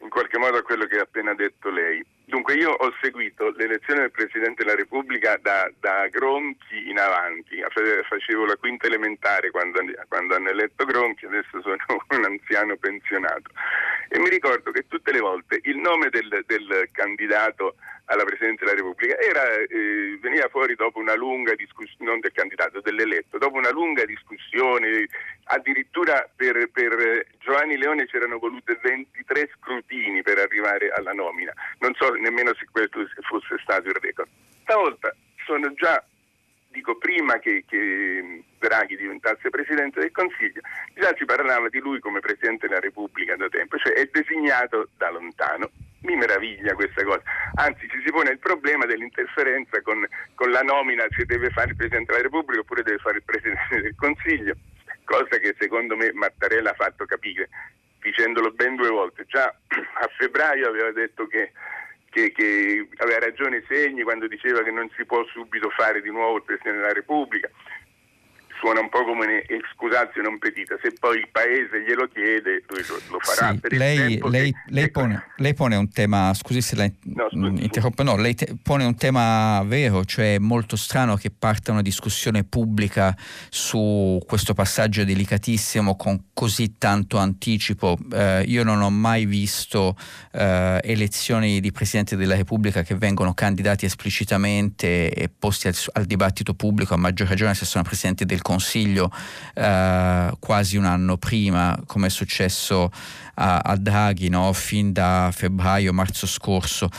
in 0.02 0.10
qualche 0.10 0.38
modo 0.38 0.58
a 0.58 0.62
quello 0.62 0.88
che 0.88 0.98
ha 0.98 1.04
appena 1.04 1.34
detto 1.36 1.70
lei. 1.70 2.06
Dunque 2.26 2.56
io 2.56 2.72
ho 2.72 2.94
seguito 3.02 3.50
l'elezione 3.52 4.02
del 4.02 4.12
Presidente 4.12 4.66
della 4.66 4.76
Repubblica 4.76 5.40
da, 5.42 5.72
da 5.80 6.08
Gronchi 6.10 6.90
in 6.90 7.00
avanti, 7.00 7.64
facevo 8.10 8.46
la 8.46 8.58
quinta 8.58 8.88
elementare 8.88 9.52
quando, 9.52 9.80
quando, 10.10 10.36
hanno 10.36 10.50
eletto 10.50 10.84
Gronchi, 10.84 11.26
adesso 11.26 11.62
sono 11.62 11.78
un 12.12 12.26
anziano 12.26 12.76
pensionato 12.76 13.50
e 14.10 14.20
mi 14.20 14.30
ricordo 14.30 14.72
che 14.72 14.86
tutte 14.88 15.12
le 15.12 15.20
volte 15.20 15.60
il 15.64 15.78
nome 15.78 16.10
del, 16.10 16.44
del 16.46 16.90
candidato 16.92 17.76
alla 18.10 18.24
Presidenza 18.24 18.66
della 18.66 18.78
Repubblica 18.78 19.18
era, 19.20 19.54
eh, 19.54 20.18
veniva 20.20 20.48
fuori 20.50 20.76
dopo 20.76 21.00
una 21.00 21.16
lunga 21.16 21.54
discussione, 21.56 22.10
non 22.10 22.20
del 22.20 22.32
candidato, 22.32 22.82
dell'eletto, 22.82 23.38
dopo 23.38 23.58
una 23.58 23.72
lunga 23.72 24.04
discussione, 24.06 25.08
addirittura 25.46 26.28
per, 26.36 26.70
per 26.72 27.26
Giovanni 27.40 27.78
Leone 27.78 28.08
c'erano 28.08 28.40
volute 28.40 28.80
23 28.82 29.52
scrutini 29.58 30.24
per 30.24 30.40
arrivare 30.40 30.90
alla 30.90 31.14
nomina, 31.14 31.54
non 31.80 31.94
so 31.96 32.10
nemmeno 32.14 32.54
se 32.56 32.66
questo 32.72 33.06
fosse 33.28 33.58
stato 33.62 33.90
il 33.90 33.98
record. 34.02 34.30
Stavolta 34.64 35.16
sono 35.46 35.72
già 35.74 36.04
dico 36.72 36.98
prima 36.98 37.40
che, 37.40 37.64
che, 37.68 38.44
Draghi 38.60 38.96
diventasse 38.96 39.50
Presidente 39.50 40.00
del 40.00 40.12
Consiglio, 40.12 40.62
già 40.94 41.14
si 41.18 41.26
parlava 41.26 41.70
di 41.70 41.80
lui 41.80 42.00
come 42.00 42.20
Presidente 42.20 42.68
della 42.68 42.80
Repubblica 42.80 43.36
da 43.36 43.48
tempo, 43.50 43.78
cioè 43.78 43.94
è 43.94 44.10
designato 44.12 44.90
da 44.98 45.10
lontano. 45.10 45.70
Mi 46.02 46.16
meraviglia 46.16 46.74
questa 46.76 47.04
cosa, 47.04 47.22
anzi 47.56 47.88
ci 47.90 48.02
si 48.06 48.12
pone 48.12 48.32
il 48.32 48.40
problema 48.40 48.86
dell'interferenza 48.86 49.82
con, 49.82 50.08
con 50.34 50.50
la 50.50 50.62
nomina 50.62 51.06
se 51.10 51.26
deve 51.26 51.50
fare 51.50 51.72
il 51.72 51.76
Presidente 51.76 52.14
della 52.14 52.24
Repubblica 52.24 52.62
oppure 52.62 52.84
deve 52.84 53.00
fare 53.00 53.18
il 53.18 53.24
Presidente 53.24 53.82
del 53.82 53.96
Consiglio, 53.96 54.56
cosa 55.04 55.38
che 55.40 55.56
secondo 55.60 55.98
me 55.98 56.14
Mattarella 56.14 56.72
ha 56.72 56.76
fatto 56.76 57.06
capire 57.06 57.50
dicendolo 58.02 58.52
ben 58.52 58.76
due 58.76 58.90
volte. 58.90 59.26
Già 59.28 59.44
a 59.46 60.10
febbraio 60.18 60.70
aveva 60.70 60.92
detto 60.92 61.28
che 61.28 61.52
che, 62.10 62.32
che, 62.32 62.88
aveva 62.98 63.20
ragione 63.20 63.64
Segni 63.68 64.02
quando 64.02 64.28
diceva 64.28 64.64
che 64.64 64.72
non 64.72 64.90
si 64.96 65.06
può 65.06 65.24
subito 65.26 65.70
fare 65.70 66.02
di 66.02 66.10
nuovo 66.10 66.38
il 66.38 66.44
Presidente 66.44 66.80
della 66.80 66.94
Repubblica. 66.94 67.50
Suona 68.60 68.82
un 68.82 68.90
po' 68.90 69.04
come 69.04 69.44
un 69.48 69.62
scusazio 69.74 70.22
non 70.22 70.38
petita, 70.38 70.76
se 70.82 70.94
poi 71.00 71.18
il 71.18 71.28
paese 71.32 71.82
glielo 71.82 72.08
chiede 72.08 72.64
lui 72.68 72.84
lo, 73.10 73.20
farà. 73.20 73.56
Sì, 73.62 73.78
lei, 73.78 74.20
lei, 74.30 74.52
che, 74.52 74.60
lei, 74.68 74.92
pone, 74.92 75.24
lei, 75.38 75.54
pone, 75.54 75.76
un 75.76 75.90
tema, 75.90 76.34
scusi 76.34 76.62
se 76.62 76.76
la 76.76 76.90
no, 77.32 77.48
interrompo, 77.48 78.04
no, 78.04 78.18
lei 78.18 78.36
te, 78.36 78.56
pone 78.62 78.84
un 78.84 78.96
tema 78.96 79.64
vero, 79.66 80.04
cioè 80.06 80.36
è 80.36 80.40
molto 80.40 80.76
strano 80.76 81.16
che 81.16 81.32
parta 81.32 81.72
una 81.72 81.82
discussione 81.82 82.44
pubblica 82.44 83.16
su 83.50 84.20
questo 84.28 84.54
passaggio 84.54 85.04
delicatissimo 85.04 85.96
con 85.96 86.26
così 86.34 86.78
tanto 86.78 87.18
anticipo. 87.18 87.98
Eh, 88.12 88.44
io 88.46 88.64
non 88.64 88.82
ho 88.82 88.90
mai 88.90 89.26
visto 89.26 89.96
eh, 90.34 90.80
elezioni 90.84 91.62
di 91.62 91.72
Presidente 91.72 92.18
della 92.18 92.36
Repubblica 92.36 92.84
che 92.84 92.96
vengono 92.96 93.34
candidati 93.34 93.86
esplicitamente 93.86 95.10
e 95.12 95.30
posti 95.30 95.68
al, 95.68 95.76
al 95.94 96.06
dibattito 96.06 96.54
pubblico, 96.54 96.94
a 96.94 96.98
maggior 96.98 97.28
ragione 97.28 97.54
se 97.54 97.66
sono 97.66 97.84
Presidente 97.84 98.26
del 98.26 98.42
Consiglio 98.50 99.12
eh, 99.54 100.32
quasi 100.40 100.76
un 100.76 100.86
anno 100.86 101.18
prima, 101.18 101.80
come 101.86 102.08
è 102.08 102.10
successo 102.10 102.90
a, 103.36 103.60
a 103.60 103.76
Draghi 103.76 104.28
no? 104.30 104.52
fin 104.54 104.92
da 104.92 105.30
febbraio-marzo 105.32 106.26
scorso. 106.26 106.90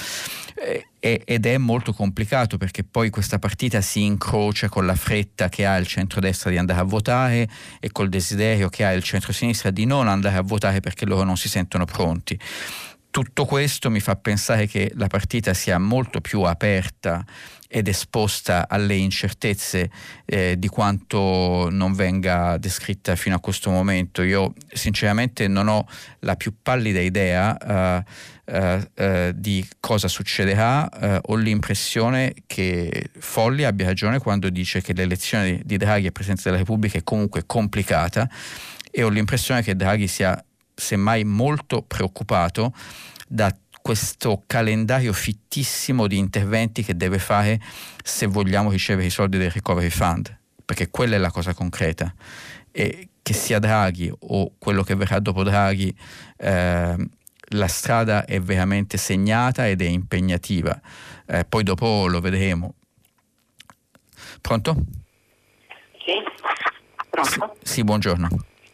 Eh, 0.55 0.87
ed 1.01 1.47
è 1.47 1.59
molto 1.59 1.93
complicato 1.93 2.57
perché 2.57 2.85
poi 2.85 3.11
questa 3.11 3.41
partita 3.41 3.81
si 3.81 4.05
incrocia 4.05 4.69
con 4.69 4.87
la 4.87 4.95
fretta 4.95 5.49
che 5.49 5.67
ha 5.67 5.77
il 5.77 5.89
centrodestra 5.89 6.51
di 6.51 6.57
andare 6.57 6.79
a 6.79 6.85
votare 6.85 7.49
e 7.81 7.91
col 7.91 8.09
desiderio 8.09 8.69
che 8.69 8.85
ha 8.85 8.93
il 8.93 9.03
centrosinistra 9.03 9.71
di 9.71 9.87
non 9.87 10.07
andare 10.07 10.37
a 10.37 10.43
votare 10.43 10.79
perché 10.79 11.05
loro 11.05 11.25
non 11.25 11.37
si 11.37 11.49
sentono 11.49 11.85
pronti. 11.85 12.39
Tutto 13.11 13.45
questo 13.45 13.91
mi 13.91 13.99
fa 13.99 14.15
pensare 14.15 14.69
che 14.69 14.93
la 14.95 15.09
partita 15.09 15.53
sia 15.53 15.79
molto 15.79 16.21
più 16.21 16.43
aperta 16.43 17.25
ed 17.73 17.87
esposta 17.87 18.67
alle 18.69 18.97
incertezze 18.97 19.91
eh, 20.25 20.59
di 20.59 20.67
quanto 20.67 21.69
non 21.71 21.95
venga 21.95 22.57
descritta 22.59 23.15
fino 23.15 23.37
a 23.37 23.39
questo 23.39 23.71
momento. 23.71 24.23
Io 24.23 24.55
sinceramente 24.73 25.47
non 25.47 25.69
ho 25.69 25.87
la 26.21 26.35
più 26.35 26.53
pallida 26.61 26.99
idea 26.99 28.05
uh, 28.45 28.53
uh, 28.53 29.05
uh, 29.05 29.33
di 29.33 29.65
cosa 29.79 30.09
succederà, 30.09 31.21
ho 31.23 31.37
l'impressione 31.37 32.35
che 32.47 33.11
Folli 33.19 33.63
abbia 33.65 33.87
ragione 33.87 34.19
quando 34.19 34.51
dice 34.51 34.81
che 34.83 34.93
l'elezione 34.93 35.61
di 35.65 35.77
Draghi 35.77 36.09
a 36.09 36.11
Presidente 36.11 36.43
della 36.45 36.57
Repubblica 36.57 36.99
è 36.99 37.05
comunque 37.05 37.45
complicata 37.47 38.29
e 38.91 39.03
ho 39.05 39.09
l'impressione 39.09 39.63
che 39.63 39.77
Draghi 39.77 40.09
sia 40.09 40.43
semmai 40.75 41.23
molto 41.23 41.83
preoccupato 41.83 42.73
da 43.29 43.55
questo 43.83 44.43
calendario 44.47 45.13
fittissimo 45.13 46.07
di 46.07 46.19
interventi 46.19 46.83
che 46.83 46.97
deve 46.97 47.19
fare 47.19 47.61
se 48.03 48.27
vogliamo 48.27 48.71
ricevere 48.71 49.07
i 49.07 49.11
soldi 49.11 49.39
del 49.39 49.51
Recovery 49.51 49.91
Fund, 49.91 50.37
perché 50.65 50.91
quella 50.91 51.17
è 51.17 51.19
la 51.19 51.31
cosa 51.31 51.55
concreta. 51.55 52.15
E 52.71 53.09
che 53.23 53.33
sia 53.33 53.59
Draghi 53.59 54.13
o 54.19 54.53
quello 54.59 54.83
che 54.83 54.95
verrà 54.95 55.19
dopo 55.19 55.43
Draghi, 55.43 55.95
eh, 56.37 57.09
la 57.53 57.69
strada 57.69 58.25
è 58.25 58.41
veramente 58.41 58.97
segnata 58.97 59.69
ed 59.69 59.83
è 59.83 59.87
impegnativa. 59.87 60.81
Eh, 61.27 61.45
poi 61.45 61.63
dopo 61.63 62.07
lo 62.07 62.21
vedremo. 62.21 62.75
Pronto? 64.41 64.77
Sì, 66.05 66.13
pronto? 67.11 67.57
Sì, 67.63 67.73
sì 67.73 67.85
buongiorno. 67.85 68.29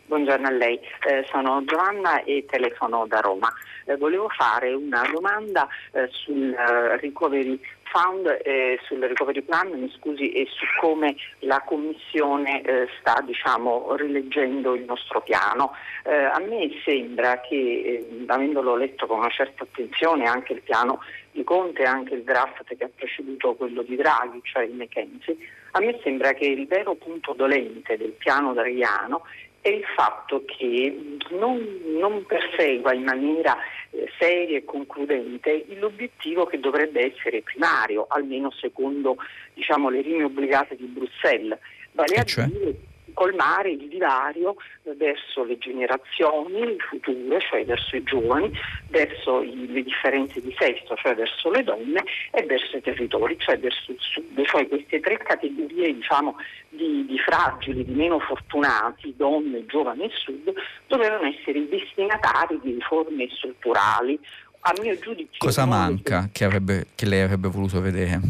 Buongiorno 0.06 0.46
a 0.46 0.52
lei, 0.52 0.78
eh, 1.08 1.26
sono 1.28 1.64
Giovanna 1.64 2.22
e 2.22 2.44
telefono 2.48 3.08
da 3.08 3.18
Roma. 3.18 3.52
Eh, 3.86 3.96
volevo 3.96 4.28
fare 4.28 4.72
una 4.72 5.02
domanda 5.12 5.66
eh, 5.90 6.08
sul 6.12 6.54
uh, 6.56 6.96
recovery 7.00 7.58
fund, 7.82 8.38
eh, 8.44 8.78
sul 8.84 9.00
recovery 9.00 9.42
plan, 9.42 9.68
mi 9.70 9.90
scusi, 9.98 10.30
e 10.30 10.46
su 10.48 10.64
come 10.80 11.16
la 11.40 11.60
Commissione 11.66 12.62
eh, 12.62 12.86
sta 13.00 13.20
diciamo, 13.26 13.96
rileggendo 13.96 14.76
il 14.76 14.84
nostro 14.84 15.22
piano. 15.22 15.74
Eh, 16.04 16.14
a 16.14 16.38
me 16.38 16.70
sembra 16.84 17.40
che, 17.40 18.06
avendolo 18.26 18.76
letto 18.76 19.08
con 19.08 19.18
una 19.18 19.30
certa 19.30 19.64
attenzione, 19.64 20.26
anche 20.26 20.52
il 20.52 20.62
piano 20.62 21.00
di 21.32 21.42
Conte 21.42 21.82
e 21.82 21.86
anche 21.86 22.14
il 22.14 22.22
draft 22.22 22.76
che 22.76 22.84
ha 22.84 22.90
preceduto 22.94 23.54
quello 23.54 23.82
di 23.82 23.96
Draghi, 23.96 24.40
cioè 24.44 24.62
il 24.62 24.74
McKenzie, 24.74 25.36
a 25.72 25.80
me 25.80 25.98
sembra 26.02 26.32
che 26.32 26.46
il 26.46 26.66
vero 26.66 26.94
punto 26.94 27.34
dolente 27.34 27.98
del 27.98 28.12
piano 28.12 28.54
draghiano 28.54 29.22
è 29.66 29.70
il 29.70 29.84
fatto 29.96 30.44
che 30.46 31.18
non, 31.30 31.60
non 31.98 32.24
persegua 32.24 32.94
in 32.94 33.02
maniera 33.02 33.56
eh, 33.90 34.08
seria 34.16 34.58
e 34.58 34.64
concludente 34.64 35.66
l'obiettivo 35.80 36.46
che 36.46 36.60
dovrebbe 36.60 37.12
essere 37.12 37.42
primario, 37.42 38.06
almeno 38.08 38.52
secondo 38.52 39.16
diciamo, 39.54 39.88
le 39.88 40.02
rime 40.02 40.22
obbligate 40.22 40.76
di 40.76 40.84
Bruxelles, 40.84 41.58
vale 41.90 42.14
a 42.14 42.22
cioè? 42.22 42.44
dire 42.44 42.76
colmare 43.16 43.70
il 43.70 43.88
divario 43.88 44.56
verso 44.98 45.42
le 45.44 45.56
generazioni 45.56 46.76
future, 46.78 47.40
cioè 47.40 47.64
verso 47.64 47.96
i 47.96 48.02
giovani, 48.02 48.52
verso 48.88 49.40
i, 49.40 49.72
le 49.72 49.82
differenze 49.82 50.42
di 50.42 50.54
sesso, 50.58 50.94
cioè 50.96 51.14
verso 51.14 51.50
le 51.50 51.64
donne 51.64 52.04
e 52.30 52.44
verso 52.44 52.76
i 52.76 52.82
territori, 52.82 53.34
cioè 53.38 53.58
verso 53.58 53.90
il 53.90 53.96
sud. 53.98 54.44
Cioè 54.44 54.68
queste 54.68 55.00
tre 55.00 55.16
categorie 55.16 55.94
diciamo, 55.94 56.36
di, 56.68 57.06
di, 57.06 57.18
fragili, 57.18 57.86
di 57.86 57.94
meno 57.94 58.18
fortunati, 58.18 59.14
donne, 59.16 59.64
giovani 59.64 60.04
e 60.04 60.10
sud, 60.12 60.52
dovevano 60.86 61.26
essere 61.26 61.60
i 61.60 61.68
destinatari 61.68 62.60
di 62.62 62.72
riforme 62.72 63.28
strutturali. 63.30 64.20
A 64.60 64.74
mio 64.82 64.98
giudizio, 64.98 65.38
Cosa 65.38 65.64
manca 65.64 66.28
che, 66.30 66.44
avrebbe, 66.44 66.88
che 66.94 67.06
lei 67.06 67.22
avrebbe 67.22 67.48
voluto 67.48 67.80
vedere? 67.80 68.20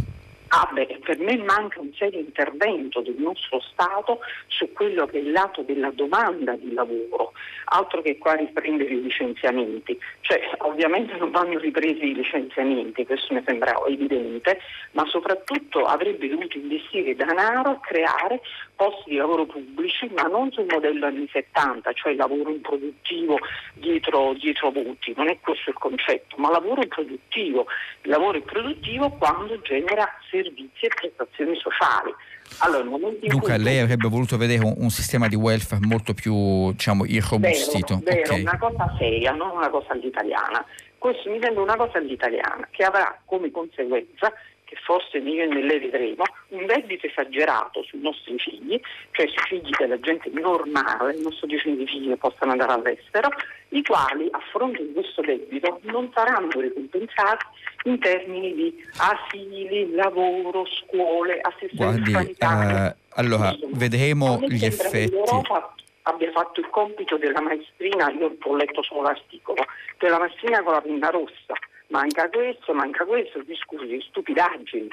Ah 0.49 0.69
beh, 0.73 1.01
per 1.05 1.19
me 1.19 1.37
manca 1.39 1.81
un 1.81 1.93
serio 1.95 2.21
intervento 2.21 3.01
del 3.01 3.17
nostro 3.19 3.61
Stato 3.61 4.21
su 4.47 4.71
quello 4.73 5.05
che 5.07 5.19
è 5.19 5.21
il 5.21 5.33
lato 5.33 5.63
della 5.63 5.91
domanda 5.91 6.55
di 6.55 6.73
lavoro, 6.73 7.33
altro 7.65 8.01
che 8.01 8.17
qua 8.17 8.35
riprendere 8.35 8.91
i 8.91 9.03
licenziamenti. 9.03 9.99
Cioè, 10.21 10.41
ovviamente 10.59 11.17
non 11.17 11.33
vanno 11.33 11.59
ripresi 11.59 12.11
i 12.11 12.15
licenziamenti, 12.15 13.05
questo 13.05 13.35
mi 13.35 13.43
sembra 13.45 13.75
evidente, 13.89 14.61
ma 14.93 15.05
soprattutto 15.07 15.85
avrebbe 15.85 16.29
dovuto 16.29 16.57
investire 16.59 17.17
denaro 17.17 17.71
a 17.71 17.81
creare 17.81 18.41
posti 18.77 19.11
di 19.11 19.17
lavoro 19.17 19.47
pubblici, 19.47 20.09
ma 20.15 20.23
non 20.25 20.53
sul 20.53 20.67
modello 20.69 21.07
anni 21.07 21.29
70, 21.33 21.93
cioè 21.95 22.15
lavoro 22.15 22.51
improduttivo 22.51 23.39
dietro, 23.75 24.35
dietro 24.35 24.71
voti, 24.71 25.15
non 25.17 25.29
è 25.29 25.39
questo 25.41 25.71
il 25.71 25.77
concetto, 25.77 26.37
ma 26.37 26.51
lavoro 26.51 26.83
improduttivo. 26.83 27.67
Il 28.03 28.11
lavoro 28.11 28.37
improduttivo 28.37 29.11
quando 29.11 29.61
genera 29.63 30.07
servizi 30.31 30.85
e 30.85 30.89
prestazioni 30.95 31.57
sociali. 31.57 32.15
Allora, 32.59 32.85
Luca, 33.23 33.57
lei 33.57 33.81
avrebbe 33.81 34.09
voluto 34.09 34.37
vedere 34.37 34.65
un, 34.65 34.75
un, 34.77 34.91
sistema 34.91 35.27
di 35.27 35.35
welfare 35.35 35.85
molto 35.85 36.15
più 36.15 36.71
diciamo, 36.71 37.05
irrobustito. 37.05 38.01
Vero, 38.03 38.17
vero 38.17 38.33
okay. 38.33 38.41
una 38.43 38.59
cosa 38.59 38.95
seria, 38.99 39.33
non 39.33 39.51
una 39.51 39.69
cosa 39.69 39.93
all'italiana. 39.93 40.65
Questo 40.99 41.31
mi 41.31 41.39
sembra 41.43 41.63
una 41.63 41.77
cosa 41.77 41.99
all'italiana 41.99 42.69
che 42.71 42.85
avrà 42.85 43.21
come 43.25 43.51
conseguenza 43.51 44.33
che 44.67 44.77
forse 44.83 45.19
io 45.19 45.45
e 45.45 45.63
lei 45.63 45.79
vedremo, 45.79 46.25
un 46.49 46.67
debito 46.67 47.07
esagerato 47.07 47.85
sui 47.85 48.01
nostri 48.01 48.37
figli, 48.37 48.79
cioè 49.13 49.27
sui 49.29 49.61
figli 49.61 49.71
della 49.79 49.99
gente 50.01 50.29
normale, 50.31 51.17
non 51.21 51.31
sto 51.33 51.47
dicendo 51.47 51.83
i 51.83 51.87
figli 51.87 52.09
che 52.09 52.17
possano 52.17 52.51
andare 52.51 52.73
all'estero, 52.73 53.29
i 53.69 53.83
quali 53.83 54.27
a 54.33 54.41
fronte 54.51 54.85
di 54.85 54.93
questo 54.93 55.23
debito 55.23 55.79
non 55.83 56.11
saranno 56.13 56.51
ricompensati 56.61 57.47
in 57.85 58.01
termini 58.01 58.55
di 58.55 58.85
asili, 58.99 59.95
lavoro, 59.95 60.67
scuole, 60.67 61.39
assistenza 61.41 62.11
sanitaria. 62.11 62.87
Uh, 62.87 63.21
allora, 63.21 63.57
vedremo 63.73 64.41
gli 64.49 64.65
effetti. 64.65 65.11
L'Europa 65.11 65.75
abbia 66.03 66.31
fatto 66.33 66.59
il 66.59 66.69
compito 66.71 67.17
della 67.17 67.41
maestrina, 67.41 68.11
io 68.11 68.37
ho 68.41 68.57
letto 68.57 68.83
solo 68.83 69.03
l'articolo, 69.03 69.65
della 69.99 70.19
maestrina 70.19 70.63
con 70.65 70.73
la 70.73 70.81
pinna 70.81 71.11
rossa 71.11 71.55
manca 71.89 72.29
questo, 72.29 72.73
manca 72.75 73.05
questo, 73.05 73.41
scusi, 73.65 74.01
stupidaggini. 74.09 74.89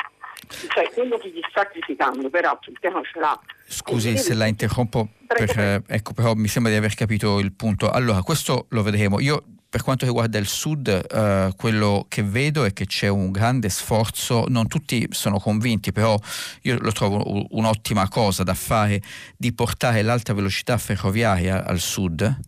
Cioè 0.47 0.91
quello 0.93 1.17
che 1.17 1.29
gli 1.29 1.41
sta 1.49 1.65
criticando, 1.65 2.29
peraltro 2.29 2.71
il 2.71 2.77
piano 2.79 3.01
ce 3.03 3.19
l'ha. 3.19 3.39
Scusi 3.65 4.17
se 4.17 4.33
la 4.33 4.45
interrompo, 4.45 5.07
per, 5.25 5.83
ecco, 5.87 6.13
però 6.13 6.33
mi 6.33 6.47
sembra 6.47 6.71
di 6.71 6.77
aver 6.77 6.93
capito 6.95 7.39
il 7.39 7.53
punto. 7.53 7.89
Allora, 7.89 8.21
questo 8.21 8.65
lo 8.69 8.83
vedremo. 8.83 9.19
Io 9.19 9.43
per 9.74 9.82
quanto 9.82 10.05
riguarda 10.05 10.38
il 10.38 10.45
sud, 10.45 10.88
eh, 10.88 11.51
quello 11.57 12.05
che 12.07 12.21
vedo 12.21 12.63
è 12.63 12.74
che 12.74 12.86
c'è 12.86 13.07
un 13.07 13.32
grande 13.32 13.69
sforzo, 13.69 14.45
non 14.47 14.67
tutti 14.67 15.07
sono 15.09 15.39
convinti, 15.39 15.91
però 15.91 16.15
io 16.61 16.78
lo 16.78 16.91
trovo 16.91 17.47
un'ottima 17.49 18.07
cosa 18.07 18.43
da 18.43 18.53
fare, 18.53 19.01
di 19.36 19.51
portare 19.51 20.03
l'alta 20.03 20.36
velocità 20.36 20.78
ferroviaria 20.78 21.65
al 21.65 21.80
sud, 21.80 22.39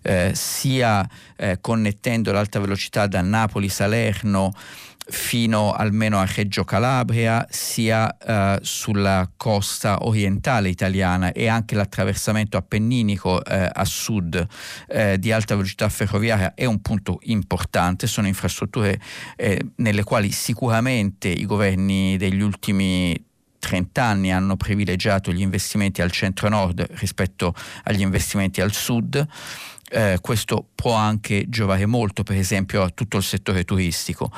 eh, 0.00 0.32
sia 0.34 1.06
eh, 1.36 1.58
connettendo 1.60 2.32
l'alta 2.32 2.60
velocità 2.60 3.06
da 3.06 3.20
Napoli, 3.20 3.68
Salerno, 3.68 4.54
fino 5.10 5.72
almeno 5.72 6.18
a 6.18 6.24
Reggio 6.24 6.64
Calabria, 6.64 7.46
sia 7.50 8.16
eh, 8.16 8.58
sulla 8.62 9.30
costa 9.36 10.04
orientale 10.06 10.68
italiana 10.68 11.32
e 11.32 11.48
anche 11.48 11.74
l'attraversamento 11.74 12.56
appenninico 12.56 13.44
eh, 13.44 13.68
a 13.72 13.84
sud 13.84 14.46
eh, 14.88 15.18
di 15.18 15.32
alta 15.32 15.54
velocità 15.54 15.88
ferroviaria 15.88 16.54
è 16.54 16.64
un 16.64 16.80
punto 16.80 17.18
importante, 17.22 18.06
sono 18.06 18.26
infrastrutture 18.26 19.00
eh, 19.36 19.60
nelle 19.76 20.04
quali 20.04 20.30
sicuramente 20.30 21.28
i 21.28 21.44
governi 21.44 22.16
degli 22.16 22.40
ultimi 22.40 23.28
30 23.60 24.02
anni 24.02 24.32
hanno 24.32 24.56
privilegiato 24.56 25.32
gli 25.32 25.42
investimenti 25.42 26.02
al 26.02 26.10
centro-nord 26.10 26.84
rispetto 26.94 27.54
agli 27.84 28.00
investimenti 28.00 28.60
al 28.60 28.72
sud. 28.72 29.26
Eh, 29.92 30.18
questo 30.20 30.68
può 30.74 30.94
anche 30.94 31.46
giovare 31.48 31.84
molto, 31.84 32.22
per 32.22 32.36
esempio, 32.36 32.82
a 32.82 32.90
tutto 32.90 33.16
il 33.16 33.24
settore 33.24 33.64
turistico. 33.64 34.30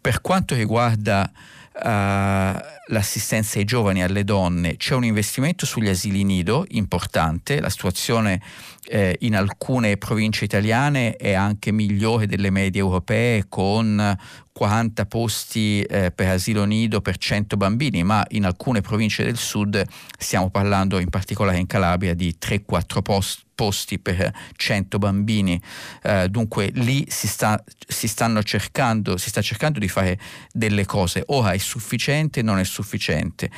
Per 0.00 0.22
quanto 0.22 0.54
riguarda 0.54 1.30
uh, 1.30 2.58
l'assistenza 2.86 3.58
ai 3.58 3.64
giovani 3.64 4.00
e 4.00 4.04
alle 4.04 4.24
donne, 4.24 4.76
c'è 4.76 4.94
un 4.94 5.04
investimento 5.04 5.66
sugli 5.66 5.88
asili 5.88 6.24
nido 6.24 6.64
importante, 6.68 7.60
la 7.60 7.68
situazione 7.68 8.40
eh, 8.86 9.16
in 9.20 9.36
alcune 9.36 9.96
province 9.96 10.44
italiane 10.44 11.16
è 11.16 11.32
anche 11.32 11.70
migliore 11.70 12.26
delle 12.26 12.50
medie 12.50 12.80
europee 12.80 13.44
con 13.48 14.16
40 14.54 15.06
posti 15.06 15.82
eh, 15.82 16.12
per 16.12 16.28
asilo 16.28 16.64
nido 16.64 17.00
per 17.00 17.18
100 17.18 17.56
bambini, 17.56 18.04
ma 18.04 18.24
in 18.30 18.44
alcune 18.44 18.82
province 18.82 19.24
del 19.24 19.36
sud 19.36 19.84
stiamo 20.16 20.48
parlando 20.48 21.00
in 21.00 21.10
particolare 21.10 21.58
in 21.58 21.66
Calabria 21.66 22.14
di 22.14 22.36
3-4 22.40 23.02
posti 23.02 23.42
posti 23.54 24.00
per 24.00 24.32
100 24.56 24.98
bambini, 24.98 25.60
eh, 26.02 26.28
dunque 26.28 26.70
lì 26.74 27.06
si 27.08 27.28
sta, 27.28 27.62
si 27.86 28.12
cercando, 28.42 29.16
si 29.16 29.28
sta 29.28 29.40
cercando 29.40 29.78
di 29.78 29.88
fare 29.88 30.18
delle 30.50 30.84
cose, 30.84 31.22
ora 31.26 31.52
è 31.52 31.58
sufficiente, 31.58 32.42
non 32.42 32.58
è 32.58 32.64
sufficiente, 32.64 33.50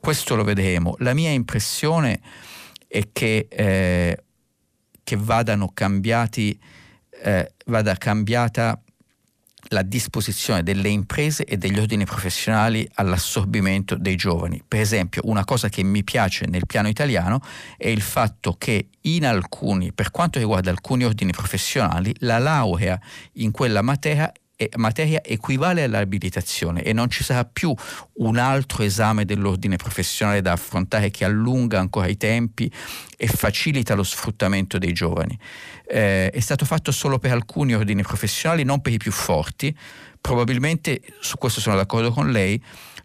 questo 0.00 0.34
lo 0.34 0.42
vedremo. 0.42 0.96
La 0.98 1.14
mia 1.14 1.30
impressione 1.30 2.20
è 2.88 3.08
che, 3.12 3.46
eh, 3.48 4.24
che 5.04 5.16
vadano 5.16 5.70
cambiati, 5.72 6.58
eh, 7.22 7.52
vada 7.66 7.94
cambiata 7.94 8.80
la 9.68 9.82
disposizione 9.82 10.62
delle 10.62 10.88
imprese 10.88 11.44
e 11.44 11.56
degli 11.56 11.78
ordini 11.78 12.04
professionali 12.04 12.88
all'assorbimento 12.94 13.96
dei 13.96 14.16
giovani. 14.16 14.62
Per 14.66 14.80
esempio, 14.80 15.22
una 15.24 15.44
cosa 15.44 15.68
che 15.68 15.82
mi 15.82 16.04
piace 16.04 16.46
nel 16.46 16.66
piano 16.66 16.88
italiano 16.88 17.40
è 17.76 17.88
il 17.88 18.02
fatto 18.02 18.54
che 18.58 18.88
in 19.02 19.26
alcuni, 19.26 19.92
per 19.92 20.10
quanto 20.10 20.38
riguarda 20.38 20.70
alcuni 20.70 21.04
ordini 21.04 21.32
professionali, 21.32 22.14
la 22.20 22.38
laurea 22.38 23.00
in 23.34 23.50
quella 23.50 23.82
materia 23.82 24.32
materia 24.76 25.22
equivale 25.22 25.84
all'abilitazione 25.84 26.82
e 26.82 26.92
non 26.92 27.10
ci 27.10 27.24
sarà 27.24 27.44
più 27.44 27.74
un 28.14 28.36
altro 28.36 28.82
esame 28.82 29.24
dell'ordine 29.24 29.76
professionale 29.76 30.40
da 30.40 30.52
affrontare 30.52 31.10
che 31.10 31.24
allunga 31.24 31.78
ancora 31.78 32.06
i 32.06 32.16
tempi 32.16 32.70
e 33.16 33.26
facilita 33.26 33.94
lo 33.94 34.02
sfruttamento 34.02 34.78
dei 34.78 34.92
giovani. 34.92 35.38
Eh, 35.86 36.30
è 36.30 36.40
stato 36.40 36.64
fatto 36.64 36.92
solo 36.92 37.18
per 37.18 37.32
alcuni 37.32 37.74
ordini 37.74 38.02
professionali, 38.02 38.64
non 38.64 38.80
per 38.80 38.92
i 38.92 38.98
più 38.98 39.12
forti. 39.12 39.76
Probabilmente, 40.20 41.02
su 41.20 41.36
questo 41.36 41.60
sono 41.60 41.76
d'accordo 41.76 42.10
con 42.10 42.30
lei, 42.30 42.62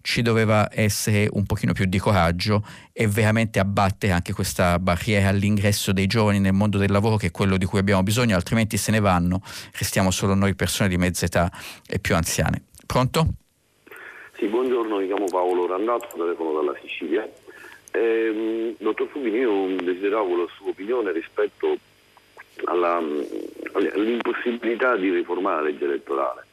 ci 0.10 0.24
doveva 0.24 0.68
essere 0.72 1.30
un 1.34 1.46
pochino 1.46 1.72
più 1.72 1.86
di 1.86 2.00
coraggio 2.00 2.64
e 2.92 3.06
veramente 3.06 3.60
abbattere 3.60 4.12
anche 4.12 4.34
questa 4.34 4.80
barriera 4.80 5.30
all'ingresso 5.30 5.92
dei 5.92 6.08
giovani 6.08 6.40
nel 6.40 6.54
mondo 6.54 6.80
del 6.80 6.90
lavoro 6.92 7.16
che 7.16 7.28
è 7.28 7.32
quello 7.32 7.58
di 7.58 7.66
cui 7.66 7.78
abbiamo 7.78 8.02
bisogno, 8.02 8.36
altrimenti 8.36 8.76
se 8.76 8.90
ne 8.90 9.02
vanno, 9.02 9.44
restiamo 9.78 10.10
solo 10.10 10.34
noi 10.34 10.56
persone 10.56 10.90
di 10.90 10.98
mezza 10.98 11.26
età 11.26 11.52
e 11.88 12.00
più 12.00 12.16
anziane. 12.16 12.64
Pronto? 12.88 13.28
Sì, 14.36 14.48
buongiorno, 14.48 14.98
mi 14.98 15.06
chiamo 15.06 15.26
Paolo 15.26 15.68
Randato, 15.68 16.08
telefono 16.18 16.54
dalla 16.54 16.76
Sicilia. 16.82 17.30
Eh, 17.92 18.76
dottor 18.80 19.10
Fubini, 19.10 19.38
io 19.38 19.76
desideravo 19.76 20.38
la 20.38 20.48
sua 20.58 20.70
opinione 20.70 21.12
rispetto 21.12 21.78
alla, 22.66 23.00
all'impossibilità 23.94 24.96
di 24.96 25.12
riformare 25.12 25.58
la 25.58 25.70
legge 25.70 25.86
elettorale. 25.86 26.48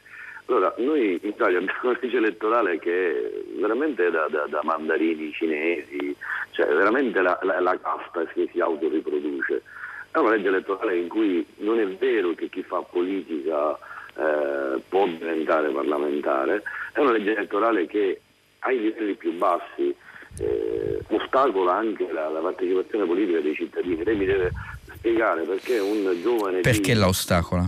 Allora, 0.49 0.73
noi 0.79 1.19
in 1.21 1.29
Italia 1.29 1.59
abbiamo 1.59 1.79
una 1.83 1.99
legge 2.01 2.17
elettorale 2.17 2.79
che 2.79 3.11
è 3.11 3.33
veramente 3.59 4.11
da, 4.11 4.29
da, 4.31 4.47
da 4.49 4.61
mandarini 4.63 5.33
cinesi, 5.33 6.15
cioè 6.53 6.67
veramente 6.69 7.21
la, 7.21 7.37
la, 7.43 7.61
la 7.61 7.79
casta 7.81 8.25
che 8.27 8.49
si 8.53 8.61
autoriproduce. 8.61 9.63
È 10.13 10.19
una 10.19 10.31
legge 10.31 10.49
elettorale 10.49 10.97
in 10.99 11.09
cui 11.09 11.45
non 11.57 11.81
è 11.81 11.87
vero 11.89 12.33
che 12.35 12.49
chi 12.49 12.63
fa 12.63 12.81
politica 12.81 13.77
eh, 14.15 14.81
può 14.89 15.07
diventare 15.07 15.69
parlamentare, 15.71 16.63
è 16.93 17.01
una 17.01 17.13
legge 17.13 17.33
elettorale 17.33 17.87
che 17.87 18.21
ai 18.61 18.81
livelli 18.81 19.15
più 19.15 19.33
bassi 19.33 19.95
eh, 20.39 21.01
ostacola 21.09 21.75
anche 21.75 22.11
la, 22.13 22.29
la, 22.29 22.41
partecipazione 22.41 23.05
politica 23.05 23.41
dei 23.41 23.55
cittadini. 23.55 24.05
Lei 24.05 24.17
mi 24.17 24.27
deve 24.27 24.53
spiegare 24.95 25.43
perché 25.43 25.81
un 25.81 26.17
giovane... 26.23 26.61
Perché 26.61 26.93
di... 26.93 26.99
la 26.99 27.09
ostacola? 27.09 27.67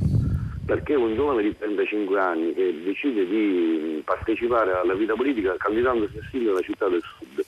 Perché 0.68 0.94
un 0.94 1.14
giovane 1.14 1.40
di 1.40 1.56
35 1.56 2.20
anni 2.20 2.52
che 2.52 2.82
decide 2.84 3.26
di 3.26 4.02
partecipare 4.04 4.72
alla 4.72 4.92
vita 4.92 5.14
politica 5.14 5.56
candidandosi 5.56 6.18
a 6.18 6.28
sindaco 6.30 6.52
nella 6.52 6.60
città 6.60 6.88
del 6.88 7.02
sud 7.16 7.42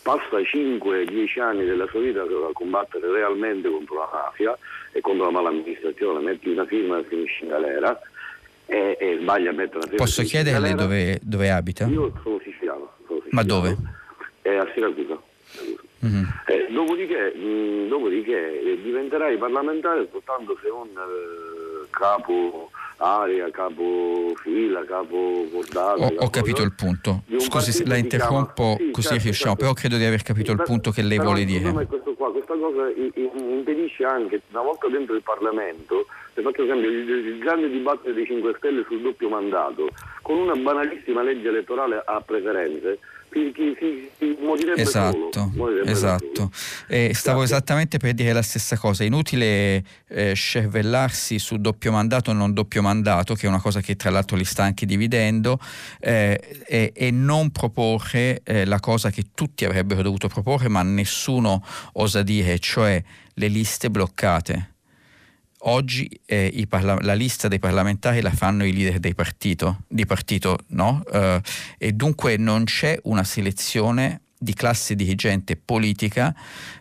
passa 0.00 0.38
5-10 0.38 1.38
anni 1.38 1.66
della 1.66 1.86
sua 1.88 2.00
vita 2.00 2.22
a 2.22 2.26
combattere 2.54 3.12
realmente 3.12 3.68
contro 3.68 3.96
la 3.96 4.08
mafia 4.10 4.56
e 4.90 5.02
contro 5.02 5.26
la 5.26 5.32
malamministrazione, 5.32 6.20
metti 6.20 6.48
una 6.48 6.64
firma 6.64 6.98
e 6.98 7.04
finisci 7.04 7.42
in 7.42 7.50
galera 7.50 8.00
e, 8.64 8.96
e 8.98 9.18
sbaglia 9.20 9.50
a 9.50 9.52
mettere 9.52 9.76
una 9.76 9.86
firma. 9.88 10.04
Posso 10.04 10.22
chiederle 10.22 10.72
dove, 10.72 11.18
dove, 11.20 11.50
abita? 11.50 11.84
Io 11.84 12.10
sono 12.22 12.40
siciliano. 12.42 12.90
Sono 13.06 13.20
siciliano. 13.20 13.28
Ma 13.28 13.42
dove? 13.42 13.76
È 14.40 14.56
a 14.56 14.66
Siracusa. 14.72 15.20
Mm-hmm. 16.04 16.24
Eh, 16.46 16.68
dopodiché, 16.70 17.34
mh, 17.34 17.88
dopodiché 17.88 18.62
eh, 18.62 18.80
diventerai 18.82 19.36
parlamentare 19.36 20.08
soltanto 20.10 20.58
se 20.62 20.68
un 20.68 20.88
capo 21.92 22.70
area, 22.96 23.50
capo 23.50 24.32
fila, 24.42 24.84
capo 24.84 25.46
portato. 25.50 26.02
Ho, 26.02 26.14
ho 26.18 26.30
capito 26.30 26.62
il 26.62 26.72
punto. 26.72 27.22
Scusi, 27.38 27.86
la 27.86 27.96
interrompo 27.96 28.76
sì, 28.78 28.90
così 28.90 29.08
certo, 29.08 29.22
riusciamo, 29.24 29.54
certo. 29.54 29.64
però 29.64 29.72
credo 29.72 29.96
di 29.96 30.04
aver 30.04 30.22
capito 30.22 30.52
sì, 30.52 30.56
il 30.58 30.62
punto 30.62 30.90
che 30.90 31.02
lei 31.02 31.18
vuole 31.18 31.44
dire. 31.44 31.70
Qua, 32.16 32.30
questa 32.30 32.54
cosa 32.54 32.88
impedisce 32.94 34.04
anche, 34.04 34.42
una 34.50 34.62
volta 34.62 34.88
dentro 34.88 35.14
il 35.14 35.22
Parlamento, 35.22 36.06
le 36.34 36.42
faccio 36.42 36.62
esempio 36.62 36.88
il, 36.88 37.08
il 37.08 37.38
grande 37.38 37.68
dibattito 37.68 38.12
dei 38.12 38.24
5 38.24 38.54
Stelle 38.58 38.84
sul 38.86 39.02
doppio 39.02 39.28
mandato, 39.28 39.88
con 40.22 40.38
una 40.38 40.54
banalissima 40.54 41.22
legge 41.22 41.48
elettorale 41.48 42.02
a 42.04 42.20
preferenze, 42.20 42.98
si, 43.32 43.52
si, 43.78 44.10
si 44.18 44.36
morirebbe 44.40 44.80
esatto, 44.80 45.50
solo. 45.54 45.82
esatto. 45.84 46.50
Eh, 46.88 47.12
stavo 47.14 47.42
esattamente 47.42 47.98
per 47.98 48.12
dire 48.14 48.32
la 48.32 48.42
stessa 48.42 48.76
cosa. 48.76 49.04
Inutile 49.04 49.82
eh, 50.08 50.34
scervellarsi 50.34 51.38
su 51.38 51.56
doppio 51.56 51.92
mandato 51.92 52.30
o 52.30 52.34
non 52.34 52.52
doppio 52.52 52.82
mandato, 52.82 53.34
che 53.34 53.46
è 53.46 53.48
una 53.48 53.60
cosa 53.60 53.80
che 53.80 53.96
tra 53.96 54.10
l'altro 54.10 54.36
li 54.36 54.44
sta 54.44 54.64
anche 54.64 54.86
dividendo, 54.86 55.58
eh, 56.00 56.40
e, 56.66 56.92
e, 56.94 57.10
non 57.10 57.50
proporre 57.50 58.42
eh, 58.44 58.64
la 58.64 58.80
cosa 58.80 59.10
che 59.10 59.26
tutti 59.34 59.64
avrebbero 59.64 60.02
dovuto 60.02 60.28
proporre, 60.28 60.68
ma 60.68 60.82
nessuno 60.82 61.64
osa 61.94 62.22
dire, 62.22 62.58
cioè 62.58 63.02
le 63.34 63.48
liste 63.48 63.90
bloccate 63.90 64.71
oggi 65.64 66.08
eh, 66.24 66.66
parla- 66.68 66.98
la 67.00 67.14
lista 67.14 67.48
dei 67.48 67.58
parlamentari 67.58 68.20
la 68.20 68.32
fanno 68.32 68.64
i 68.64 68.72
leader 68.72 68.98
dei 68.98 69.14
partito, 69.14 69.84
di 69.88 70.06
partito, 70.06 70.58
no? 70.68 71.02
Uh, 71.10 71.40
e 71.78 71.92
dunque 71.92 72.36
non 72.36 72.64
c'è 72.64 72.98
una 73.04 73.24
selezione 73.24 74.22
di 74.42 74.54
classe 74.54 74.96
dirigente 74.96 75.56
politica 75.56 76.34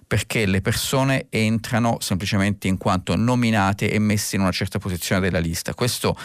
perché 0.07 0.45
le 0.45 0.61
persone 0.61 1.27
entrano 1.29 1.97
semplicemente 1.99 2.67
in 2.67 2.77
quanto 2.77 3.15
nominate 3.15 3.91
e 3.91 3.99
messe 3.99 4.35
in 4.35 4.41
una 4.41 4.51
certa 4.51 4.79
posizione 4.79 5.21
della 5.21 5.39
lista. 5.39 5.73
Questo 5.73 6.17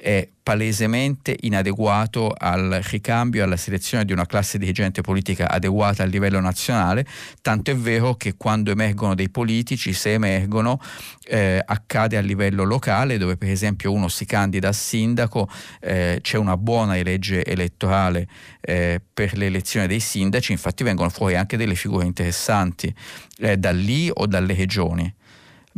è 0.00 0.28
palesemente 0.42 1.36
inadeguato 1.40 2.32
al 2.36 2.80
ricambio 2.88 3.40
e 3.40 3.44
alla 3.44 3.56
selezione 3.56 4.04
di 4.04 4.12
una 4.12 4.24
classe 4.24 4.56
dirigente 4.56 5.02
politica 5.02 5.50
adeguata 5.50 6.04
a 6.04 6.06
livello 6.06 6.40
nazionale, 6.40 7.04
tanto 7.42 7.70
è 7.70 7.76
vero 7.76 8.14
che 8.14 8.34
quando 8.36 8.70
emergono 8.70 9.14
dei 9.14 9.28
politici, 9.28 9.92
se 9.92 10.14
emergono, 10.14 10.80
eh, 11.24 11.62
accade 11.62 12.16
a 12.16 12.20
livello 12.20 12.64
locale, 12.64 13.18
dove 13.18 13.36
per 13.36 13.50
esempio 13.50 13.92
uno 13.92 14.08
si 14.08 14.24
candida 14.24 14.68
a 14.68 14.72
sindaco, 14.72 15.50
eh, 15.80 16.20
c'è 16.22 16.38
una 16.38 16.56
buona 16.56 16.94
legge 17.02 17.44
elettorale 17.44 18.26
eh, 18.60 19.02
per 19.12 19.36
l'elezione 19.36 19.86
dei 19.86 20.00
sindaci, 20.00 20.52
infatti 20.52 20.82
vengono 20.82 21.10
fuori 21.10 21.36
anche 21.36 21.56
delle 21.56 21.74
figure 21.74 22.06
interessanti 22.06 22.94
eh, 23.38 23.56
da 23.58 23.72
lì 23.72 24.10
o 24.12 24.26
dalle 24.26 24.54
regioni 24.54 25.14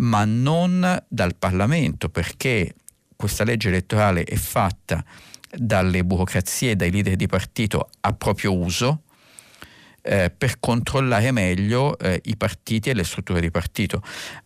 ma 0.00 0.24
non 0.24 1.02
dal 1.08 1.34
Parlamento, 1.36 2.08
perché 2.08 2.74
questa 3.20 3.44
legge 3.44 3.68
elettorale 3.68 4.24
è 4.24 4.34
fatta 4.34 5.04
dalle 5.54 6.04
burocrazie 6.04 6.74
dai 6.74 6.90
leader 6.90 7.16
di 7.16 7.26
partito 7.26 7.90
a 8.00 8.14
proprio 8.14 8.56
uso 8.56 9.02
eh, 10.02 10.32
per 10.36 10.58
controllare 10.58 11.30
meglio 11.30 11.98
eh, 11.98 12.20
i 12.24 12.36
partiti 12.36 12.90
e 12.90 12.94
le 12.94 13.04
strutture 13.04 13.40
di 13.40 13.50
partito. 13.50 14.02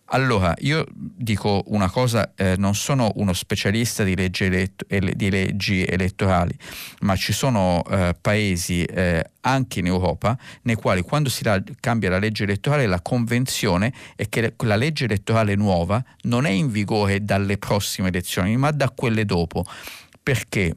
Allora, 0.09 0.55
io 0.59 0.85
dico 0.95 1.65
una 1.69 1.91
cosa, 1.91 2.35
eh, 2.37 2.55
non 2.59 2.75
sono 2.75 3.11
uno 3.17 3.33
specialista 3.33 4.05
di 4.05 4.15
leggi, 4.15 4.45
eletto, 4.45 4.85
di 4.87 5.31
leggi 5.31 5.83
elettorali, 5.85 6.57
ma 7.01 7.17
ci 7.17 7.33
sono 7.33 7.83
eh, 7.91 8.15
paesi 8.21 8.85
eh, 8.85 9.25
anche 9.41 9.81
in 9.81 9.87
Europa 9.87 10.39
nei 10.63 10.77
quali 10.77 11.01
quando 11.03 11.31
si 11.31 11.43
la, 11.43 11.61
cambia 11.81 12.11
la 12.11 12.19
legge 12.19 12.45
elettorale 12.45 12.87
la 12.87 13.01
convenzione 13.01 13.93
è 14.15 14.29
che 14.29 14.55
la 14.59 14.77
legge 14.77 15.05
elettorale 15.07 15.55
nuova 15.57 16.03
non 16.23 16.45
è 16.45 16.51
in 16.51 16.71
vigore 16.71 17.25
dalle 17.25 17.59
prossime 17.59 18.09
elezioni, 18.09 18.57
ma 18.57 18.71
da 18.71 18.91
quelle 18.91 19.25
dopo. 19.25 19.65
Perché? 20.23 20.75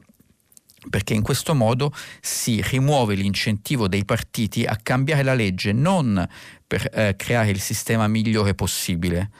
Perché 0.88 1.14
in 1.14 1.22
questo 1.22 1.54
modo 1.54 1.92
si 2.20 2.62
rimuove 2.62 3.14
l'incentivo 3.14 3.88
dei 3.88 4.04
partiti 4.04 4.64
a 4.64 4.78
cambiare 4.82 5.22
la 5.22 5.34
legge 5.34 5.72
non 5.72 6.26
per 6.66 6.90
eh, 6.92 7.14
creare 7.16 7.50
il 7.50 7.60
sistema 7.60 8.06
migliore 8.08 8.54
possibile, 8.54 9.30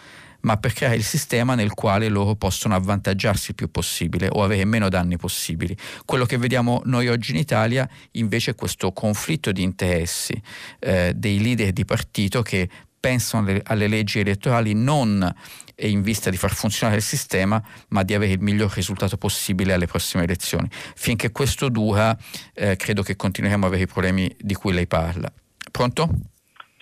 ma 0.41 0.57
per 0.57 0.73
creare 0.73 0.97
il 0.97 1.05
sistema 1.05 1.55
nel 1.55 1.75
quale 1.75 2.09
loro 2.09 2.35
possono 2.37 2.75
avvantaggiarsi 2.75 3.51
il 3.51 3.57
più 3.57 3.71
possibile 3.71 4.29
o 4.31 4.43
avere 4.43 4.65
meno 4.65 4.89
danni 4.89 5.17
possibili. 5.17 5.77
Quello 6.05 6.25
che 6.25 6.39
vediamo 6.39 6.81
noi 6.85 7.09
oggi 7.09 7.33
in 7.33 7.39
Italia 7.39 7.89
invece 8.13 8.53
è 8.53 8.55
questo 8.55 8.93
conflitto 8.93 9.53
di 9.53 9.63
interessi 9.63 10.41
eh, 10.79 11.13
dei 11.15 11.41
leader 11.41 11.73
di 11.73 11.85
partito 11.85 12.43
che 12.43 12.69
pensano 12.99 13.49
alle, 13.49 13.63
alle 13.65 13.89
leggi 13.89 14.21
elettorali 14.21 14.75
non 14.75 15.35
in 15.81 16.03
vista 16.03 16.31
di 16.31 16.37
far 16.37 16.53
funzionare 16.53 16.99
il 16.99 17.05
sistema, 17.05 17.63
ma 17.89 18.03
di 18.03 18.15
avere 18.15 18.33
il 18.33 18.41
miglior 18.41 18.73
risultato 18.75 19.17
possibile 19.17 19.73
alle 19.75 19.87
prossime 19.87 20.25
elezioni. 20.25 20.69
Finché 20.71 21.31
questo 21.31 21.69
dura, 21.69 22.17
eh, 22.55 22.77
credo 22.77 23.03
che 23.03 23.17
continueremo 23.17 23.65
a 23.65 23.69
avere 23.69 23.85
i 23.85 23.87
problemi 23.87 24.35
di 24.39 24.55
cui 24.55 24.73
lei 24.73 24.87
parla. 24.87 25.31
Pronto? 25.71 26.09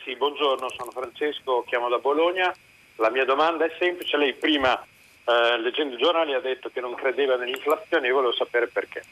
Sì, 0.05 0.17
buongiorno, 0.17 0.69
sono 0.77 0.91
Francesco, 0.93 1.65
chiamo 1.67 1.89
da 1.89 1.99
Bologna. 1.99 2.55
La 2.97 3.11
mia 3.11 3.25
domanda 3.25 3.67
è 3.67 3.71
semplice, 3.79 4.17
lei 4.17 4.33
prima 4.35 4.81
eh, 4.81 5.59
leggendo 5.59 5.97
i 5.97 5.99
giornali 5.99 6.33
ha 6.35 6.41
detto 6.41 6.71
che 6.71 6.81
non 6.81 6.95
credeva 6.95 7.37
nell'inflazione, 7.37 8.07
io 8.07 8.15
volevo 8.15 8.33
sapere 8.33 8.69
perché. 8.69 9.03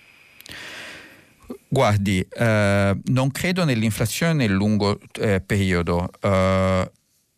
Guardi, 1.68 2.20
eh, 2.20 2.96
non 3.05 3.30
credo 3.30 3.64
nell'inflazione 3.64 4.32
nel 4.32 4.52
lungo 4.52 4.98
eh, 5.20 5.40
periodo, 5.40 6.11
eh, 6.20 6.90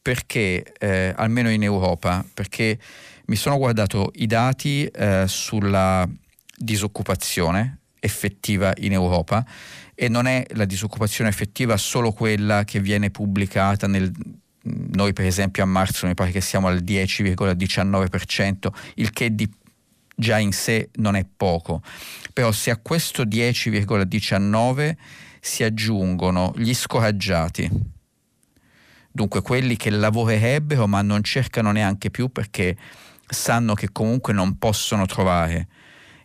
perché, 0.03 0.73
eh, 0.79 1.13
almeno 1.17 1.51
in 1.51 1.63
Europa, 1.63 2.25
perché 2.33 2.79
mi 3.27 3.37
sono 3.37 3.57
guardato 3.57 4.13
i 4.17 4.27
dati 4.27 4.87
eh, 4.87 5.25
sulla 5.27 6.09
disoccupazione 6.57 7.81
effettiva 7.99 8.73
in 8.79 8.93
Europa 8.93 9.45
e 9.95 10.09
non 10.09 10.27
è 10.27 10.45
la 10.51 10.65
disoccupazione 10.65 11.29
effettiva 11.31 11.77
solo 11.77 12.13
quella 12.13 12.65
che 12.65 12.81
viene 12.81 13.11
pubblicata 13.11 13.87
nel 13.87 14.13
noi 14.67 15.13
per 15.13 15.27
esempio 15.27 15.63
a 15.63 15.67
marzo 15.67 16.07
mi 16.07 16.15
pare 16.15 16.31
che 16.31 16.41
siamo 16.41 16.67
al 16.67 16.83
10,19%, 16.83 18.69
il 18.95 19.11
che 19.11 19.35
di, 19.35 19.49
già 20.17 20.39
in 20.39 20.53
sé 20.53 20.89
non 20.95 21.15
è 21.15 21.27
poco, 21.37 21.83
però 22.33 22.51
se 22.51 22.71
a 22.71 22.79
questo 22.79 23.25
10,19 23.25 24.97
si 25.41 25.63
aggiungono 25.63 26.53
gli 26.57 26.75
scoraggiati, 26.75 27.71
dunque 29.13 29.43
quelli 29.43 29.77
che 29.77 29.91
lavorerebbero 29.91 30.87
ma 30.87 31.03
non 31.03 31.23
cercano 31.23 31.71
neanche 31.71 32.11
più 32.11 32.31
perché 32.31 32.77
sanno 33.29 33.75
che 33.75 33.91
comunque 33.93 34.33
non 34.33 34.59
possono 34.59 35.05
trovare 35.07 35.69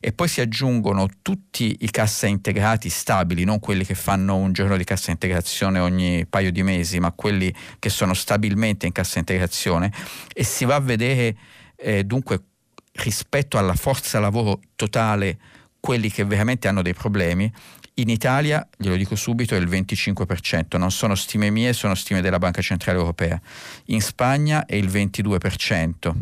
e 0.03 0.13
poi 0.13 0.27
si 0.27 0.41
aggiungono 0.41 1.07
tutti 1.21 1.77
i 1.81 1.91
cassa 1.91 2.25
integrati 2.25 2.89
stabili, 2.89 3.43
non 3.43 3.59
quelli 3.59 3.85
che 3.85 3.93
fanno 3.93 4.35
un 4.35 4.51
giorno 4.51 4.75
di 4.75 4.83
cassa 4.83 5.11
integrazione 5.11 5.77
ogni 5.77 6.25
paio 6.25 6.51
di 6.51 6.63
mesi, 6.63 6.99
ma 6.99 7.11
quelli 7.11 7.53
che 7.77 7.89
sono 7.89 8.15
stabilmente 8.15 8.87
in 8.87 8.93
cassa 8.93 9.19
integrazione 9.19 9.91
e 10.33 10.43
si 10.43 10.65
va 10.65 10.75
a 10.75 10.79
vedere 10.79 11.37
eh, 11.75 12.03
dunque 12.03 12.45
rispetto 12.93 13.57
alla 13.57 13.75
forza 13.75 14.19
lavoro 14.19 14.59
totale 14.75 15.37
quelli 15.79 16.09
che 16.09 16.23
veramente 16.23 16.67
hanno 16.67 16.81
dei 16.81 16.93
problemi. 16.93 17.51
In 17.95 18.09
Italia, 18.09 18.67
glielo 18.77 18.95
dico 18.95 19.15
subito, 19.15 19.55
è 19.55 19.59
il 19.59 19.67
25%, 19.67 20.77
non 20.77 20.91
sono 20.91 21.15
stime 21.15 21.49
mie, 21.49 21.73
sono 21.73 21.93
stime 21.95 22.21
della 22.21 22.39
Banca 22.39 22.61
Centrale 22.61 22.97
Europea. 22.97 23.39
In 23.85 24.01
Spagna 24.01 24.65
è 24.65 24.75
il 24.75 24.87
22%, 24.87 26.13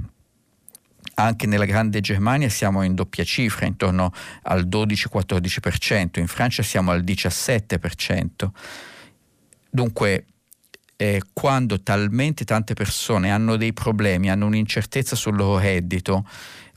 anche 1.15 1.47
nella 1.47 1.65
grande 1.65 1.99
Germania 2.01 2.49
siamo 2.49 2.81
in 2.81 2.95
doppia 2.95 3.23
cifra, 3.23 3.65
intorno 3.65 4.11
al 4.43 4.67
12-14%, 4.67 6.19
in 6.19 6.27
Francia 6.27 6.63
siamo 6.63 6.91
al 6.91 7.03
17%. 7.03 8.49
Dunque, 9.69 10.25
eh, 11.01 11.21
quando 11.31 11.81
talmente 11.81 12.43
tante 12.43 12.73
persone 12.73 13.31
hanno 13.31 13.55
dei 13.55 13.71
problemi, 13.71 14.29
hanno 14.29 14.47
un'incertezza 14.47 15.15
sul 15.15 15.37
loro 15.37 15.57
reddito, 15.57 16.27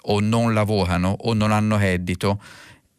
o 0.02 0.20
non 0.20 0.54
lavorano 0.54 1.16
o 1.22 1.34
non 1.34 1.50
hanno 1.50 1.76
reddito, 1.76 2.40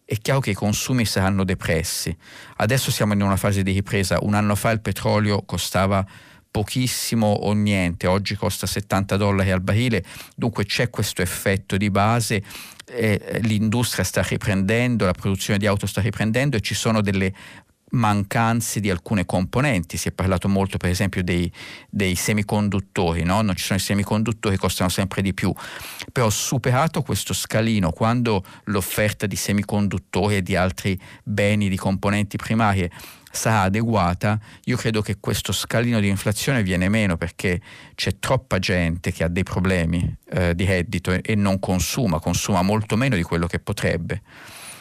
è 0.04 0.18
chiaro 0.18 0.42
che 0.42 0.50
i 0.50 0.54
consumi 0.54 1.06
saranno 1.06 1.46
depressi. 1.46 2.14
Adesso 2.58 2.92
siamo 2.92 3.14
in 3.14 3.22
una 3.22 3.38
fase 3.38 3.64
di 3.64 3.72
ripresa. 3.72 4.18
Un 4.22 4.34
anno 4.34 4.54
fa 4.56 4.72
il 4.72 4.82
petrolio 4.82 5.44
costava 5.44 6.06
pochissimo 6.52 7.28
o 7.28 7.54
niente, 7.54 8.06
oggi 8.06 8.36
costa 8.36 8.68
70 8.68 9.16
dollari 9.16 9.50
al 9.50 9.62
barile, 9.62 10.04
dunque 10.36 10.66
c'è 10.66 10.90
questo 10.90 11.22
effetto 11.22 11.78
di 11.78 11.90
base, 11.90 12.44
eh, 12.86 13.40
l'industria 13.44 14.04
sta 14.04 14.22
riprendendo, 14.22 15.06
la 15.06 15.14
produzione 15.14 15.58
di 15.58 15.68
auto 15.68 15.88
sta 15.88 16.02
riprendendo 16.02 16.58
e 16.58 16.60
ci 16.60 16.76
sono 16.76 17.02
delle 17.02 17.34
mancanze 17.94 18.80
di 18.80 18.90
alcune 18.90 19.26
componenti, 19.26 19.98
si 19.98 20.10
è 20.10 20.12
parlato 20.12 20.48
molto 20.48 20.78
per 20.78 20.90
esempio 20.90 21.24
dei, 21.24 21.52
dei 21.90 22.16
semiconduttori, 22.16 23.24
no? 23.24 23.42
non 23.42 23.56
ci 23.56 23.64
sono 23.64 23.80
i 23.80 23.82
semiconduttori, 23.82 24.58
costano 24.58 24.90
sempre 24.90 25.22
di 25.22 25.34
più, 25.34 25.54
però 26.12 26.30
superato 26.30 27.02
questo 27.02 27.34
scalino, 27.34 27.92
quando 27.92 28.44
l'offerta 28.66 29.26
di 29.26 29.36
semiconduttori 29.36 30.38
e 30.38 30.42
di 30.42 30.56
altri 30.56 31.00
beni, 31.24 31.70
di 31.70 31.78
componenti 31.78 32.38
primarie 32.38 32.90
sarà 33.32 33.62
adeguata, 33.62 34.40
io 34.66 34.78
credo 34.78 35.02
che 35.02 35.18
questo 35.20 35.52
scalino 35.52 36.00
di 36.00 36.08
inflazione 36.08 36.62
viene 36.62 36.88
meno 36.88 37.18
perché 37.18 37.62
c'è 37.96 38.20
troppa 38.20 38.60
gente 38.60 39.12
che 39.12 39.24
ha 39.24 39.28
dei 39.28 39.44
problemi 39.44 40.16
eh, 40.30 40.54
di 40.54 40.66
reddito 40.66 41.12
e, 41.12 41.22
e 41.24 41.34
non 41.36 41.60
consuma, 41.60 42.20
consuma 42.20 42.62
molto 42.62 42.96
meno 42.96 43.16
di 43.16 43.24
quello 43.24 43.48
che 43.48 43.60
potrebbe. 43.60 44.22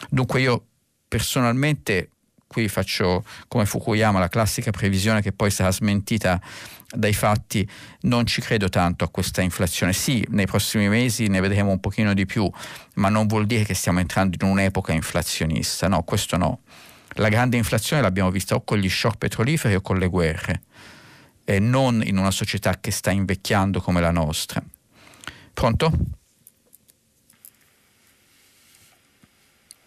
Dunque 0.09 0.41
io 0.41 0.65
personalmente 1.07 2.09
qui 2.53 2.67
faccio 2.67 3.25
come 3.47 3.65
Fukuyama 3.65 4.19
la 4.19 4.27
classica 4.27 4.69
previsione 4.69 5.23
che 5.23 5.31
poi 5.31 5.49
sarà 5.49 5.71
smentita 5.71 6.39
dai 6.87 7.13
fatti, 7.13 7.67
non 8.01 8.27
ci 8.27 8.41
credo 8.41 8.69
tanto 8.69 9.03
a 9.03 9.09
questa 9.09 9.41
inflazione. 9.41 9.91
Sì, 9.91 10.23
nei 10.29 10.45
prossimi 10.45 10.87
mesi 10.87 11.27
ne 11.27 11.39
vedremo 11.39 11.71
un 11.71 11.79
pochino 11.79 12.13
di 12.13 12.27
più, 12.27 12.47
ma 12.95 13.09
non 13.09 13.25
vuol 13.25 13.47
dire 13.47 13.63
che 13.63 13.73
stiamo 13.73 13.99
entrando 13.99 14.37
in 14.39 14.47
un'epoca 14.47 14.93
inflazionista, 14.93 15.87
no, 15.87 16.03
questo 16.03 16.37
no. 16.37 16.59
La 17.13 17.29
grande 17.29 17.57
inflazione 17.57 18.03
l'abbiamo 18.03 18.29
vista 18.29 18.53
o 18.53 18.63
con 18.63 18.77
gli 18.77 18.89
shock 18.89 19.17
petroliferi 19.17 19.73
o 19.73 19.81
con 19.81 19.97
le 19.97 20.07
guerre, 20.07 20.61
e 21.43 21.57
non 21.57 22.03
in 22.05 22.17
una 22.19 22.31
società 22.31 22.79
che 22.79 22.91
sta 22.91 23.09
invecchiando 23.09 23.81
come 23.81 23.99
la 23.99 24.11
nostra. 24.11 24.63
Pronto? 25.51 25.91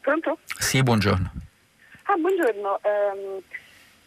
Pronto? 0.01 0.39
Sì, 0.59 0.83
buongiorno. 0.83 1.46
Ah, 2.09 2.17
buongiorno. 2.17 2.81
Um, 2.85 3.43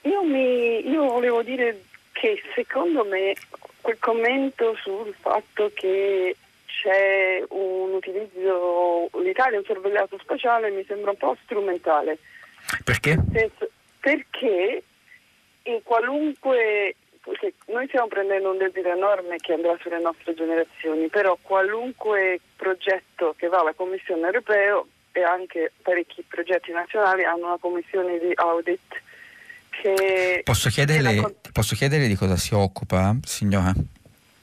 io, 0.10 0.24
mi, 0.24 0.90
io 0.90 1.04
volevo 1.06 1.42
dire 1.44 1.84
che 2.14 2.42
secondo 2.56 3.04
me 3.04 3.36
quel 3.82 3.98
commento 4.00 4.76
sul 4.82 5.14
fatto 5.20 5.72
che 5.74 6.36
c'è 6.66 7.44
un 7.50 7.94
utilizzo, 7.94 9.10
l'Italia 9.22 9.56
è 9.56 9.60
un 9.60 9.66
sorvegliato 9.66 10.18
spaziale 10.20 10.70
mi 10.70 10.86
sembra 10.86 11.12
un 11.12 11.18
po' 11.18 11.36
strumentale. 11.44 12.20
Perché? 12.86 13.18
Perché 14.00 14.84
in 15.64 15.84
qualunque 15.84 16.96
noi 17.66 17.88
stiamo 17.88 18.08
prendendo 18.08 18.52
un 18.52 18.58
debito 18.58 18.88
enorme 18.88 19.38
che 19.38 19.54
andrà 19.54 19.78
sulle 19.82 20.00
nostre 20.00 20.34
generazioni, 20.34 21.10
però 21.10 21.38
qualunque 21.42 22.40
progetto 22.56 23.34
che 23.38 23.48
va 23.48 23.60
alla 23.60 23.74
Commissione 23.74 24.26
europea 24.26 24.82
e 25.20 25.24
anche 25.24 25.72
parecchi 25.82 26.24
progetti 26.28 26.72
nazionali 26.72 27.26
hanno 27.26 27.48
una 27.48 27.58
commissione 27.60 28.18
di 28.20 28.32
audit 28.36 29.02
che... 29.70 30.42
Posso 30.44 30.70
chiederle, 30.70 31.16
con... 31.16 31.36
posso 31.52 31.76
chiederle 31.76 32.08
di 32.08 32.16
cosa 32.16 32.38
si 32.38 32.54
occupa, 32.54 33.16
signora? 33.24 33.74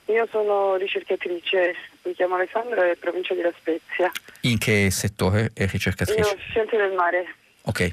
Io 0.06 0.28
sono 0.30 0.76
ricercatrice, 0.76 1.74
mi 2.02 2.14
chiamo 2.14 2.36
Alessandra 2.36 2.88
e 2.88 2.96
provincia 2.96 3.34
di 3.34 3.40
La 3.40 3.52
Spezia. 3.58 4.10
In 4.42 4.58
che 4.58 4.90
settore 4.90 5.50
è 5.52 5.66
ricercatrice? 5.66 6.20
Io 6.20 6.36
scienze 6.50 6.76
del 6.76 6.92
mare. 6.92 7.34
Ok. 7.62 7.90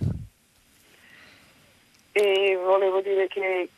E 2.12 2.60
volevo 2.64 3.02
dire 3.02 3.28
che 3.28 3.70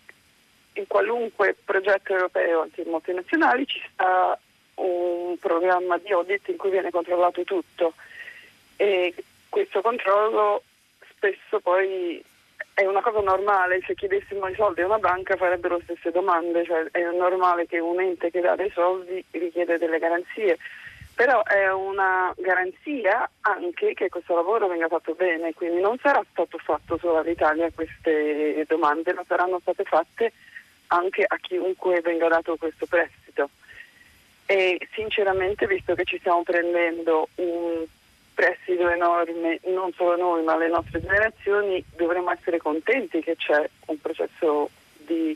in 0.73 0.87
qualunque 0.87 1.55
progetto 1.63 2.11
europeo, 2.11 2.63
anche 2.63 2.81
in 2.81 2.89
multinazionali, 2.89 3.65
ci 3.65 3.81
sta 3.93 4.37
un 4.75 5.37
programma 5.39 5.97
di 5.97 6.11
audit 6.11 6.49
in 6.49 6.57
cui 6.57 6.71
viene 6.71 6.91
controllato 6.91 7.43
tutto 7.45 7.93
e 8.75 9.13
questo 9.49 9.81
controllo 9.81 10.63
spesso 11.15 11.59
poi 11.59 12.23
è 12.73 12.85
una 12.85 13.01
cosa 13.01 13.21
normale, 13.21 13.81
se 13.85 13.95
chiedessimo 13.95 14.47
i 14.47 14.55
soldi 14.55 14.81
a 14.81 14.85
una 14.85 14.99
banca 14.99 15.37
farebbero 15.37 15.77
le 15.77 15.83
stesse 15.83 16.11
domande, 16.11 16.65
cioè 16.65 16.85
è 16.91 17.03
normale 17.11 17.65
che 17.67 17.79
un 17.79 18.01
ente 18.01 18.29
che 18.31 18.41
dà 18.41 18.55
dei 18.55 18.69
soldi 18.71 19.23
richiede 19.31 19.77
delle 19.77 19.99
garanzie 19.99 20.57
però 21.15 21.41
è 21.43 21.71
una 21.71 22.33
garanzia 22.37 23.27
anche 23.39 23.93
che 23.93 24.09
questo 24.09 24.35
lavoro 24.35 24.67
venga 24.67 24.89
fatto 24.89 25.13
bene, 25.13 25.53
quindi 25.53 25.79
non 25.79 25.97
sarà 25.97 26.21
stato 26.29 26.57
fatto 26.57 26.97
solo 26.97 27.19
all'Italia 27.19 27.71
queste 27.73 28.65
domande, 28.67 29.13
ma 29.13 29.23
saranno 29.25 29.59
state 29.61 29.85
fatte 29.85 30.33
anche 30.87 31.23
a 31.25 31.37
chiunque 31.37 32.01
venga 32.01 32.27
dato 32.27 32.57
questo 32.57 32.85
prestito. 32.85 33.49
E 34.45 34.77
sinceramente, 34.91 35.65
visto 35.67 35.95
che 35.95 36.03
ci 36.03 36.19
stiamo 36.19 36.43
prendendo 36.43 37.29
un 37.35 37.85
prestito 38.35 38.87
enorme, 38.89 39.59
non 39.73 39.91
solo 39.95 40.15
noi 40.15 40.43
ma 40.43 40.57
le 40.57 40.69
nostre 40.69 41.01
generazioni, 41.01 41.83
dovremmo 41.95 42.31
essere 42.31 42.57
contenti 42.57 43.21
che 43.21 43.35
c'è 43.35 43.67
un 43.87 43.99
processo 43.99 44.69
di 44.97 45.35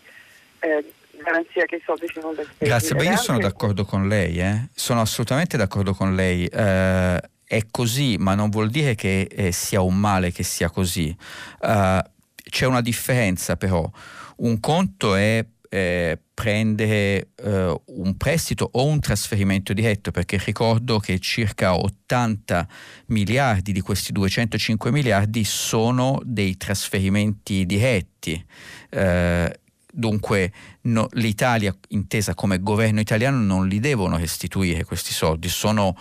eh, 0.59 0.93
garanzia 1.23 1.65
che 1.65 1.77
i 1.77 1.81
soldi 1.83 2.07
siano 2.07 2.33
da 2.33 2.43
spendere. 2.43 2.65
Grazie, 2.69 2.95
beh 2.95 3.05
io 3.05 3.17
sono 3.17 3.39
d'accordo 3.39 3.85
con 3.85 4.07
lei, 4.07 4.39
eh? 4.39 4.67
sono 4.75 5.01
assolutamente 5.01 5.57
d'accordo 5.57 5.93
con 5.93 6.13
lei. 6.13 6.45
Eh, 6.45 7.21
è 7.49 7.63
così, 7.71 8.17
ma 8.19 8.35
non 8.35 8.51
vuol 8.51 8.69
dire 8.69 8.93
che 8.93 9.27
eh, 9.31 9.51
sia 9.51 9.81
un 9.81 9.95
male 9.95 10.31
che 10.31 10.43
sia 10.43 10.69
così. 10.69 11.15
Uh, 11.61 11.99
c'è 12.47 12.67
una 12.67 12.81
differenza 12.81 13.55
però. 13.55 13.89
Un 14.37 14.59
conto 14.59 15.15
è 15.15 15.43
eh, 15.69 16.19
prendere 16.33 17.29
eh, 17.35 17.81
un 17.85 18.17
prestito 18.17 18.69
o 18.73 18.85
un 18.85 18.99
trasferimento 18.99 19.71
diretto, 19.73 20.11
perché 20.11 20.41
ricordo 20.43 20.99
che 20.99 21.19
circa 21.19 21.75
80 21.75 22.67
miliardi 23.07 23.71
di 23.71 23.81
questi 23.81 24.11
205 24.11 24.91
miliardi 24.91 25.43
sono 25.43 26.19
dei 26.23 26.57
trasferimenti 26.57 27.65
diretti. 27.65 28.43
Eh, 28.89 29.59
dunque 29.91 30.53
no, 30.81 31.07
l'Italia, 31.11 31.75
intesa 31.89 32.33
come 32.33 32.59
governo 32.59 32.99
italiano, 32.99 33.37
non 33.37 33.67
li 33.67 33.79
devono 33.79 34.17
restituire 34.17 34.83
questi 34.83 35.13
soldi, 35.13 35.49
sono 35.49 35.95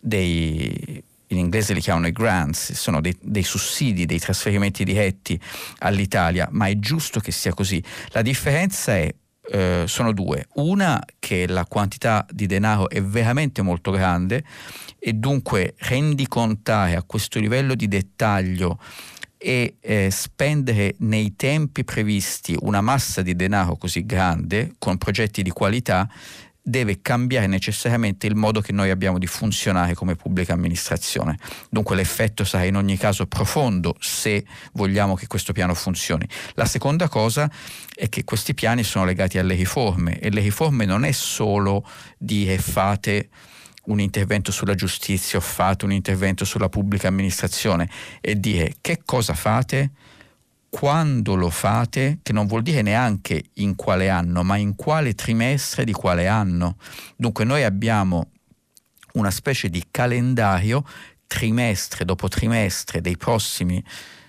dei 0.00 1.02
in 1.28 1.38
inglese 1.38 1.74
li 1.74 1.80
chiamano 1.80 2.06
i 2.06 2.12
grants, 2.12 2.72
sono 2.72 3.00
dei, 3.00 3.16
dei, 3.20 3.42
sussidi, 3.42 4.06
dei 4.06 4.18
trasferimenti 4.18 4.84
diretti 4.84 5.40
all'Italia, 5.78 6.48
ma 6.52 6.66
è 6.66 6.78
giusto 6.78 7.20
che 7.20 7.32
sia 7.32 7.52
così. 7.52 7.82
La 8.10 8.22
differenza 8.22 8.94
è, 8.96 9.12
eh, 9.50 9.84
sono 9.86 10.12
due. 10.12 10.46
Una, 10.54 11.02
che 11.18 11.46
la 11.46 11.64
quantità 11.66 12.24
di 12.30 12.46
denaro 12.46 12.88
è 12.88 13.02
veramente 13.02 13.62
molto 13.62 13.90
grande 13.90 14.44
e 14.98 15.12
dunque 15.12 15.74
rendicontare 15.78 16.96
a 16.96 17.02
questo 17.02 17.38
livello 17.38 17.74
di 17.74 17.88
dettaglio 17.88 18.78
e 19.38 19.76
eh, 19.80 20.08
spendere 20.10 20.94
nei 21.00 21.36
tempi 21.36 21.84
previsti 21.84 22.56
una 22.60 22.80
massa 22.80 23.20
di 23.20 23.36
denaro 23.36 23.76
così 23.76 24.06
grande 24.06 24.74
con 24.78 24.96
progetti 24.96 25.42
di 25.42 25.50
qualità 25.50 26.08
deve 26.68 27.00
cambiare 27.00 27.46
necessariamente 27.46 28.26
il 28.26 28.34
modo 28.34 28.60
che 28.60 28.72
noi 28.72 28.90
abbiamo 28.90 29.18
di 29.18 29.28
funzionare 29.28 29.94
come 29.94 30.16
pubblica 30.16 30.52
amministrazione. 30.52 31.38
Dunque 31.70 31.94
l'effetto 31.94 32.42
sarà 32.42 32.64
in 32.64 32.74
ogni 32.74 32.96
caso 32.96 33.26
profondo 33.26 33.94
se 34.00 34.44
vogliamo 34.72 35.14
che 35.14 35.28
questo 35.28 35.52
piano 35.52 35.74
funzioni. 35.74 36.26
La 36.54 36.64
seconda 36.64 37.08
cosa 37.08 37.48
è 37.94 38.08
che 38.08 38.24
questi 38.24 38.52
piani 38.52 38.82
sono 38.82 39.04
legati 39.04 39.38
alle 39.38 39.54
riforme 39.54 40.18
e 40.18 40.28
le 40.30 40.40
riforme 40.40 40.86
non 40.86 41.04
è 41.04 41.12
solo 41.12 41.88
dire 42.18 42.58
fate 42.58 43.28
un 43.84 44.00
intervento 44.00 44.50
sulla 44.50 44.74
giustizia 44.74 45.38
o 45.38 45.42
fate 45.42 45.84
un 45.84 45.92
intervento 45.92 46.44
sulla 46.44 46.68
pubblica 46.68 47.06
amministrazione, 47.06 47.88
è 48.20 48.34
dire 48.34 48.74
che 48.80 49.02
cosa 49.04 49.34
fate 49.34 49.92
quando 50.68 51.34
lo 51.34 51.50
fate, 51.50 52.18
che 52.22 52.32
non 52.32 52.46
vuol 52.46 52.62
dire 52.62 52.82
neanche 52.82 53.44
in 53.54 53.74
quale 53.74 54.08
anno, 54.08 54.42
ma 54.42 54.56
in 54.56 54.74
quale 54.76 55.14
trimestre 55.14 55.84
di 55.84 55.92
quale 55.92 56.26
anno. 56.26 56.76
Dunque 57.16 57.44
noi 57.44 57.62
abbiamo 57.64 58.30
una 59.12 59.30
specie 59.30 59.68
di 59.68 59.84
calendario 59.90 60.84
trimestre 61.26 62.04
dopo 62.04 62.28
trimestre 62.28 63.00
dei 63.00 63.16
prossimi 63.16 63.82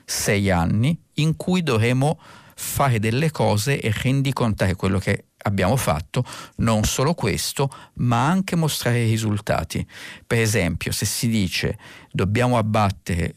sei 0.06 0.50
anni 0.50 0.98
in 1.16 1.36
cui 1.36 1.62
dovremo 1.62 2.20
fare 2.56 2.98
delle 3.00 3.30
cose 3.30 3.80
e 3.80 3.92
rendicontare 3.94 4.76
quello 4.76 4.98
che 4.98 5.26
abbiamo 5.44 5.76
fatto, 5.76 6.24
non 6.58 6.84
solo 6.84 7.14
questo, 7.14 7.70
ma 7.96 8.28
anche 8.28 8.56
mostrare 8.56 9.04
i 9.04 9.10
risultati. 9.10 9.86
Per 10.26 10.40
esempio, 10.40 10.92
se 10.92 11.06
si 11.06 11.28
dice 11.28 11.78
dobbiamo 12.12 12.58
abbattere 12.58 13.36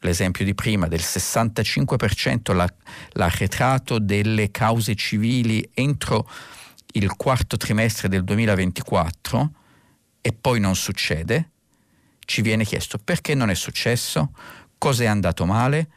l'esempio 0.00 0.44
di 0.44 0.54
prima, 0.54 0.88
del 0.88 1.00
65% 1.00 2.54
la, 2.54 2.72
l'arretrato 3.12 3.98
delle 3.98 4.50
cause 4.50 4.94
civili 4.94 5.68
entro 5.74 6.28
il 6.92 7.14
quarto 7.16 7.56
trimestre 7.56 8.08
del 8.08 8.24
2024 8.24 9.50
e 10.20 10.32
poi 10.32 10.60
non 10.60 10.74
succede, 10.74 11.50
ci 12.24 12.42
viene 12.42 12.64
chiesto 12.64 12.98
perché 12.98 13.34
non 13.34 13.50
è 13.50 13.54
successo, 13.54 14.32
cosa 14.78 15.04
è 15.04 15.06
andato 15.06 15.44
male, 15.46 15.88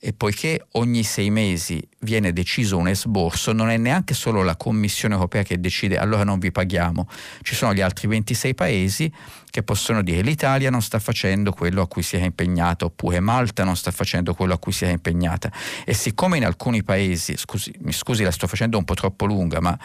e 0.00 0.12
poiché 0.12 0.66
ogni 0.72 1.02
sei 1.02 1.28
mesi 1.28 1.82
viene 2.00 2.32
deciso 2.32 2.76
un 2.76 2.86
esborso, 2.86 3.52
non 3.52 3.68
è 3.68 3.76
neanche 3.76 4.14
solo 4.14 4.42
la 4.42 4.56
Commissione 4.56 5.14
europea 5.14 5.42
che 5.42 5.58
decide 5.58 5.98
allora 5.98 6.22
non 6.22 6.38
vi 6.38 6.52
paghiamo, 6.52 7.08
ci 7.42 7.56
sono 7.56 7.74
gli 7.74 7.80
altri 7.80 8.06
26 8.06 8.54
paesi 8.54 9.12
che 9.50 9.62
possono 9.64 10.02
dire 10.02 10.20
l'Italia 10.20 10.70
non 10.70 10.82
sta 10.82 11.00
facendo 11.00 11.52
quello 11.52 11.82
a 11.82 11.88
cui 11.88 12.02
si 12.02 12.14
era 12.14 12.24
impegnata 12.24 12.84
oppure 12.84 13.18
Malta 13.18 13.64
non 13.64 13.76
sta 13.76 13.90
facendo 13.90 14.34
quello 14.34 14.54
a 14.54 14.58
cui 14.58 14.72
si 14.72 14.84
era 14.84 14.92
impegnata. 14.92 15.50
E 15.84 15.94
siccome 15.94 16.36
in 16.36 16.44
alcuni 16.44 16.84
paesi, 16.84 17.36
scusi, 17.36 17.74
mi 17.80 17.92
scusi 17.92 18.22
la 18.22 18.30
sto 18.30 18.46
facendo 18.46 18.78
un 18.78 18.84
po' 18.84 18.94
troppo 18.94 19.24
lunga, 19.24 19.60
ma 19.60 19.76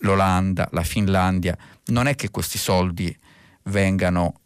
l'Olanda, 0.00 0.68
la 0.70 0.82
Finlandia, 0.84 1.56
non 1.86 2.06
è 2.06 2.14
che 2.14 2.30
questi 2.30 2.58
soldi 2.58 3.16
vengano, 3.64 4.40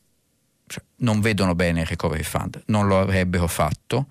cioè, 0.67 0.83
non 0.97 1.21
vedono 1.21 1.55
bene 1.55 1.81
il 1.81 1.87
recovery 1.87 2.23
fund, 2.23 2.63
non 2.67 2.87
lo 2.87 3.01
avrebbero 3.01 3.49
fatto 3.49 4.07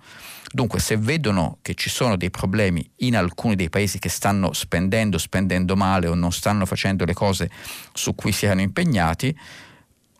Dunque 0.52 0.80
se 0.80 0.96
vedono 0.96 1.58
che 1.62 1.74
ci 1.74 1.88
sono 1.88 2.16
dei 2.16 2.30
problemi 2.30 2.88
in 2.96 3.16
alcuni 3.16 3.54
dei 3.54 3.70
paesi 3.70 4.00
che 4.00 4.08
stanno 4.08 4.52
spendendo, 4.52 5.16
spendendo 5.16 5.76
male 5.76 6.08
o 6.08 6.14
non 6.14 6.32
stanno 6.32 6.66
facendo 6.66 7.04
le 7.04 7.14
cose 7.14 7.48
su 7.92 8.16
cui 8.16 8.32
si 8.32 8.46
erano 8.46 8.60
impegnati, 8.60 9.36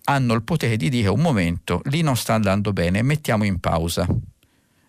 hanno 0.05 0.35
il 0.35 0.43
potere 0.43 0.77
di 0.77 0.89
dire 0.89 1.09
un 1.09 1.20
momento, 1.20 1.82
lì 1.85 2.02
non 2.02 2.16
sta 2.16 2.35
andando 2.35 2.73
bene, 2.73 3.02
mettiamo 3.02 3.44
in 3.44 3.59
pausa. 3.59 4.07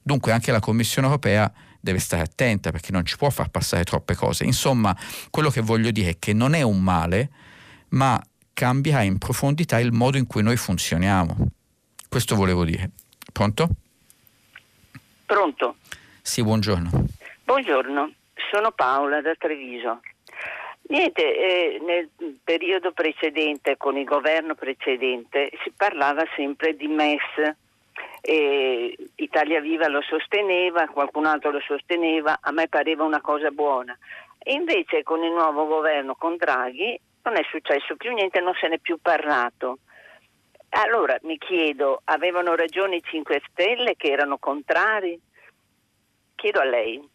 Dunque 0.03 0.31
anche 0.31 0.51
la 0.51 0.59
Commissione 0.59 1.07
europea 1.07 1.51
deve 1.79 1.99
stare 1.99 2.21
attenta 2.21 2.71
perché 2.71 2.91
non 2.91 3.05
ci 3.05 3.17
può 3.17 3.29
far 3.29 3.49
passare 3.49 3.83
troppe 3.83 4.15
cose. 4.15 4.43
Insomma, 4.43 4.95
quello 5.31 5.49
che 5.49 5.61
voglio 5.61 5.91
dire 5.91 6.11
è 6.11 6.19
che 6.19 6.33
non 6.33 6.53
è 6.53 6.61
un 6.61 6.81
male, 6.81 7.29
ma 7.89 8.21
cambierà 8.53 9.01
in 9.01 9.17
profondità 9.17 9.79
il 9.79 9.91
modo 9.91 10.17
in 10.17 10.27
cui 10.27 10.43
noi 10.43 10.57
funzioniamo. 10.57 11.35
Questo 12.07 12.35
volevo 12.35 12.63
dire. 12.63 12.91
Pronto? 13.31 13.69
Pronto? 15.31 15.75
Sì, 16.21 16.43
buongiorno. 16.43 16.89
Buongiorno, 17.45 18.11
sono 18.51 18.71
Paola 18.71 19.21
da 19.21 19.33
Treviso. 19.35 20.01
Niente, 20.89 21.21
eh, 21.21 21.79
nel 21.79 22.09
periodo 22.43 22.91
precedente, 22.91 23.77
con 23.77 23.95
il 23.95 24.03
governo 24.03 24.55
precedente, 24.55 25.49
si 25.63 25.71
parlava 25.73 26.25
sempre 26.35 26.75
di 26.75 26.87
MES. 26.87 27.55
Eh, 28.19 28.93
Italia 29.15 29.61
Viva 29.61 29.87
lo 29.87 30.01
sosteneva, 30.01 30.87
qualcun 30.87 31.25
altro 31.25 31.51
lo 31.51 31.61
sosteneva, 31.61 32.39
a 32.41 32.51
me 32.51 32.67
pareva 32.67 33.05
una 33.05 33.21
cosa 33.21 33.51
buona. 33.51 33.97
E 34.37 34.51
invece 34.51 35.01
con 35.03 35.23
il 35.23 35.31
nuovo 35.31 35.65
governo, 35.65 36.13
con 36.15 36.35
Draghi, 36.35 36.99
non 37.23 37.37
è 37.37 37.45
successo 37.49 37.95
più 37.95 38.11
niente, 38.11 38.41
non 38.41 38.53
se 38.59 38.67
n'è 38.67 38.79
più 38.79 38.97
parlato. 39.01 39.77
Allora 40.73 41.17
mi 41.23 41.37
chiedo, 41.37 42.01
avevano 42.05 42.55
ragione 42.55 42.97
i 42.97 43.03
5 43.03 43.41
Stelle 43.51 43.95
che 43.97 44.09
erano 44.09 44.37
contrari? 44.37 45.19
Chiedo 46.35 46.59
a 46.59 46.65
lei. 46.65 47.09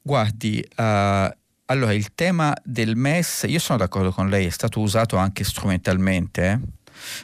Guardi, 0.00 0.66
uh, 0.76 1.28
allora 1.66 1.92
il 1.92 2.14
tema 2.14 2.56
del 2.62 2.96
MES, 2.96 3.44
io 3.48 3.58
sono 3.58 3.78
d'accordo 3.78 4.10
con 4.10 4.28
lei, 4.28 4.46
è 4.46 4.50
stato 4.50 4.80
usato 4.80 5.16
anche 5.16 5.44
strumentalmente. 5.44 6.44
Eh? 6.44 6.58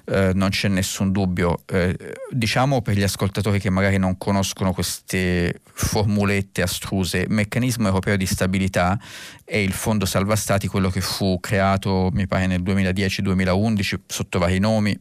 Eh, 0.06 0.32
non 0.34 0.50
c'è 0.50 0.68
nessun 0.68 1.12
dubbio. 1.12 1.62
Eh, 1.66 1.96
diciamo 2.30 2.82
per 2.82 2.96
gli 2.96 3.02
ascoltatori 3.02 3.58
che 3.58 3.70
magari 3.70 3.98
non 3.98 4.18
conoscono 4.18 4.72
queste 4.72 5.60
formulette 5.72 6.62
astruse, 6.62 7.26
meccanismo 7.28 7.86
europeo 7.86 8.16
di 8.16 8.26
stabilità 8.26 8.98
è 9.44 9.56
il 9.56 9.72
fondo 9.72 10.06
salva 10.06 10.36
stati, 10.36 10.68
quello 10.68 10.90
che 10.90 11.00
fu 11.00 11.38
creato 11.40 12.10
mi 12.12 12.26
pare 12.26 12.46
nel 12.46 12.62
2010-2011 12.62 14.00
sotto 14.06 14.38
vari 14.38 14.58
nomi 14.58 14.98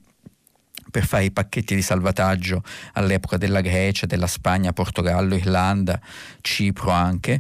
per 0.92 1.06
fare 1.06 1.24
i 1.24 1.32
pacchetti 1.32 1.74
di 1.74 1.82
salvataggio 1.82 2.62
all'epoca 2.94 3.38
della 3.38 3.62
Grecia, 3.62 4.06
della 4.06 4.28
Spagna, 4.28 4.74
Portogallo, 4.74 5.36
Irlanda, 5.36 6.00
Cipro 6.42 6.92
anche 6.92 7.40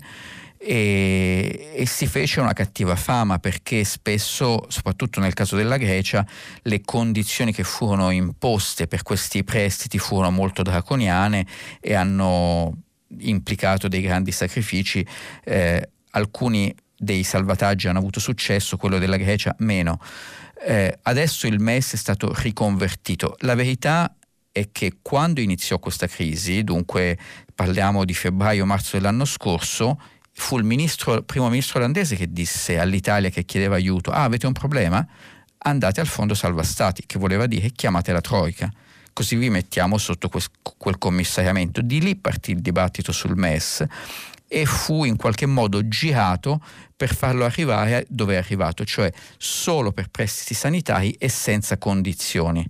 e, 0.64 1.72
e, 1.74 1.86
si 1.88 2.06
fece 2.06 2.40
una 2.40 2.54
cattiva 2.54 2.96
fama 2.96 3.40
perché 3.40 3.84
spesso, 3.84 4.66
soprattutto 4.68 5.20
nel 5.20 5.34
caso 5.34 5.56
della 5.56 5.78
Grecia, 5.78 6.26
le 6.62 6.82
condizioni 6.82 7.52
che 7.52 7.64
furono 7.64 8.12
imposte 8.12 8.86
per 8.86 9.02
questi 9.02 9.44
prestiti 9.44 9.98
furono 9.98 10.30
molto 10.30 10.62
draconiane 10.62 11.48
e 11.80 11.96
hanno 11.96 12.78
implicato 13.20 13.88
dei 13.88 14.02
grandi 14.02 14.32
sacrifici. 14.32 15.06
Eh, 15.44 15.90
alcuni 16.12 16.74
dei 16.96 17.24
salvataggi 17.24 17.88
hanno 17.88 17.98
avuto 17.98 18.20
successo, 18.20 18.78
quello 18.78 19.00
della 19.00 19.18
Grecia 19.18 19.56
meno. 19.60 20.00
Eh, 20.64 21.00
adesso 21.02 21.48
il 21.48 21.60
MES 21.60 21.94
è 21.94 21.98
stato 21.98 22.32
riconvertito. 22.36 23.36
La 23.40 23.56
verità 23.56 24.16
è 24.52 24.70
che 24.72 24.98
quando 25.02 25.42
iniziò 25.42 25.80
questa 25.80 26.06
crisi, 26.06 26.64
dunque 26.64 27.18
parliamo 27.56 28.06
di 28.06 28.14
febbraio-marzo 28.14 28.98
dell'anno 28.98 29.26
scorso, 29.26 30.00
fu 30.34 30.58
il 30.58 30.64
ministro, 30.64 31.22
primo 31.24 31.50
ministro 31.50 31.80
olandese 31.80 32.16
che 32.16 32.32
disse 32.32 32.80
all'Italia 32.80 33.30
che 33.30 33.44
chiedeva 33.44 33.76
aiuto, 33.76 34.12
ah 34.12 34.24
avete 34.24 34.48
un 34.48 34.54
problema? 34.54 35.06
Andate 35.64 36.00
al 36.00 36.08
fondo 36.08 36.34
salva 36.34 36.64
stati, 36.64 37.04
che 37.06 37.20
voleva 37.20 37.46
dire 37.46 37.70
chiamate 37.72 38.12
la 38.12 38.22
Troica. 38.22 38.72
così 39.14 39.36
vi 39.36 39.50
mettiamo 39.50 39.98
sotto 39.98 40.30
quel, 40.30 40.98
commissariamento. 40.98 41.82
Di 41.82 42.02
lì 42.02 42.16
partì 42.16 42.52
il 42.52 42.62
dibattito 42.62 43.12
sul 43.12 43.36
MES 43.36 43.86
e 44.48 44.66
fu 44.66 45.04
in 45.06 45.16
qualche 45.16 45.46
modo 45.46 45.88
girato 45.88 46.62
per 46.96 47.14
farlo 47.16 47.46
arrivare 47.46 48.06
dove 48.10 48.34
è 48.34 48.38
arrivato, 48.38 48.84
cioè 48.84 49.12
solo 49.38 49.92
per 49.92 50.10
prestiti 50.10 50.54
sanitari 50.54 51.12
e 51.12 51.30
senza 51.30 51.78
condizioni. 51.78 52.68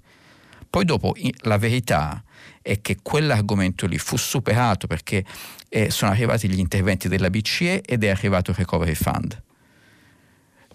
Poi 0.69 0.85
dopo 0.85 1.15
la 1.43 1.57
verità 1.57 2.23
è 2.61 2.79
che 2.81 2.97
quell'argomento 3.01 3.87
lì 3.87 3.97
fu 3.97 4.15
superato 4.15 4.87
perché 4.87 5.25
eh, 5.73 5.89
sono 5.89 6.11
arrivati 6.11 6.49
gli 6.49 6.59
interventi 6.59 7.07
della 7.07 7.29
BCE 7.29 7.81
ed 7.81 8.03
è 8.03 8.09
arrivato 8.09 8.51
il 8.51 8.57
Recovery 8.57 8.93
Fund. 8.93 9.41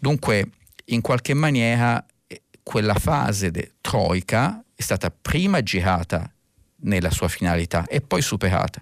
Dunque, 0.00 0.48
in 0.86 1.02
qualche 1.02 1.34
maniera, 1.34 2.02
eh, 2.26 2.44
quella 2.62 2.94
fase 2.94 3.50
de 3.50 3.74
troica 3.82 4.64
è 4.74 4.80
stata 4.80 5.10
prima 5.10 5.62
girata 5.62 6.32
nella 6.80 7.10
sua 7.10 7.28
finalità 7.28 7.84
e 7.86 8.00
poi 8.00 8.22
superata. 8.22 8.80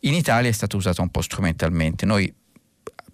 In 0.00 0.14
Italia 0.14 0.48
è 0.48 0.52
stata 0.52 0.76
usata 0.76 1.02
un 1.02 1.08
po' 1.10 1.20
strumentalmente. 1.20 2.06
Noi 2.06 2.32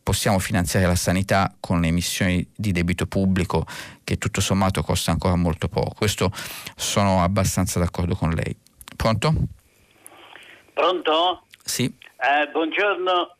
possiamo 0.03 0.39
finanziare 0.39 0.85
la 0.85 0.97
sanità 0.97 1.55
con 1.59 1.81
le 1.81 1.87
emissioni 1.87 2.47
di 2.55 2.73
debito 2.73 3.07
pubblico 3.07 3.65
che 4.05 4.19
tutto 4.19 4.43
sommato 4.43 4.83
costa 4.83 5.11
ancora 5.11 5.37
molto 5.37 5.69
poco. 5.69 5.95
Questo 5.97 6.31
sono 6.77 7.23
abbastanza 7.23 7.79
d'accordo 7.79 8.15
con 8.15 8.31
lei. 8.31 8.55
Pronto? 8.95 9.33
Pronto? 10.75 11.45
Sì. 11.65 12.00
Eh, 12.23 12.49
buongiorno. 12.49 13.35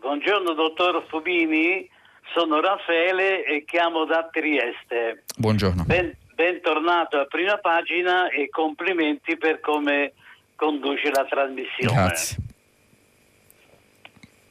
buongiorno 0.00 0.54
dottor 0.54 1.04
Fubini, 1.08 1.86
sono 2.32 2.58
Raffaele 2.58 3.44
e 3.44 3.64
chiamo 3.66 4.06
da 4.06 4.26
Trieste. 4.32 5.24
Buongiorno. 5.36 5.84
Ben, 5.84 6.16
bentornato 6.34 7.18
a 7.20 7.26
prima 7.26 7.58
pagina 7.58 8.30
e 8.30 8.48
complimenti 8.48 9.36
per 9.36 9.60
come 9.60 10.14
conduce 10.56 11.10
la 11.10 11.26
trasmissione. 11.26 11.94
Grazie. 11.94 12.36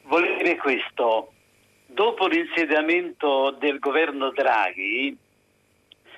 Volevo 0.02 0.36
dire 0.36 0.56
questo, 0.56 1.32
dopo 1.86 2.28
l'insediamento 2.28 3.56
del 3.58 3.80
governo 3.80 4.30
Draghi 4.30 5.16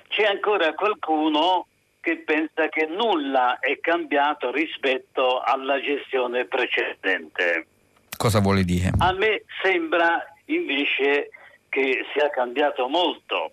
c'è 0.09 0.25
ancora 0.25 0.73
qualcuno 0.75 1.66
che 2.07 2.19
pensa 2.19 2.69
che 2.69 2.85
nulla 2.85 3.59
è 3.59 3.81
cambiato 3.81 4.49
rispetto 4.49 5.41
alla 5.41 5.77
gestione 5.81 6.45
precedente. 6.45 7.67
Cosa 8.15 8.39
vuole 8.39 8.63
dire? 8.63 8.91
A 8.97 9.11
me 9.11 9.43
sembra 9.61 10.25
invece 10.45 11.31
che 11.67 12.05
sia 12.13 12.29
cambiato 12.29 12.87
molto 12.87 13.51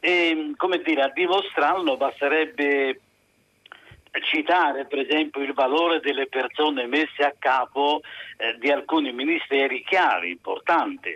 e 0.00 0.54
come 0.56 0.80
dire, 0.82 1.02
a 1.02 1.10
dimostrarlo 1.10 1.98
basterebbe 1.98 2.98
citare 4.22 4.86
per 4.86 5.00
esempio 5.00 5.42
il 5.42 5.52
valore 5.52 6.00
delle 6.00 6.28
persone 6.28 6.86
messe 6.86 7.22
a 7.22 7.34
capo 7.38 8.00
eh, 8.38 8.56
di 8.58 8.70
alcuni 8.70 9.12
ministeri 9.12 9.84
chiari, 9.84 10.30
importanti. 10.30 11.10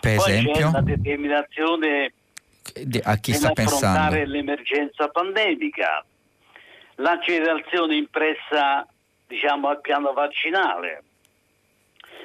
Per 0.00 0.16
Poi 0.16 0.30
esempio? 0.32 0.52
c'è 0.54 0.70
la 0.72 0.80
determinazione 0.80 2.12
a 3.04 3.16
chi 3.16 3.32
sta 3.32 3.52
pensando? 3.52 4.24
l'emergenza 4.24 5.08
pandemica, 5.08 6.04
l'accelerazione 6.96 7.96
impressa 7.96 8.86
diciamo, 9.26 9.68
al 9.68 9.80
piano 9.80 10.12
vaccinale. 10.12 11.02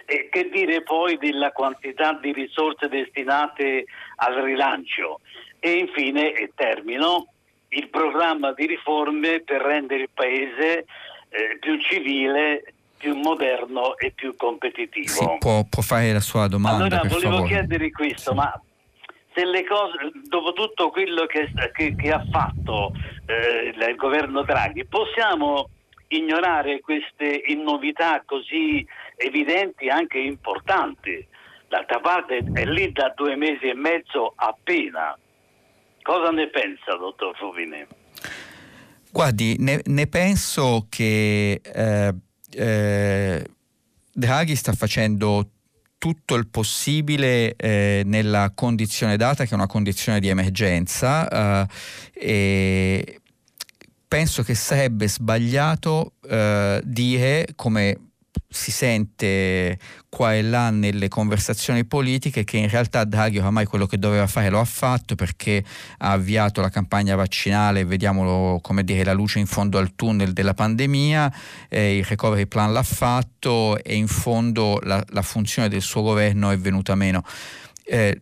E 0.05 0.29
che 0.29 0.49
dire 0.49 0.81
poi 0.83 1.17
della 1.17 1.51
quantità 1.51 2.13
di 2.13 2.33
risorse 2.33 2.87
destinate 2.87 3.85
al 4.17 4.35
rilancio? 4.35 5.19
E 5.59 5.73
infine, 5.73 6.33
e 6.33 6.51
termino, 6.55 7.27
il 7.69 7.87
programma 7.89 8.51
di 8.53 8.65
riforme 8.65 9.41
per 9.41 9.61
rendere 9.61 10.03
il 10.03 10.09
Paese 10.13 10.85
eh, 11.29 11.57
più 11.59 11.79
civile, 11.81 12.73
più 12.97 13.15
moderno 13.15 13.97
e 13.97 14.11
più 14.11 14.35
competitivo. 14.35 15.07
Sì, 15.07 15.25
può, 15.39 15.63
può, 15.69 15.81
fare 15.81 16.11
la 16.11 16.19
sua 16.19 16.47
domanda. 16.47 16.85
Allora, 16.85 17.01
volevo 17.07 17.35
favore. 17.35 17.47
chiedere 17.47 17.91
questo, 17.91 18.33
ma 18.33 18.61
se 19.33 19.45
le 19.45 19.65
cose, 19.65 20.11
dopo 20.27 20.53
tutto 20.53 20.89
quello 20.89 21.25
che, 21.25 21.51
che, 21.73 21.95
che 21.95 22.11
ha 22.11 22.25
fatto 22.29 22.91
eh, 23.25 23.73
il 23.73 23.95
governo 23.95 24.43
Draghi, 24.43 24.85
possiamo 24.85 25.69
ignorare 26.09 26.81
queste 26.81 27.43
novità 27.55 28.21
così 28.25 28.85
evidenti 29.15 29.85
e 29.85 29.89
anche 29.89 30.19
importanti? 30.19 31.25
D'altra 31.67 31.99
parte 31.99 32.43
è 32.53 32.65
lì 32.65 32.91
da 32.91 33.13
due 33.15 33.35
mesi 33.35 33.69
e 33.69 33.73
mezzo 33.73 34.33
appena. 34.35 35.17
Cosa 36.01 36.31
ne 36.31 36.49
pensa, 36.49 36.97
dottor 36.97 37.35
Fuvini? 37.37 37.85
Guardi, 39.09 39.55
ne, 39.59 39.81
ne 39.85 40.07
penso 40.07 40.87
che 40.89 41.61
eh, 41.63 42.13
eh, 42.53 43.45
Draghi 44.13 44.55
sta 44.55 44.73
facendo 44.73 45.49
tutto 46.01 46.33
il 46.33 46.47
possibile 46.47 47.55
eh, 47.55 48.01
nella 48.05 48.53
condizione 48.55 49.17
data, 49.17 49.43
che 49.43 49.51
è 49.51 49.53
una 49.53 49.67
condizione 49.67 50.19
di 50.19 50.29
emergenza, 50.29 51.67
eh, 52.11 53.19
penso 54.07 54.41
che 54.41 54.55
sarebbe 54.55 55.07
sbagliato 55.07 56.13
eh, 56.27 56.81
dire 56.83 57.49
come 57.55 58.10
si 58.53 58.71
sente 58.71 59.79
qua 60.09 60.35
e 60.35 60.41
là 60.41 60.69
nelle 60.71 61.07
conversazioni 61.07 61.85
politiche 61.85 62.43
che 62.43 62.57
in 62.57 62.67
realtà 62.67 63.05
Draghi 63.05 63.37
oramai 63.37 63.65
quello 63.65 63.85
che 63.85 63.97
doveva 63.97 64.27
fare 64.27 64.49
lo 64.49 64.59
ha 64.59 64.65
fatto 64.65 65.15
perché 65.15 65.63
ha 65.99 66.11
avviato 66.11 66.59
la 66.59 66.69
campagna 66.69 67.15
vaccinale, 67.15 67.85
vediamo 67.85 68.59
come 68.61 68.83
dire 68.83 69.05
la 69.05 69.13
luce 69.13 69.39
in 69.39 69.45
fondo 69.45 69.77
al 69.77 69.95
tunnel 69.95 70.33
della 70.33 70.53
pandemia, 70.53 71.33
eh, 71.69 71.97
il 71.97 72.03
recovery 72.03 72.45
plan 72.45 72.73
l'ha 72.73 72.83
fatto 72.83 73.81
e 73.81 73.95
in 73.95 74.07
fondo 74.07 74.79
la, 74.83 75.01
la 75.09 75.21
funzione 75.21 75.69
del 75.69 75.81
suo 75.81 76.01
governo 76.01 76.49
è 76.49 76.57
venuta 76.57 76.93
meno. 76.95 77.23
Eh, 77.85 78.21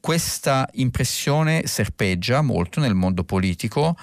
questa 0.00 0.68
impressione 0.74 1.66
serpeggia 1.66 2.42
molto 2.42 2.80
nel 2.80 2.94
mondo 2.94 3.24
politico, 3.24 3.96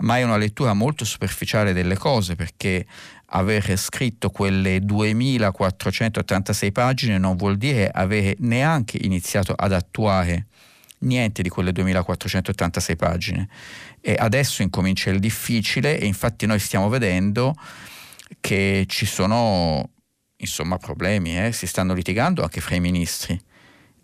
ma 0.00 0.18
è 0.18 0.22
una 0.22 0.36
lettura 0.36 0.72
molto 0.72 1.04
superficiale 1.04 1.72
delle 1.72 1.96
cose 1.96 2.34
perché 2.34 2.86
aver 3.26 3.76
scritto 3.76 4.30
quelle 4.30 4.80
2486 4.80 6.72
pagine 6.72 7.18
non 7.18 7.36
vuol 7.36 7.56
dire 7.56 7.88
avere 7.88 8.36
neanche 8.40 8.98
iniziato 9.00 9.52
ad 9.52 9.72
attuare 9.72 10.46
niente 11.00 11.42
di 11.42 11.48
quelle 11.48 11.72
2486 11.72 12.96
pagine. 12.96 13.48
E 14.00 14.14
adesso 14.18 14.62
incomincia 14.62 15.10
il 15.10 15.18
difficile 15.18 15.98
e 15.98 16.06
infatti 16.06 16.46
noi 16.46 16.58
stiamo 16.58 16.88
vedendo 16.88 17.54
che 18.40 18.84
ci 18.88 19.06
sono 19.06 19.90
insomma 20.36 20.76
problemi, 20.76 21.38
eh? 21.38 21.52
si 21.52 21.66
stanno 21.66 21.94
litigando 21.94 22.42
anche 22.42 22.60
fra 22.60 22.74
i 22.74 22.80
ministri 22.80 23.40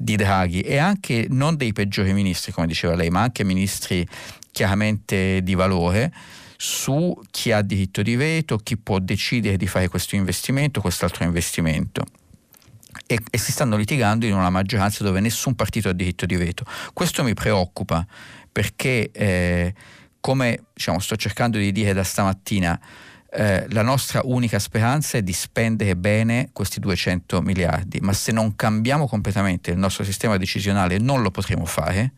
di 0.00 0.14
Draghi 0.14 0.60
e 0.60 0.76
anche 0.76 1.26
non 1.28 1.56
dei 1.56 1.72
peggiori 1.72 2.12
ministri, 2.12 2.52
come 2.52 2.68
diceva 2.68 2.94
lei, 2.94 3.10
ma 3.10 3.22
anche 3.22 3.42
ministri 3.42 4.06
chiaramente 4.50 5.42
di 5.42 5.54
valore 5.54 6.12
su 6.56 7.16
chi 7.30 7.52
ha 7.52 7.62
diritto 7.62 8.02
di 8.02 8.16
veto, 8.16 8.56
chi 8.58 8.76
può 8.76 8.98
decidere 8.98 9.56
di 9.56 9.68
fare 9.68 9.88
questo 9.88 10.16
investimento, 10.16 10.80
quest'altro 10.80 11.24
investimento. 11.24 12.04
E, 13.06 13.20
e, 13.30 13.38
si 13.38 13.52
stanno 13.52 13.76
litigando 13.76 14.26
in 14.26 14.34
una 14.34 14.50
maggioranza 14.50 15.04
dove 15.04 15.20
nessun 15.20 15.54
partito 15.54 15.88
ha 15.88 15.92
diritto 15.92 16.26
di 16.26 16.34
veto. 16.34 16.64
Questo 16.92 17.22
mi 17.22 17.32
preoccupa 17.32 18.04
perché, 18.50 19.10
eh, 19.12 19.72
come 20.20 20.64
diciamo, 20.74 20.98
sto 20.98 21.14
cercando 21.14 21.58
di 21.58 21.70
dire 21.70 21.92
da 21.92 22.02
stamattina, 22.02 22.78
eh, 23.30 23.66
la 23.70 23.82
nostra 23.82 24.22
unica 24.24 24.58
speranza 24.58 25.18
è 25.18 25.22
di 25.22 25.32
spendere 25.32 25.94
bene 25.96 26.48
questi 26.52 26.80
200 26.80 27.40
miliardi, 27.42 28.00
ma 28.00 28.12
se 28.12 28.32
non 28.32 28.56
cambiamo 28.56 29.06
completamente 29.06 29.70
il 29.70 29.78
nostro 29.78 30.02
sistema 30.02 30.36
decisionale 30.38 30.98
non 30.98 31.22
lo 31.22 31.30
potremo 31.30 31.66
fare. 31.66 32.12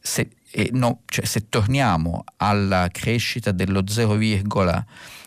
Se, 0.00 0.28
no, 0.72 1.00
cioè, 1.06 1.24
se 1.24 1.48
torniamo 1.48 2.24
alla 2.36 2.88
crescita 2.90 3.52
dello 3.52 3.82
0, 3.86 4.18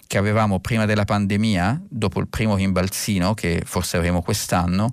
che 0.07 0.17
avevamo 0.17 0.59
prima 0.59 0.85
della 0.85 1.05
pandemia, 1.05 1.81
dopo 1.87 2.19
il 2.19 2.27
primo 2.27 2.55
rimbalzino 2.55 3.33
che 3.33 3.63
forse 3.65 3.97
avremo 3.97 4.21
quest'anno, 4.21 4.91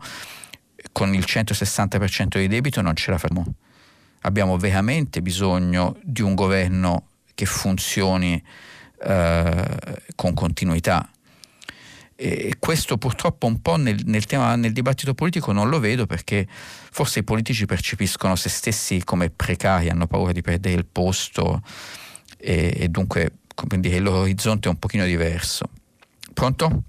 con 0.91 1.15
il 1.15 1.25
160% 1.27 2.39
di 2.39 2.49
debito 2.49 2.81
non 2.81 2.95
ce 2.97 3.11
la 3.11 3.19
faremo. 3.19 3.45
Abbiamo 4.23 4.57
veramente 4.57 5.21
bisogno 5.21 5.97
di 6.03 6.23
un 6.23 6.35
governo 6.35 7.09
che 7.35 7.45
funzioni 7.45 8.43
eh, 9.05 9.65
con 10.15 10.35
continuità. 10.35 11.09
E 12.17 12.55
questo 12.59 12.99
purtroppo 12.99 13.47
un 13.47 13.61
po' 13.61 13.77
nel, 13.77 14.01
nel, 14.07 14.27
tema, 14.27 14.55
nel 14.57 14.73
dibattito 14.73 15.15
politico 15.15 15.53
non 15.53 15.69
lo 15.69 15.81
vedo 15.81 16.07
perché 16.07 16.47
forse 16.49 17.21
i 17.21 17.25
politici 17.25 17.67
percepiscono 17.67 18.37
se 18.37 18.49
stessi 18.49 19.03
come 19.05 19.31
precari, 19.31 19.89
hanno 19.89 20.07
paura 20.07 20.33
di 20.33 20.43
perdere 20.43 20.77
il 20.77 20.87
posto 20.87 21.63
e, 22.39 22.75
e 22.77 22.89
dunque 22.89 23.31
dire, 23.79 23.97
il 23.97 24.03
loro 24.03 24.19
orizzonte 24.21 24.69
è 24.69 24.71
un 24.71 24.79
pochino 24.79 25.05
diverso. 25.05 25.67
Pronto? 26.33 26.85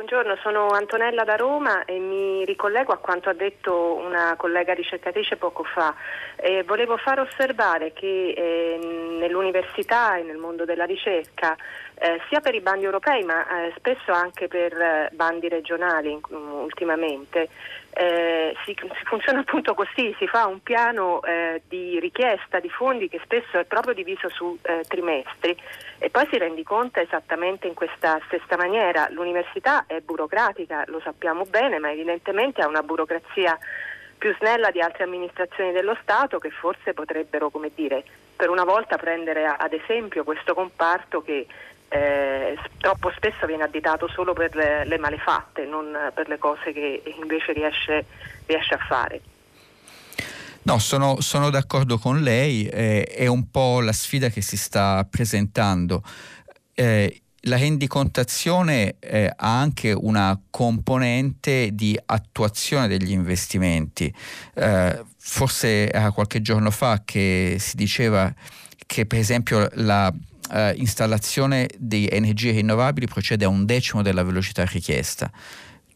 buongiorno, 0.00 0.40
sono 0.42 0.68
Antonella 0.68 1.24
da 1.24 1.36
Roma 1.36 1.84
e 1.84 1.98
mi 1.98 2.42
ricollego 2.46 2.90
a 2.90 2.96
quanto 2.96 3.28
ha 3.28 3.34
detto 3.34 3.96
una 3.96 4.34
collega 4.36 4.72
ricercatrice 4.72 5.36
poco 5.36 5.62
fa. 5.62 5.94
Eh, 6.36 6.64
volevo 6.64 6.96
far 6.96 7.20
osservare 7.20 7.92
che 7.92 8.30
eh, 8.30 8.78
nell'università 9.20 10.16
e 10.16 10.22
nel 10.22 10.38
mondo 10.38 10.64
della 10.64 10.84
ricerca, 10.84 11.54
eh, 12.02 12.18
sia 12.28 12.40
per 12.40 12.54
i 12.54 12.62
bandi 12.62 12.86
europei 12.86 13.22
ma 13.24 13.46
eh, 13.46 13.74
spesso 13.76 14.10
anche 14.12 14.48
per 14.48 14.72
eh, 14.72 15.10
bandi 15.12 15.48
regionali 15.48 16.18
ultimamente, 16.30 17.50
eh, 17.90 18.56
si, 18.64 18.74
si, 18.74 19.04
funziona 19.04 19.40
appunto 19.40 19.74
così, 19.74 20.14
si 20.18 20.26
fa 20.26 20.46
un 20.46 20.62
piano 20.62 21.20
di 21.68 21.98
richiesta 22.00 22.58
di 22.58 22.70
fondi 22.70 23.08
che 23.08 23.20
spesso 23.22 23.58
è 23.58 23.64
proprio 23.64 23.92
diviso 23.92 24.28
su 24.28 24.58
trimestri 24.86 25.56
e 25.98 26.08
poi 26.08 26.26
si 26.30 26.38
rendiconta 26.38 27.00
esattamente 27.00 27.66
in 27.66 27.74
questa 27.74 28.20
stessa 28.26 28.56
maniera. 28.56 29.08
L'università 29.10 29.84
è 29.86 30.00
burocratica, 30.00 30.84
lo 30.86 31.00
sappiamo 31.00 31.44
bene, 31.44 31.78
ma 31.78 31.90
evidentemente 31.90 32.62
ha 32.62 32.68
una 32.68 32.82
burocrazia 32.82 33.58
più 34.16 34.34
snella 34.36 34.70
di 34.70 34.80
altre 34.80 35.04
amministrazioni 35.04 35.72
dello 35.72 35.96
Stato 36.02 36.38
che 36.38 36.50
forse 36.50 36.92
potrebbero, 36.92 37.48
come 37.48 37.70
dire, 37.74 38.04
per 38.36 38.50
una 38.50 38.64
volta 38.64 38.96
prendere 38.98 39.46
ad 39.46 39.72
esempio 39.72 40.24
questo 40.24 40.54
comparto 40.54 41.22
che 41.22 41.46
eh, 41.92 42.56
troppo 42.78 43.10
spesso 43.16 43.46
viene 43.46 43.64
additato 43.64 44.08
solo 44.08 44.32
per 44.32 44.54
le, 44.54 44.84
le, 44.86 44.98
malefatte, 44.98 45.64
non 45.64 45.92
per 46.14 46.28
le 46.28 46.38
cose 46.38 46.72
che 46.72 47.02
invece 47.20 47.52
riesce, 47.52 48.04
riesce 48.46 48.74
a 48.74 48.78
fare. 48.78 49.20
No, 50.62 50.78
sono, 50.78 51.20
sono, 51.20 51.50
d'accordo 51.50 51.98
con 51.98 52.20
lei, 52.20 52.66
eh, 52.66 53.02
è 53.02 53.26
un 53.26 53.50
po' 53.50 53.80
la 53.80 53.92
sfida 53.92 54.28
che 54.28 54.40
si 54.40 54.56
sta 54.56 55.04
presentando. 55.08 56.02
Eh, 56.74 57.22
la 57.44 57.56
rendicontazione 57.56 58.96
eh, 59.00 59.32
ha 59.34 59.58
anche 59.58 59.92
una 59.92 60.38
componente 60.50 61.70
di 61.72 61.98
attuazione 62.06 62.86
degli 62.86 63.10
investimenti. 63.10 64.14
Eh, 64.54 65.02
forse 65.16 65.90
era 65.90 66.12
qualche 66.12 66.40
giorno 66.40 66.70
fa 66.70 67.02
che 67.04 67.56
si 67.58 67.76
diceva 67.76 68.32
che 68.86 69.06
per 69.06 69.18
esempio 69.18 69.68
la 69.74 70.12
eh, 70.52 70.74
installazione 70.76 71.68
di 71.78 72.08
energie 72.10 72.52
rinnovabili 72.52 73.06
procede 73.06 73.44
a 73.44 73.48
un 73.48 73.64
decimo 73.64 74.02
della 74.02 74.22
velocità 74.22 74.64
richiesta. 74.64 75.30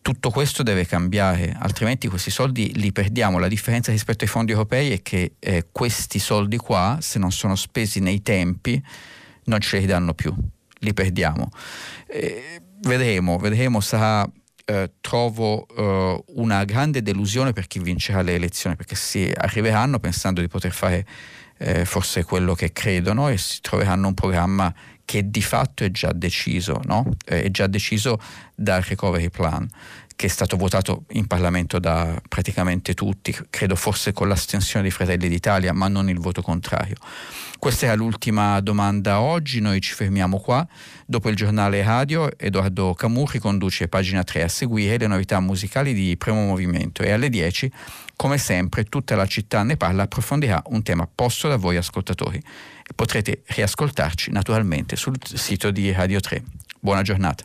Tutto 0.01 0.31
questo 0.31 0.63
deve 0.63 0.87
cambiare, 0.87 1.57
altrimenti 1.59 2.09
questi 2.09 2.31
soldi 2.31 2.73
li 2.79 2.93
perdiamo. 2.93 3.39
La 3.39 3.49
differenza 3.49 3.91
rispetto 3.91 4.25
ai 4.25 4.31
fondi 4.31 4.53
europei 4.53 4.91
è 4.91 5.03
che 5.03 5.33
eh, 5.39 5.69
questi 5.73 6.19
soldi 6.19 6.59
qua, 6.59 6.99
se 7.01 7.19
non 7.19 7.33
sono 7.33 7.57
spesi 7.57 8.01
nei 8.01 8.21
tempi, 8.21 8.83
non 9.45 9.61
ce 9.61 9.79
li 9.79 9.87
danno 9.87 10.13
più, 10.13 10.35
li 10.81 10.93
perdiamo. 10.93 11.49
Eh, 12.07 12.61
vedremo, 12.83 13.39
vedremo, 13.39 13.81
sarà 13.81 14.31
eh, 14.67 14.93
trovo 15.01 15.67
eh, 15.67 16.25
una 16.37 16.65
grande 16.65 17.03
delusione 17.03 17.53
per 17.53 17.67
chi 17.67 17.79
vincerà 17.79 18.23
le 18.23 18.35
elezioni, 18.35 18.77
perché 18.77 18.95
si 18.95 19.31
arriveranno 19.35 19.99
pensando 19.99 20.41
di 20.41 20.49
poter 20.49 20.73
fare 20.73 21.07
eh, 21.65 21.85
forse 21.87 22.25
quello 22.25 22.55
che 22.55 22.73
credono 22.73 23.29
e 23.29 23.39
si 23.39 23.61
troveranno 23.63 24.09
un 24.09 24.15
programma 24.15 24.73
che 25.07 25.31
di 25.31 25.43
fatto 25.43 25.85
è 25.85 25.91
già 25.91 26.13
deciso, 26.13 26.81
no? 26.85 27.09
Eh, 27.25 27.45
è 27.45 27.51
già 27.51 27.67
deciso 27.67 28.21
dal 28.55 28.83
recovery 28.83 29.31
plan 29.31 29.69
che 30.17 30.27
è 30.27 30.29
stato 30.29 30.57
votato 30.57 31.05
in 31.13 31.27
Parlamento 31.27 31.79
da 31.79 32.21
praticamente 32.29 32.95
tutti, 32.95 33.37
credo 33.51 33.77
forse 33.77 34.13
con 34.13 34.29
l'astensione 34.29 34.85
di 34.85 34.91
Fratelli 34.91 35.29
d'Italia, 35.29 35.73
ma 35.73 35.89
non 35.89 36.09
il 36.09 36.19
voto 36.19 36.43
contrario. 36.43 36.97
Questa 37.59 37.87
era 37.87 37.95
l'ultima 37.95 38.61
domanda 38.61 39.21
oggi, 39.21 39.61
noi 39.61 39.81
ci 39.81 39.95
fermiamo 39.95 40.39
qua. 40.39 40.67
Dopo 41.07 41.31
il 41.31 41.37
giornale 41.37 41.83
radio, 41.83 42.31
Edoardo 42.39 42.93
Camurri 42.95 43.39
conduce 43.39 43.89
pagina 43.89 44.23
3 44.23 44.43
a 44.43 44.49
seguire 44.49 44.99
le 44.99 45.07
novità 45.07 45.41
musicali 45.41 45.95
di 45.95 46.17
Primo 46.17 46.45
Movimento 46.45 47.03
e 47.03 47.11
alle 47.11 47.31
10 47.31 47.73
come 48.17 48.39
sempre, 48.39 48.85
tutta 48.85 49.17
la 49.17 49.27
città 49.27 49.63
ne 49.63 49.77
parla 49.77 50.05
approfondirà 50.05 50.63
un 50.67 50.83
tema 50.83 51.09
posto 51.13 51.49
da 51.49 51.57
voi 51.57 51.77
ascoltatori. 51.77 52.41
Potrete 52.95 53.43
riascoltarci 53.47 54.31
naturalmente 54.31 54.97
sul 54.97 55.17
sito 55.23 55.71
di 55.71 55.91
Radio 55.93 56.21
3. 56.21 56.43
Buona 56.81 57.03
giornata. 57.03 57.45